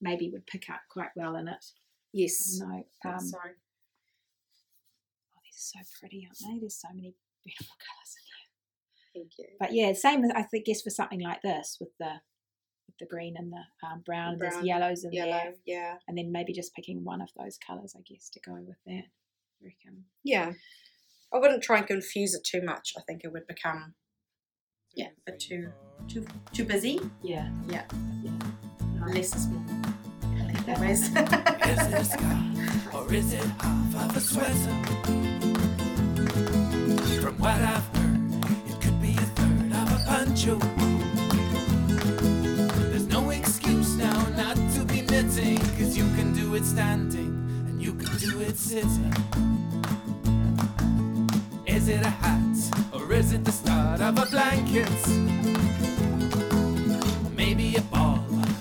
maybe 0.00 0.28
would 0.30 0.46
pick 0.46 0.68
up 0.70 0.80
quite 0.90 1.10
well 1.16 1.36
in 1.36 1.48
it. 1.48 1.64
yes. 2.12 2.58
No, 2.60 2.84
um, 3.10 3.18
Sorry. 3.20 3.52
So 5.56 5.78
pretty, 5.98 6.26
aren't 6.26 6.38
they? 6.38 6.60
There's 6.60 6.80
so 6.80 6.88
many 6.94 7.14
beautiful 7.44 7.76
colours 7.86 8.14
in 8.16 8.24
here. 8.26 8.46
Thank 9.14 9.32
you. 9.38 9.56
But 9.58 9.72
yeah, 9.72 9.92
same. 9.92 10.24
as 10.24 10.30
I 10.34 10.42
think 10.42 10.66
guess 10.66 10.82
for 10.82 10.90
something 10.90 11.20
like 11.20 11.42
this 11.42 11.78
with 11.80 11.90
the 11.98 12.20
with 12.86 12.98
the 13.00 13.06
green 13.06 13.34
and 13.36 13.52
the 13.52 13.86
um, 13.86 14.02
brown, 14.04 14.30
and 14.30 14.38
Brown, 14.38 14.52
there's 14.52 14.64
yellows 14.64 15.04
in 15.04 15.12
Yellow, 15.12 15.30
there, 15.30 15.54
yeah. 15.66 15.94
and 16.06 16.16
then 16.16 16.30
maybe 16.30 16.52
just 16.52 16.74
picking 16.74 17.02
one 17.02 17.20
of 17.20 17.30
those 17.36 17.58
colours, 17.58 17.94
I 17.96 18.02
guess, 18.02 18.28
to 18.30 18.40
go 18.40 18.54
with 18.54 18.76
that. 18.86 18.92
I 18.92 19.64
reckon. 19.64 20.04
Yeah. 20.22 20.52
I 21.34 21.38
wouldn't 21.38 21.62
try 21.62 21.78
and 21.78 21.86
confuse 21.86 22.34
it 22.34 22.44
too 22.44 22.62
much. 22.62 22.92
I 22.96 23.00
think 23.02 23.22
it 23.24 23.32
would 23.32 23.48
become 23.48 23.94
yeah, 24.94 25.06
a 25.06 25.30
bit 25.30 25.40
too 25.40 25.70
too 26.08 26.26
too 26.52 26.64
busy. 26.64 27.00
Yeah. 27.22 27.48
Yeah. 27.68 27.84
yeah. 28.22 28.32
Less 29.06 29.34
is 29.34 29.46
more. 29.48 29.62
Always. 30.68 31.02
Is 31.02 31.12
it 31.12 31.94
a 31.94 32.04
scarf 32.04 32.94
or 32.94 33.14
is 33.14 33.32
it 33.32 33.44
half 33.60 34.10
of 34.10 34.16
a 34.16 34.20
sweater? 34.20 34.76
From 37.20 37.38
what 37.38 37.60
I've 37.62 37.86
heard, 37.96 38.44
it 38.68 38.80
could 38.80 39.00
be 39.00 39.12
a 39.12 39.26
third 39.36 39.72
of 39.72 39.92
a 39.92 39.98
poncho. 40.06 40.58
There's 42.90 43.06
no 43.06 43.30
excuse 43.30 43.94
now 43.96 44.20
not 44.30 44.56
to 44.74 44.84
be 44.84 45.02
knitting, 45.02 45.58
cause 45.78 45.96
you 45.96 46.04
can 46.16 46.32
do 46.32 46.56
it 46.56 46.64
standing 46.64 47.32
and 47.68 47.80
you 47.80 47.94
can 47.94 48.16
do 48.18 48.40
it 48.40 48.56
sitting. 48.56 49.14
Is 51.64 51.88
it 51.88 52.04
a 52.04 52.10
hat 52.10 52.56
or 52.92 53.12
is 53.12 53.32
it 53.32 53.44
the 53.44 53.52
start 53.52 54.00
of 54.00 54.18
a 54.18 54.26
blanket? 54.26 56.05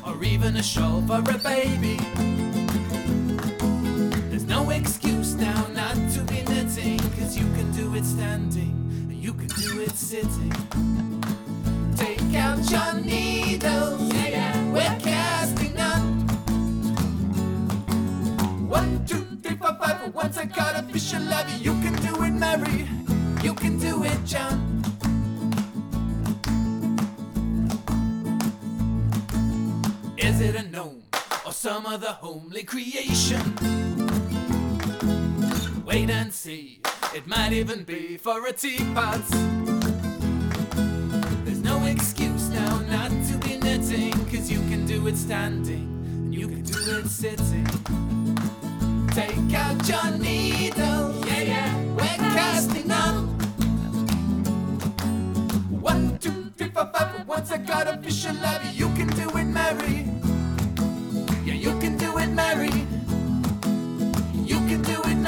Or 0.06 0.24
even 0.24 0.56
a 0.58 0.64
shawl 0.64 1.02
for 1.02 1.20
a 1.20 1.38
baby. 1.40 1.98
There's 4.30 4.46
no 4.46 4.70
excuse 4.70 5.34
now 5.34 5.66
not 5.74 5.96
to 6.14 6.22
be 6.22 6.44
knitting, 6.44 7.00
cause 7.18 7.36
you 7.36 7.46
can 7.56 7.72
do 7.72 7.96
it 7.96 8.06
standing 8.06 8.74
and 9.10 9.18
you 9.18 9.34
can 9.34 9.48
do 9.48 9.82
it 9.82 9.96
sitting. 9.96 10.54
Take 11.96 12.36
out 12.36 12.60
your 12.70 13.02
needles, 13.02 14.14
yeah, 14.14 14.72
we're 14.72 15.00
casting 15.00 15.80
on. 15.80 16.28
One, 18.70 19.06
two, 19.06 19.26
three, 19.42 19.58
four, 19.58 19.76
five, 19.82 20.14
once 20.14 20.38
I 20.38 20.46
got 20.46 20.76
official 20.84 21.24
love 21.24 21.50
you. 21.50 21.74
You 21.74 21.82
can 21.82 21.96
do 22.04 22.24
it, 22.24 22.32
Mary, 22.32 22.88
you 23.44 23.56
can 23.56 23.80
do 23.80 24.04
it, 24.04 24.24
John. 24.26 24.65
some 31.76 31.88
other 31.88 32.16
homely 32.22 32.64
creation. 32.64 33.44
Wait 35.84 36.10
and 36.10 36.34
see, 36.34 36.80
it 37.14 37.28
might 37.28 37.52
even 37.52 37.84
be 37.84 38.16
for 38.16 38.48
a 38.48 38.54
teapot. 38.54 39.20
There's 41.44 41.62
no 41.62 41.86
excuse 41.86 42.48
now 42.48 42.80
not 42.80 43.12
to 43.28 43.38
be 43.40 43.58
knitting, 43.58 44.14
cause 44.32 44.50
you 44.50 44.60
can 44.70 44.86
do 44.86 45.06
it 45.08 45.18
standing, 45.18 45.86
and 46.16 46.34
you 46.34 46.48
can 46.48 46.64
do 46.64 47.00
it 47.00 47.08
sitting. 47.08 47.68
Take 49.10 49.54
out 49.54 49.86
your 49.86 50.18
needle, 50.18 51.14
yeah, 51.28 51.42
yeah, 51.42 51.84
we're 51.98 52.24
casting 52.40 52.90
on. 52.90 53.28
One, 55.82 56.18
two, 56.20 56.54
three, 56.56 56.70
four, 56.70 56.90
five, 56.94 57.28
once 57.28 57.52
I 57.52 57.58
got 57.58 57.86
a 57.88 57.98
fish 57.98 58.26
alive, 58.26 58.64
you 58.74 58.88
can 58.94 59.08
do 59.08 59.28
it, 59.38 59.44
Mary. 59.44 60.15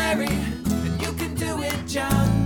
Mary, 0.08 0.26
and 0.26 1.01
you 1.01 1.12
can 1.12 1.36
do 1.36 1.62
it, 1.64 1.86
John. 1.86 2.37